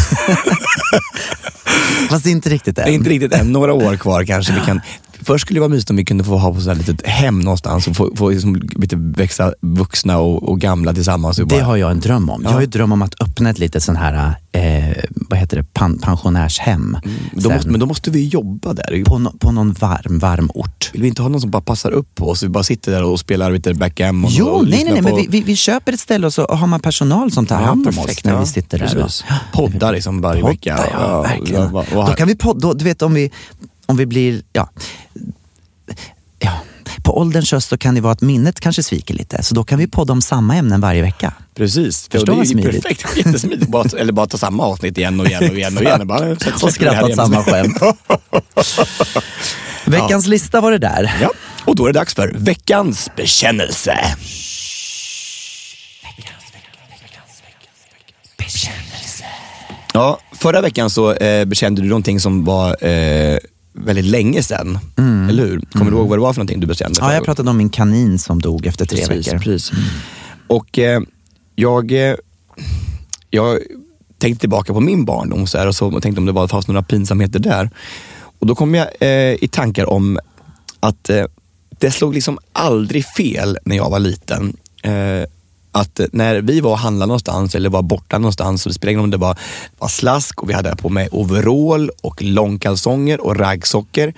Fast 2.10 2.26
inte 2.26 2.50
riktigt 2.50 2.78
än. 2.78 2.84
Det 2.84 2.90
är 2.90 2.94
inte 2.94 3.10
riktigt 3.10 3.32
än, 3.32 3.52
några 3.52 3.72
år 3.72 3.96
kvar 3.96 4.24
kanske. 4.24 4.52
Vi 4.52 4.60
kan, 4.60 4.80
först 5.24 5.42
skulle 5.42 5.56
det 5.56 5.60
vara 5.60 5.68
mysigt 5.68 5.90
om 5.90 5.96
vi 5.96 6.04
kunde 6.04 6.24
få 6.24 6.36
ha 6.38 6.54
på 6.54 6.60
här 6.60 6.74
litet 6.74 7.06
hem 7.06 7.40
någonstans 7.40 7.88
och 7.88 7.96
få, 7.96 8.10
få 8.16 8.30
liksom 8.30 8.54
lite 8.56 8.96
växa 8.96 9.52
vuxna 9.60 10.18
och, 10.18 10.42
och 10.48 10.60
gamla 10.60 10.92
tillsammans. 10.94 11.38
Och 11.38 11.48
Det 11.48 11.54
bara, 11.56 11.64
har 11.64 11.76
jag 11.76 11.90
en 11.90 12.00
dröm 12.00 12.30
om. 12.30 12.42
Jag 12.42 12.50
har 12.50 12.60
Ja. 12.60 12.64
en 12.64 12.70
dröm 12.70 12.92
om 12.92 13.02
att 13.02 13.14
öppna 13.22 13.50
ett 13.50 13.58
litet 13.58 13.82
sån 13.82 13.96
här, 13.96 14.34
eh, 14.52 14.96
vad 15.12 15.38
heter 15.38 15.56
det, 15.56 15.64
Pan, 15.72 15.98
pensionärshem. 15.98 16.96
då 17.32 17.40
Sen 17.40 17.52
måste, 17.54 17.70
men 17.70 17.80
då 17.80 17.86
måste 17.86 18.10
vi 18.10 18.28
jobba 18.28 18.72
där. 18.72 19.04
på, 19.04 19.18
no, 19.18 19.30
på 19.38 19.52
någon 19.52 19.72
varm, 19.72 20.18
varm 20.18 20.50
ort. 20.54 20.90
Vill 20.92 21.02
vi 21.02 21.08
inte 21.08 21.22
ha 21.22 21.28
någon 21.28 21.40
som 21.40 21.50
bara 21.50 21.62
passar 21.62 21.90
upp 21.90 22.14
på 22.14 22.30
oss? 22.30 22.42
Vi 22.42 22.48
bara 22.48 22.64
sitter 22.64 22.92
där 22.92 23.02
och 23.04 23.20
spelar 23.20 23.50
lite 23.50 23.74
backgammon 23.74 24.30
Jo, 24.34 24.46
och 24.46 24.68
nej, 24.68 24.84
nej, 24.84 24.92
nej, 24.92 25.02
men 25.02 25.10
på- 25.12 25.16
vi, 25.16 25.26
vi, 25.30 25.40
vi 25.40 25.56
köper 25.56 25.92
ett 25.92 26.00
ställe 26.00 26.26
och 26.26 26.34
så 26.34 26.46
har 26.46 26.66
man 26.66 26.80
personal 26.80 27.30
som 27.32 27.46
tar 27.46 27.60
Ja, 27.60 27.66
hand 27.66 27.86
om 27.88 27.98
oss 27.98 28.24
när 28.24 28.32
ja. 28.32 28.40
vi 28.40 28.46
sitter 28.46 28.78
där. 28.78 28.86
Precis. 28.86 29.24
och- 29.52 29.52
Poddar 29.72 29.92
liksom 29.92 30.20
varje 30.20 30.40
Poddar, 30.40 30.52
vecka. 30.52 30.78
Ja, 30.92 31.22
verkligen. 31.22 31.74
Ja, 31.74 32.06
Då 32.08 32.14
kan 32.14 32.28
vi 32.28 32.36
podda, 32.36 32.74
du 32.74 32.84
vet 32.84 33.02
om 33.02 33.14
vi, 33.14 33.30
om 33.86 33.96
vi 33.96 34.06
blir, 34.06 34.42
ja, 34.52 34.70
ja, 36.38 36.52
på 37.02 37.18
ålderns 37.18 37.52
höst 37.52 37.68
så 37.68 37.78
kan 37.78 37.94
det 37.94 38.00
vara 38.00 38.12
att 38.12 38.20
minnet 38.20 38.60
kanske 38.60 38.82
sviker 38.82 39.14
lite. 39.14 39.42
Så 39.42 39.54
då 39.54 39.64
kan 39.64 39.78
vi 39.78 39.86
podda 39.86 40.12
om 40.12 40.22
samma 40.22 40.56
ämnen 40.56 40.80
varje 40.80 41.02
vecka. 41.02 41.32
Precis, 41.54 42.08
Förstår 42.10 42.34
det 42.34 42.40
är 42.40 42.44
smidigt. 42.44 42.82
perfekt. 42.82 43.16
Jättesmidigt. 43.16 43.70
Bara, 43.70 43.88
eller 43.98 44.12
bara 44.12 44.26
ta 44.26 44.38
samma 44.38 44.62
avsnitt 44.62 44.98
igen 44.98 45.20
och 45.20 45.26
igen 45.26 45.50
och 45.50 45.56
igen 45.56 45.76
och 45.76 45.82
igen. 45.82 46.00
Och, 46.00 46.06
bara, 46.06 46.30
Och 46.62 46.72
skratta 46.72 47.06
åt 47.06 47.14
samma 47.14 47.44
skämt. 47.44 47.76
Veckans 49.84 50.26
lista 50.26 50.60
var 50.60 50.72
det 50.72 50.78
där. 50.78 51.16
Ja, 51.20 51.30
och 51.64 51.76
då 51.76 51.86
är 51.86 51.92
det 51.92 51.98
dags 51.98 52.14
för 52.14 52.32
veckans 52.34 53.10
bekännelse. 53.16 53.98
Ja, 59.92 60.18
förra 60.32 60.60
veckan 60.60 60.90
så 60.90 61.12
eh, 61.12 61.44
bekände 61.44 61.82
du 61.82 61.88
någonting 61.88 62.20
som 62.20 62.44
var 62.44 62.86
eh, 62.86 63.38
väldigt 63.74 64.04
länge 64.04 64.42
sedan. 64.42 64.78
Eller 65.28 65.46
hur? 65.46 65.60
Kommer 65.72 65.90
du 65.90 65.96
ihåg 65.96 66.08
vad 66.08 66.18
det 66.18 66.22
var 66.22 66.32
för 66.32 66.40
någonting 66.40 66.60
du 66.60 66.66
bekände? 66.66 67.00
Mm. 67.00 67.10
Ja, 67.10 67.14
jag 67.16 67.24
pratade 67.24 67.50
om 67.50 67.56
min 67.56 67.70
kanin 67.70 68.18
som 68.18 68.40
dog 68.40 68.66
efter 68.66 68.86
tre 68.86 69.06
Precis, 69.06 69.26
veckor. 69.26 69.38
precis. 69.38 69.72
Och 70.46 70.78
eh, 70.78 71.00
jag, 71.54 71.92
eh, 71.92 72.14
jag 73.30 73.58
tänkte 74.18 74.40
tillbaka 74.40 74.72
på 74.72 74.80
min 74.80 75.04
barndom 75.04 75.46
så 75.46 75.58
här, 75.58 75.66
och, 75.66 75.74
så, 75.74 75.94
och 75.94 76.02
tänkte 76.02 76.20
om 76.20 76.26
det 76.26 76.32
var, 76.32 76.48
fanns 76.48 76.68
några 76.68 76.82
pinsamheter 76.82 77.38
där. 77.38 77.70
Och 78.38 78.46
då 78.46 78.54
kom 78.54 78.74
jag 78.74 78.88
eh, 79.00 79.44
i 79.44 79.48
tankar 79.52 79.90
om 79.90 80.18
att 80.80 81.10
eh, 81.10 81.24
det 81.80 81.90
slog 81.90 82.14
liksom 82.14 82.38
aldrig 82.52 83.04
fel 83.06 83.58
när 83.64 83.76
jag 83.76 83.90
var 83.90 83.98
liten. 83.98 84.56
Eh, 84.82 85.24
att 85.74 86.00
eh, 86.00 86.06
när 86.12 86.40
vi 86.40 86.60
var 86.60 86.70
och 86.70 86.78
handlade 86.78 87.06
någonstans 87.06 87.54
eller 87.54 87.70
var 87.70 87.82
borta 87.82 88.18
någonstans, 88.18 88.62
så 88.62 88.68
det 88.68 88.74
spelade 88.74 88.92
ingen 88.92 89.04
om 89.04 89.10
det 89.10 89.16
var, 89.16 89.38
var 89.78 89.88
slask 89.88 90.42
och 90.42 90.50
vi 90.50 90.54
hade 90.54 90.76
på 90.76 90.88
mig 90.88 91.08
overall 91.12 91.90
och 92.00 92.22
långkalsonger 92.22 93.20
och 93.20 93.36
raggsockor, 93.36 94.12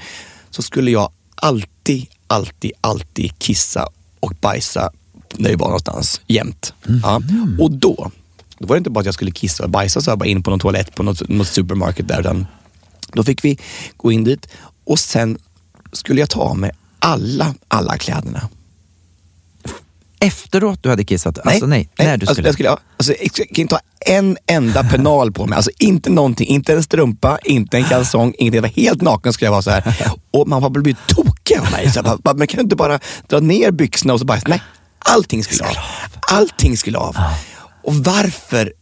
så 0.51 0.63
skulle 0.63 0.91
jag 0.91 1.11
alltid, 1.35 2.07
alltid, 2.27 2.73
alltid 2.81 3.39
kissa 3.39 3.89
och 4.21 4.33
bajsa 4.41 4.91
när 5.37 5.51
vi 5.51 5.57
var 5.57 5.67
någonstans, 5.67 6.21
jämt. 6.27 6.75
Ja. 7.03 7.21
Och 7.61 7.71
då, 7.71 8.11
då 8.59 8.67
var 8.67 8.77
det 8.77 8.79
inte 8.79 8.91
bara 8.91 9.01
att 9.01 9.07
jag 9.07 9.15
skulle 9.15 9.31
kissa 9.31 9.65
och 9.65 9.71
bajsa 9.71 10.01
så 10.01 10.11
jag 10.11 10.19
bara 10.19 10.29
in 10.29 10.43
på 10.43 10.51
någon 10.51 10.61
toalett 10.61 10.95
på 10.95 11.03
något, 11.03 11.29
något 11.29 11.49
supermarket 11.49 12.09
där, 12.09 12.21
utan 12.21 12.47
då 13.13 13.25
fick 13.25 13.45
vi 13.45 13.59
gå 13.97 14.13
in 14.13 14.25
dit 14.25 14.49
och 14.85 14.99
sen 14.99 15.39
skulle 15.93 16.21
jag 16.21 16.31
ta 16.31 16.41
av 16.41 16.59
mig 16.59 16.71
alla, 16.99 17.55
alla 17.69 17.99
kläderna. 17.99 18.49
Efteråt 20.21 20.83
du 20.83 20.89
hade 20.89 21.05
kissat? 21.05 21.39
Alltså 21.47 21.67
nej, 21.67 21.89
när 21.99 22.05
du 22.07 22.13
alltså, 22.13 22.35
skulle... 22.35 22.49
jag 22.49 22.55
skulle 22.55 22.69
ha- 22.69 22.79
alltså, 22.97 23.13
jag 23.21 23.33
kan 23.33 23.47
inte 23.63 23.75
ha 23.75 23.81
en 24.07 24.37
enda 24.47 24.85
penal 24.85 25.33
på 25.33 25.47
mig. 25.47 25.57
Alltså 25.57 25.71
inte 25.79 26.11
någonting, 26.11 26.47
inte 26.47 26.73
en 26.73 26.83
strumpa, 26.83 27.39
inte 27.45 27.77
en 27.77 27.85
kalsong, 27.85 28.35
ingenting. 28.39 28.57
Jag 28.57 28.63
var 28.63 28.69
helt 28.69 29.03
naken 29.03 29.33
skulle 29.33 29.47
jag 29.47 29.53
vara 29.53 29.63
så 29.63 29.71
här. 29.71 30.13
Och 30.33 30.49
man 30.49 30.63
har 30.63 30.71
blivit 30.71 30.97
tokig 31.09 31.59
av 31.59 31.71
mig. 31.73 31.91
Så 31.93 31.99
jag 31.99 32.05
bara, 32.05 32.17
bara, 32.17 32.35
men 32.35 32.47
kan 32.47 32.61
inte 32.61 32.77
bara 32.77 32.99
dra 33.29 33.41
ner 33.41 33.71
byxorna 33.71 34.13
och 34.15 34.21
så 34.21 34.27
bara, 34.27 34.41
nej. 34.47 34.63
Allting 34.99 35.45
skulle 35.45 35.65
av. 35.65 35.75
Allting 36.33 36.77
skulle 36.77 36.99
av. 36.99 37.17
Och 37.85 37.95
varför 37.95 38.73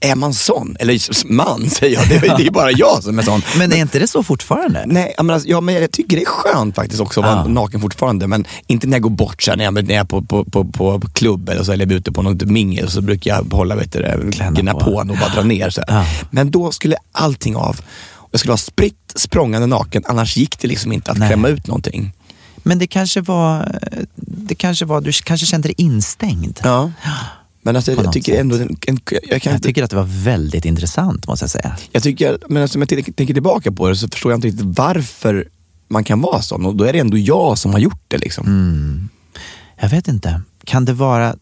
är 0.00 0.14
man 0.14 0.34
sån? 0.34 0.76
Eller 0.80 1.32
man 1.32 1.70
säger 1.70 1.94
jag, 1.98 2.08
det 2.08 2.14
är, 2.28 2.36
det 2.38 2.46
är 2.46 2.50
bara 2.50 2.70
jag 2.70 3.02
som 3.02 3.18
är 3.18 3.22
sån. 3.22 3.42
Men 3.58 3.72
är 3.72 3.76
inte 3.76 3.98
det 3.98 4.06
så 4.06 4.22
fortfarande? 4.22 4.84
Nej, 4.86 5.14
jag, 5.16 5.26
menar, 5.26 5.42
ja, 5.44 5.60
men 5.60 5.74
jag 5.74 5.90
tycker 5.90 6.16
det 6.16 6.22
är 6.22 6.26
skönt 6.26 6.74
faktiskt 6.74 7.00
också 7.00 7.20
att 7.20 7.26
vara 7.26 7.36
Ja. 7.36 7.48
naken 7.48 7.80
fortfarande. 7.80 8.26
Men 8.26 8.44
inte 8.66 8.86
när 8.86 8.94
jag 8.94 9.02
går 9.02 9.10
bort 9.10 9.42
så 9.42 9.50
här, 9.50 9.56
när 9.56 9.64
jag, 9.64 9.74
när 9.74 9.82
jag 9.82 10.00
är 10.00 10.04
på, 10.04 10.22
på, 10.22 10.44
på, 10.44 10.64
på 10.72 11.00
klubb 11.12 11.48
eller 11.48 11.62
så, 11.64 11.72
eller 11.72 11.92
ute 11.92 12.12
på 12.12 12.22
något 12.22 12.42
mingel 12.42 12.90
så 12.90 13.00
brukar 13.00 13.30
jag 13.30 13.44
hålla 13.56 13.76
vet 13.76 13.92
du, 13.92 14.30
gnä 14.54 14.72
på. 14.72 14.90
och 14.96 15.06
bara 15.06 15.28
dra 15.34 15.42
ner. 15.54 15.70
Så. 15.70 15.82
Ja. 15.86 16.06
Men 16.30 16.50
då 16.50 16.72
skulle 16.72 16.96
allting 17.12 17.56
av. 17.56 17.80
Jag 18.30 18.38
skulle 18.40 18.50
vara 18.50 18.56
spritt 18.58 19.12
språngande 19.14 19.66
naken, 19.66 20.02
annars 20.06 20.36
gick 20.36 20.58
det 20.58 20.68
liksom 20.68 20.92
inte 20.92 21.10
att 21.10 21.18
Nej. 21.18 21.28
klämma 21.28 21.48
ut 21.48 21.66
någonting. 21.66 22.12
Men 22.56 22.78
det 22.78 22.86
kanske 22.86 23.20
var, 23.20 23.78
det 24.16 24.54
kanske 24.54 24.84
var, 24.84 25.00
du 25.00 25.12
kanske 25.12 25.46
kände 25.46 25.68
dig 25.68 25.74
instängd. 25.78 26.60
Ja. 26.62 26.90
Men 27.64 27.76
alltså, 27.76 27.92
jag 27.92 28.12
tycker 28.12 28.40
ändå, 28.40 28.56
en, 28.56 28.76
en, 28.86 28.98
jag, 29.10 29.20
kan 29.20 29.20
Jag 29.30 29.56
inte, 29.56 29.58
tycker 29.58 29.82
att 29.82 29.90
det 29.90 29.96
var 29.96 30.24
väldigt 30.24 30.64
intressant 30.64 31.26
måste 31.26 31.42
jag 31.42 31.50
säga. 31.50 31.76
jag 31.92 32.02
tycker, 32.02 32.38
men 32.48 32.62
alltså, 32.62 32.78
om 32.78 32.86
jag 32.88 33.16
tänker 33.16 33.34
tillbaka 33.34 33.72
på 33.72 33.88
det 33.88 33.96
så 33.96 34.08
förstår 34.08 34.32
jag 34.32 34.36
inte 34.38 34.48
riktigt 34.48 34.66
varför 34.66 35.48
man 35.88 36.04
kan 36.04 36.20
vara 36.20 36.42
sån. 36.42 36.66
Och 36.66 36.76
då 36.76 36.84
är 36.84 36.92
det 36.92 36.98
ändå 36.98 37.18
jag 37.18 37.58
som 37.58 37.72
har 37.72 37.78
gjort 37.78 38.04
det. 38.08 38.18
Liksom. 38.18 39.08
Jag 39.80 39.88
vet 39.88 40.08
inte, 40.08 40.42
kan 40.64 40.84
det 40.84 40.92
vara 40.92 41.36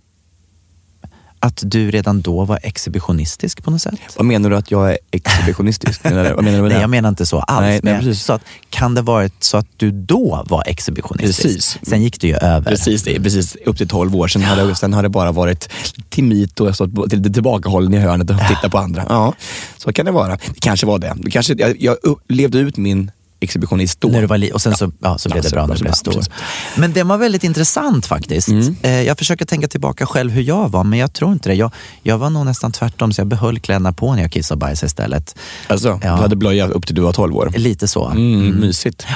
att 1.44 1.60
du 1.64 1.90
redan 1.90 2.20
då 2.20 2.44
var 2.44 2.58
exhibitionistisk 2.62 3.62
på 3.64 3.70
något 3.70 3.82
sätt? 3.82 3.94
Vad 4.16 4.26
menar 4.26 4.50
du 4.50 4.56
att 4.56 4.70
jag 4.70 4.90
är 4.90 4.98
exhibitionistisk? 5.10 6.04
Menar 6.04 6.24
du- 6.24 6.34
Vad 6.34 6.44
menar 6.44 6.56
du 6.58 6.62
med 6.62 6.68
Nej, 6.70 6.78
det? 6.78 6.80
jag 6.80 6.90
menar 6.90 7.08
inte 7.08 7.26
så 7.26 7.38
alls. 7.40 7.60
Nej, 7.60 7.80
men 7.82 7.98
precis. 7.98 8.24
så 8.24 8.32
att, 8.32 8.42
kan 8.70 8.94
det 8.94 9.02
varit 9.02 9.44
så 9.44 9.56
att 9.56 9.66
du 9.76 9.90
då 9.90 10.44
var 10.48 10.62
exhibitionistisk? 10.66 11.42
Precis. 11.42 11.78
Sen 11.82 12.02
gick 12.02 12.20
det 12.20 12.26
ju 12.28 12.36
över. 12.36 12.70
Precis, 12.70 13.02
det 13.02 13.16
är 13.16 13.20
precis 13.20 13.56
upp 13.66 13.76
till 13.76 13.88
12 13.88 14.16
år. 14.16 14.28
Sen, 14.28 14.42
har 14.42 14.56
det, 14.56 14.74
sen 14.74 14.92
har 14.92 15.02
det 15.02 15.08
bara 15.08 15.32
varit 15.32 15.68
timid 16.08 16.60
och 16.60 16.66
jag 16.66 16.74
stått 16.74 17.12
lite 17.12 17.30
tillbakahållen 17.30 17.94
i 17.94 17.98
hörnet 17.98 18.30
och 18.30 18.36
tittat 18.48 18.70
på 18.72 18.78
andra. 18.78 19.04
Ja, 19.08 19.34
så 19.76 19.92
kan 19.92 20.06
det 20.06 20.12
vara. 20.12 20.28
Det 20.36 20.60
kanske 20.60 20.86
var 20.86 20.98
det. 20.98 21.14
det 21.16 21.30
kanske, 21.30 21.54
jag, 21.58 21.76
jag 21.80 21.96
levde 22.28 22.58
ut 22.58 22.76
min 22.76 23.10
exhibitionist 23.42 24.00
då. 24.00 24.08
När 24.08 24.20
du 24.20 24.26
var 24.26 24.38
li- 24.38 24.52
och 24.52 24.62
sen 24.62 24.74
så, 24.76 24.92
ja, 25.00 25.18
så 25.18 25.28
blev 25.28 25.36
Ja, 25.38 25.42
det 25.42 25.48
så- 25.48 25.54
bra 25.54 25.66
när 25.66 25.74
du 25.74 25.80
blev 25.80 25.90
ja, 25.90 25.94
stor. 25.94 26.12
precis. 26.12 26.30
Men 26.76 26.92
det 26.92 27.02
var 27.02 27.18
väldigt 27.18 27.44
intressant 27.44 28.06
faktiskt. 28.06 28.48
Mm. 28.48 28.76
Eh, 28.82 29.02
jag 29.02 29.18
försöker 29.18 29.44
tänka 29.44 29.68
tillbaka 29.68 30.06
själv 30.06 30.30
hur 30.32 30.42
jag 30.42 30.68
var, 30.70 30.84
men 30.84 30.98
jag 30.98 31.12
tror 31.12 31.32
inte 31.32 31.48
det. 31.48 31.54
Jag, 31.54 31.70
jag 32.02 32.18
var 32.18 32.30
nog 32.30 32.46
nästan 32.46 32.72
tvärtom, 32.72 33.12
så 33.12 33.20
jag 33.20 33.26
behöll 33.28 33.60
kläderna 33.60 33.92
på 33.92 34.14
när 34.14 34.22
jag 34.22 34.32
kissade 34.32 34.54
och 34.56 34.58
bajsade 34.58 34.86
istället. 34.86 35.34
Alltså, 35.66 35.88
Ja. 36.02 36.16
Du 36.16 36.22
hade 36.22 36.36
blöja 36.36 36.68
upp 36.68 36.86
till 36.86 36.94
du 36.94 37.00
var 37.02 37.12
12 37.12 37.36
år. 37.36 37.52
Lite 37.56 37.88
så. 37.88 38.06
Mm, 38.06 38.48
Mysigt. 38.60 39.06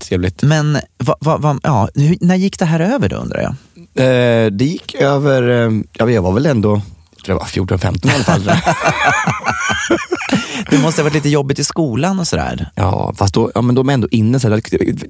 Trevligt. 0.00 0.42
Men 0.42 0.78
va, 0.98 1.16
va, 1.20 1.36
va, 1.36 1.58
ja, 1.62 1.88
när 2.20 2.36
gick 2.36 2.58
det 2.58 2.64
här 2.64 2.80
över 2.80 3.08
då 3.08 3.16
undrar 3.16 3.40
jag? 3.40 3.54
Eh, 4.04 4.50
det 4.50 4.64
gick 4.64 4.94
över, 4.94 5.66
eh, 5.66 5.72
ja, 5.92 6.10
jag 6.10 6.22
var 6.22 6.32
väl 6.32 6.46
ändå 6.46 6.82
var 7.34 7.44
14-15 7.44 8.06
i 8.10 8.14
alla 8.14 8.24
fall. 8.24 8.42
Det 10.70 10.78
måste 10.78 11.00
ha 11.00 11.04
varit 11.04 11.14
lite 11.14 11.28
jobbigt 11.28 11.58
i 11.58 11.64
skolan 11.64 12.18
och 12.20 12.28
sådär. 12.28 12.70
Ja, 12.74 13.14
fast 13.16 13.34
då, 13.34 13.50
ja, 13.54 13.62
men 13.62 13.74
de 13.74 13.88
är 13.88 13.92
ändå 13.94 14.08
inne. 14.10 14.40
Så 14.40 14.48
här, 14.48 14.54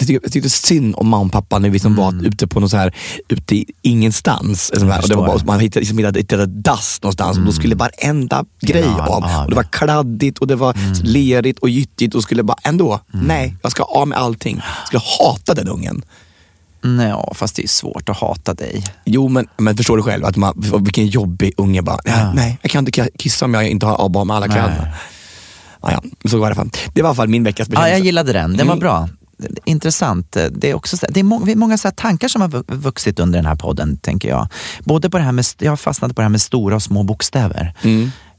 jag, 0.08 0.32
tyckte, 0.32 0.50
synd 0.50 0.94
om 0.96 1.08
mamma 1.08 1.24
och 1.24 1.32
pappa 1.32 1.58
när 1.58 1.70
vi 1.70 1.78
som 1.78 1.94
var 1.96 2.26
ute 2.26 2.46
på 2.46 2.60
något 2.60 2.70
så 2.70 2.76
här, 2.76 2.94
ute 3.28 3.54
i 3.54 3.64
ingenstans. 3.82 4.70
Och 4.70 4.78
det 5.08 5.14
var 5.14 5.26
bara, 5.26 5.44
man 5.44 5.60
hittade, 5.60 5.80
liksom, 5.80 5.98
hittade, 5.98 6.20
hittade 6.20 6.46
dass 6.46 6.98
någonstans 7.02 7.38
och 7.38 7.44
då 7.44 7.52
skulle 7.52 7.74
varenda 7.74 8.44
grej 8.60 8.84
Ja, 8.98 9.06
av. 9.06 9.22
ja, 9.22 9.44
Och 9.44 9.50
det 9.50 9.56
var 9.56 9.62
kladdigt 9.62 10.38
och 10.38 10.46
det 10.46 10.56
var 10.56 10.74
lerigt 11.02 11.58
och 11.58 11.68
gyttigt 11.68 12.14
och 12.14 12.22
skulle 12.22 12.42
bara 12.42 12.58
ändå, 12.62 13.00
nej, 13.12 13.56
jag 13.62 13.72
ska 13.72 13.82
av 13.82 14.08
med 14.08 14.18
allting. 14.18 14.56
Jag 14.78 14.86
skulle 14.86 15.02
hata 15.20 15.54
den 15.54 15.68
ungen. 15.68 16.02
Nej, 16.82 17.08
ja, 17.08 17.32
fast 17.34 17.56
det 17.56 17.62
är 17.62 17.68
svårt 17.68 18.08
att 18.08 18.16
hata 18.16 18.54
dig. 18.54 18.84
Jo, 19.04 19.28
men, 19.28 19.46
men 19.56 19.76
förstår 19.76 19.96
du 19.96 20.02
själv, 20.02 20.24
att 20.24 20.36
man, 20.36 20.54
vilken 20.80 21.06
jobbig 21.06 21.52
unge 21.56 21.82
bara, 21.82 21.98
nej, 22.04 22.26
nej, 22.34 22.58
jag 22.62 22.70
kan 22.70 22.86
inte 22.86 23.08
kissa 23.18 23.44
om 23.44 23.54
jag 23.54 23.68
inte 23.68 23.86
har 23.86 23.94
av 23.96 24.26
med 24.26 24.36
alla 24.36 24.46
kläderna. 24.48 24.88
Ja, 25.82 25.92
ja, 25.92 26.28
så 26.30 26.38
var 26.38 26.48
det 26.48 26.54
fall. 26.56 26.70
Det 26.94 27.02
var 27.02 27.08
i 27.08 27.10
alla 27.10 27.14
fall 27.16 27.28
min 27.28 27.44
veckas 27.44 27.68
Ja, 27.68 27.70
bekännelse. 27.70 27.96
jag 27.96 28.04
gillade 28.06 28.32
den. 28.32 28.56
Den 28.56 28.66
var 28.66 28.74
Mm. 28.74 28.80
bra. 28.80 29.08
Intressant. 29.64 30.36
Det 30.50 30.70
är, 30.70 30.74
också, 30.74 30.96
så- 30.96 31.06
det 31.10 31.20
är 31.20 31.24
må, 31.24 31.38
många 31.56 31.78
så 31.78 31.90
tankar 31.90 32.28
som 32.28 32.40
har 32.40 32.48
vu- 32.48 32.62
vuxit 32.68 33.20
under 33.20 33.38
den 33.38 33.46
här 33.46 33.54
podden, 33.54 33.96
tänker 33.96 34.28
jag. 34.28 34.48
Både 34.84 35.10
på 35.10 35.18
det 35.18 35.24
här 35.24 35.32
med, 35.32 35.44
jag 35.58 35.72
har 35.72 35.76
fastnat 35.76 36.10
på 36.16 36.20
det 36.20 36.24
här 36.24 36.28
med 36.30 36.40
stora 36.40 36.74
och 36.76 36.82
små 36.82 37.02
bokstäver. 37.02 37.74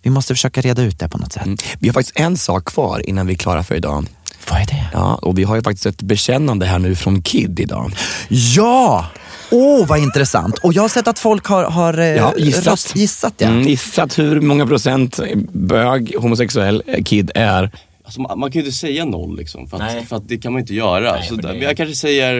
Vi 0.01 0.09
måste 0.09 0.33
försöka 0.33 0.61
reda 0.61 0.81
ut 0.81 0.99
det 0.99 1.09
på 1.09 1.17
något 1.17 1.33
sätt. 1.33 1.45
Mm. 1.45 1.57
Vi 1.79 1.87
har 1.87 1.93
faktiskt 1.93 2.19
en 2.19 2.37
sak 2.37 2.65
kvar 2.65 3.09
innan 3.09 3.27
vi 3.27 3.33
är 3.33 3.37
klara 3.37 3.63
för 3.63 3.75
idag. 3.75 4.07
Vad 4.49 4.61
är 4.61 4.65
det? 4.65 4.89
Ja, 4.93 5.15
och 5.15 5.37
vi 5.37 5.43
har 5.43 5.55
ju 5.55 5.61
faktiskt 5.63 5.85
ett 5.85 6.01
bekännande 6.01 6.65
här 6.65 6.79
nu 6.79 6.95
från 6.95 7.21
Kid 7.21 7.59
idag. 7.59 7.91
Ja! 8.29 9.05
Åh, 9.51 9.87
vad 9.87 9.99
intressant. 9.99 10.57
Och 10.57 10.73
jag 10.73 10.81
har 10.81 10.89
sett 10.89 11.07
att 11.07 11.19
folk 11.19 11.45
har, 11.45 11.63
har 11.63 11.97
eh, 11.99 12.05
Ja, 12.05 12.33
gissat. 12.37 12.65
röst- 12.67 12.95
gissat 12.95 13.33
ja. 13.37 13.47
Mm, 13.47 13.61
gissat 13.67 14.19
hur 14.19 14.41
många 14.41 14.67
procent 14.67 15.19
bög, 15.53 16.15
homosexuell 16.19 16.83
eh, 16.87 17.03
Kid 17.03 17.31
är. 17.35 17.71
Alltså, 18.05 18.21
man, 18.21 18.39
man 18.39 18.51
kan 18.51 18.61
ju 18.61 18.65
inte 18.65 18.77
säga 18.77 19.05
noll 19.05 19.37
liksom, 19.37 19.67
för 19.67 19.81
att, 19.81 20.07
för 20.09 20.15
att 20.15 20.27
det 20.27 20.37
kan 20.37 20.51
man 20.53 20.61
inte 20.61 20.73
göra. 20.73 21.23
så 21.23 21.35
där, 21.35 21.49
men 21.53 21.61
jag 21.61 21.77
kanske 21.77 21.95
säger 21.95 22.39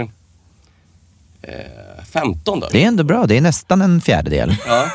eh, 1.42 1.54
15 2.12 2.60
då. 2.60 2.68
Det 2.72 2.84
är 2.84 2.88
ändå 2.88 3.04
bra. 3.04 3.26
Det 3.26 3.38
är 3.38 3.42
nästan 3.42 3.82
en 3.82 4.02
fjärdedel. 4.02 4.56
Ja. 4.68 4.86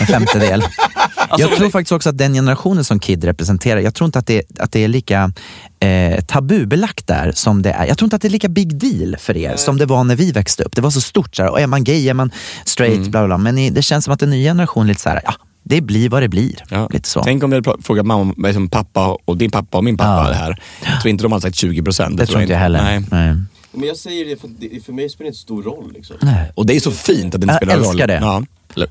En 0.00 0.06
femtedel. 0.06 0.62
Alltså, 1.34 1.48
jag 1.48 1.58
tror 1.58 1.70
faktiskt 1.70 1.92
också 1.92 2.08
att 2.08 2.18
den 2.18 2.34
generationen 2.34 2.84
som 2.84 2.98
Kid 3.00 3.24
representerar, 3.24 3.80
jag 3.80 3.94
tror 3.94 4.06
inte 4.06 4.18
att 4.18 4.26
det, 4.26 4.42
att 4.58 4.72
det 4.72 4.84
är 4.84 4.88
lika 4.88 5.32
eh, 5.80 6.20
tabubelagt 6.24 7.06
där 7.06 7.32
som 7.34 7.62
det 7.62 7.70
är. 7.70 7.86
Jag 7.86 7.98
tror 7.98 8.06
inte 8.06 8.16
att 8.16 8.22
det 8.22 8.28
är 8.28 8.30
lika 8.30 8.48
big 8.48 8.76
deal 8.78 9.16
för 9.18 9.36
er 9.36 9.56
som 9.56 9.78
det 9.78 9.86
var 9.86 10.04
när 10.04 10.16
vi 10.16 10.32
växte 10.32 10.62
upp. 10.62 10.74
Det 10.76 10.80
var 10.82 10.90
så 10.90 11.00
stort, 11.00 11.36
så 11.36 11.42
här, 11.42 11.50
och 11.50 11.60
är 11.60 11.66
man 11.66 11.84
gay, 11.84 12.08
är 12.08 12.14
man 12.14 12.30
straight, 12.64 12.96
Mm. 12.98 13.10
bla 13.10 13.20
bla 13.20 13.26
bla. 13.26 13.38
Men 13.38 13.58
i, 13.58 13.70
det 13.70 13.82
känns 13.82 14.04
som 14.04 14.14
att 14.14 14.22
en 14.22 14.30
ny 14.30 14.44
generation 14.44 14.86
lite 14.86 15.00
så 15.00 15.08
här, 15.08 15.20
ja, 15.24 15.34
det 15.62 15.80
blir 15.80 16.08
vad 16.08 16.22
det 16.22 16.28
blir. 16.28 16.54
Ja. 16.70 16.88
Lite 16.92 17.08
så. 17.08 17.22
Tänk 17.22 17.42
om 17.44 17.50
vi 17.50 17.56
hade 17.56 17.82
frågat 17.82 18.06
mamma, 18.06 18.34
liksom 18.38 18.68
pappa 18.68 19.16
och 19.24 19.36
din 19.36 19.50
pappa 19.50 19.78
och 19.78 19.84
min 19.84 19.96
pappa 19.96 20.22
Ja. 20.24 20.28
det 20.28 20.34
här. 20.34 20.62
Jag 20.84 21.00
tror 21.00 21.10
inte 21.10 21.22
de 21.24 21.32
hade 21.32 21.42
sagt 21.42 21.56
20 21.56 21.82
procent. 21.82 22.16
det 22.16 22.26
tror 22.26 22.40
inte 22.40 22.52
jag 22.52 22.60
heller. 22.60 22.82
Nej. 22.82 23.04
Nej. 23.10 23.34
Men 23.76 23.88
jag 23.88 23.96
säger 23.96 24.24
det 24.24 24.40
för, 24.40 24.48
för 24.84 24.92
mig 24.92 25.08
spelar 25.08 25.24
det 25.24 25.28
inte 25.28 25.38
stor 25.40 25.62
roll 25.62 25.92
liksom. 25.94 26.16
Och 26.54 26.66
det 26.66 26.76
är 26.76 26.80
så 26.80 26.90
fint 26.90 27.34
att 27.34 27.40
det 27.40 27.44
inte 27.44 27.52
Jag 27.52 27.56
spelar 27.56 27.76
roll. 27.76 27.84
älskar 27.86 28.06
det. 28.06 28.14
Ja, 28.22 28.42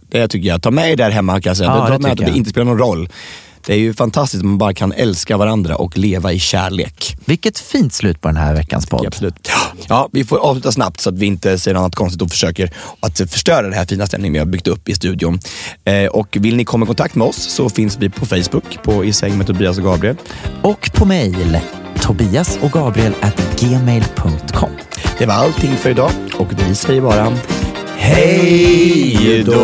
det 0.10 0.28
tycker 0.28 0.48
jag. 0.48 0.62
Ta 0.62 0.72
med 0.72 0.92
er 0.92 0.96
där 0.96 1.10
hemma 1.10 1.42
kan 1.42 1.50
jag 1.50 1.58
säga. 1.58 1.70
Ja, 1.70 1.90
det 1.90 2.00
med 2.00 2.12
att 2.12 2.18
det 2.18 2.38
inte 2.38 2.50
spelar 2.50 2.66
någon 2.66 2.78
roll. 2.78 3.10
Det 3.66 3.74
är 3.74 3.78
ju 3.78 3.94
fantastiskt 3.94 4.42
att 4.42 4.46
man 4.46 4.58
bara 4.58 4.74
kan 4.74 4.92
älska 4.92 5.38
varandra 5.38 5.76
och 5.76 5.98
leva 5.98 6.34
i 6.34 6.40
kärlek. 6.40 7.18
Vilket 7.26 7.60
fint 7.60 7.94
slut 7.94 8.22
på 8.22 8.28
den 8.28 8.38
här 8.38 8.54
veckans 8.56 8.86
podd. 8.86 9.08
Absolut. 9.08 9.50
Ja, 9.88 10.10
vi 10.12 10.26
får 10.26 10.38
avsluta 10.38 10.72
snabbt 10.72 11.00
så 11.00 11.10
att 11.10 11.16
vi 11.16 11.26
inte 11.26 11.60
säger 11.60 11.76
något 11.76 11.96
konstigt 11.96 12.22
och 12.22 12.30
försöker 12.30 12.72
att 13.00 13.18
förstöra 13.32 13.62
den 13.62 13.74
här 13.74 13.86
fina 13.86 14.08
stämningen 14.08 14.34
vi 14.34 14.40
har 14.40 14.46
byggt 14.46 14.68
upp 14.68 14.90
i 14.90 14.96
studion. 14.96 15.40
Eh, 15.84 16.06
och 16.06 16.38
vill 16.40 16.56
ni 16.56 16.66
komma 16.66 16.86
i 16.86 16.88
kontakt 16.88 17.16
med 17.16 17.28
oss 17.28 17.38
så 17.38 17.70
finns 17.70 17.98
vi 17.98 18.10
på 18.10 18.26
Facebook 18.26 18.84
på 18.84 19.06
I 19.06 19.14
säng 19.14 19.38
med 19.38 19.48
Tobias 19.48 19.78
och 19.78 19.84
Gabriel. 19.84 20.16
Och 20.62 20.92
på 20.94 21.06
mejl 21.06 21.58
Tobias 22.02 22.60
och 22.62 22.72
Gabriel 22.72 23.14
at 23.22 23.60
gmail.com. 23.60 24.70
Det 25.18 25.26
var 25.26 25.34
allting 25.34 25.76
för 25.76 25.90
idag 25.90 26.12
och 26.38 26.48
vi 26.58 26.76
säger 26.76 27.02
bara 27.02 27.34
hej 28.04 29.44
då! 29.46 29.64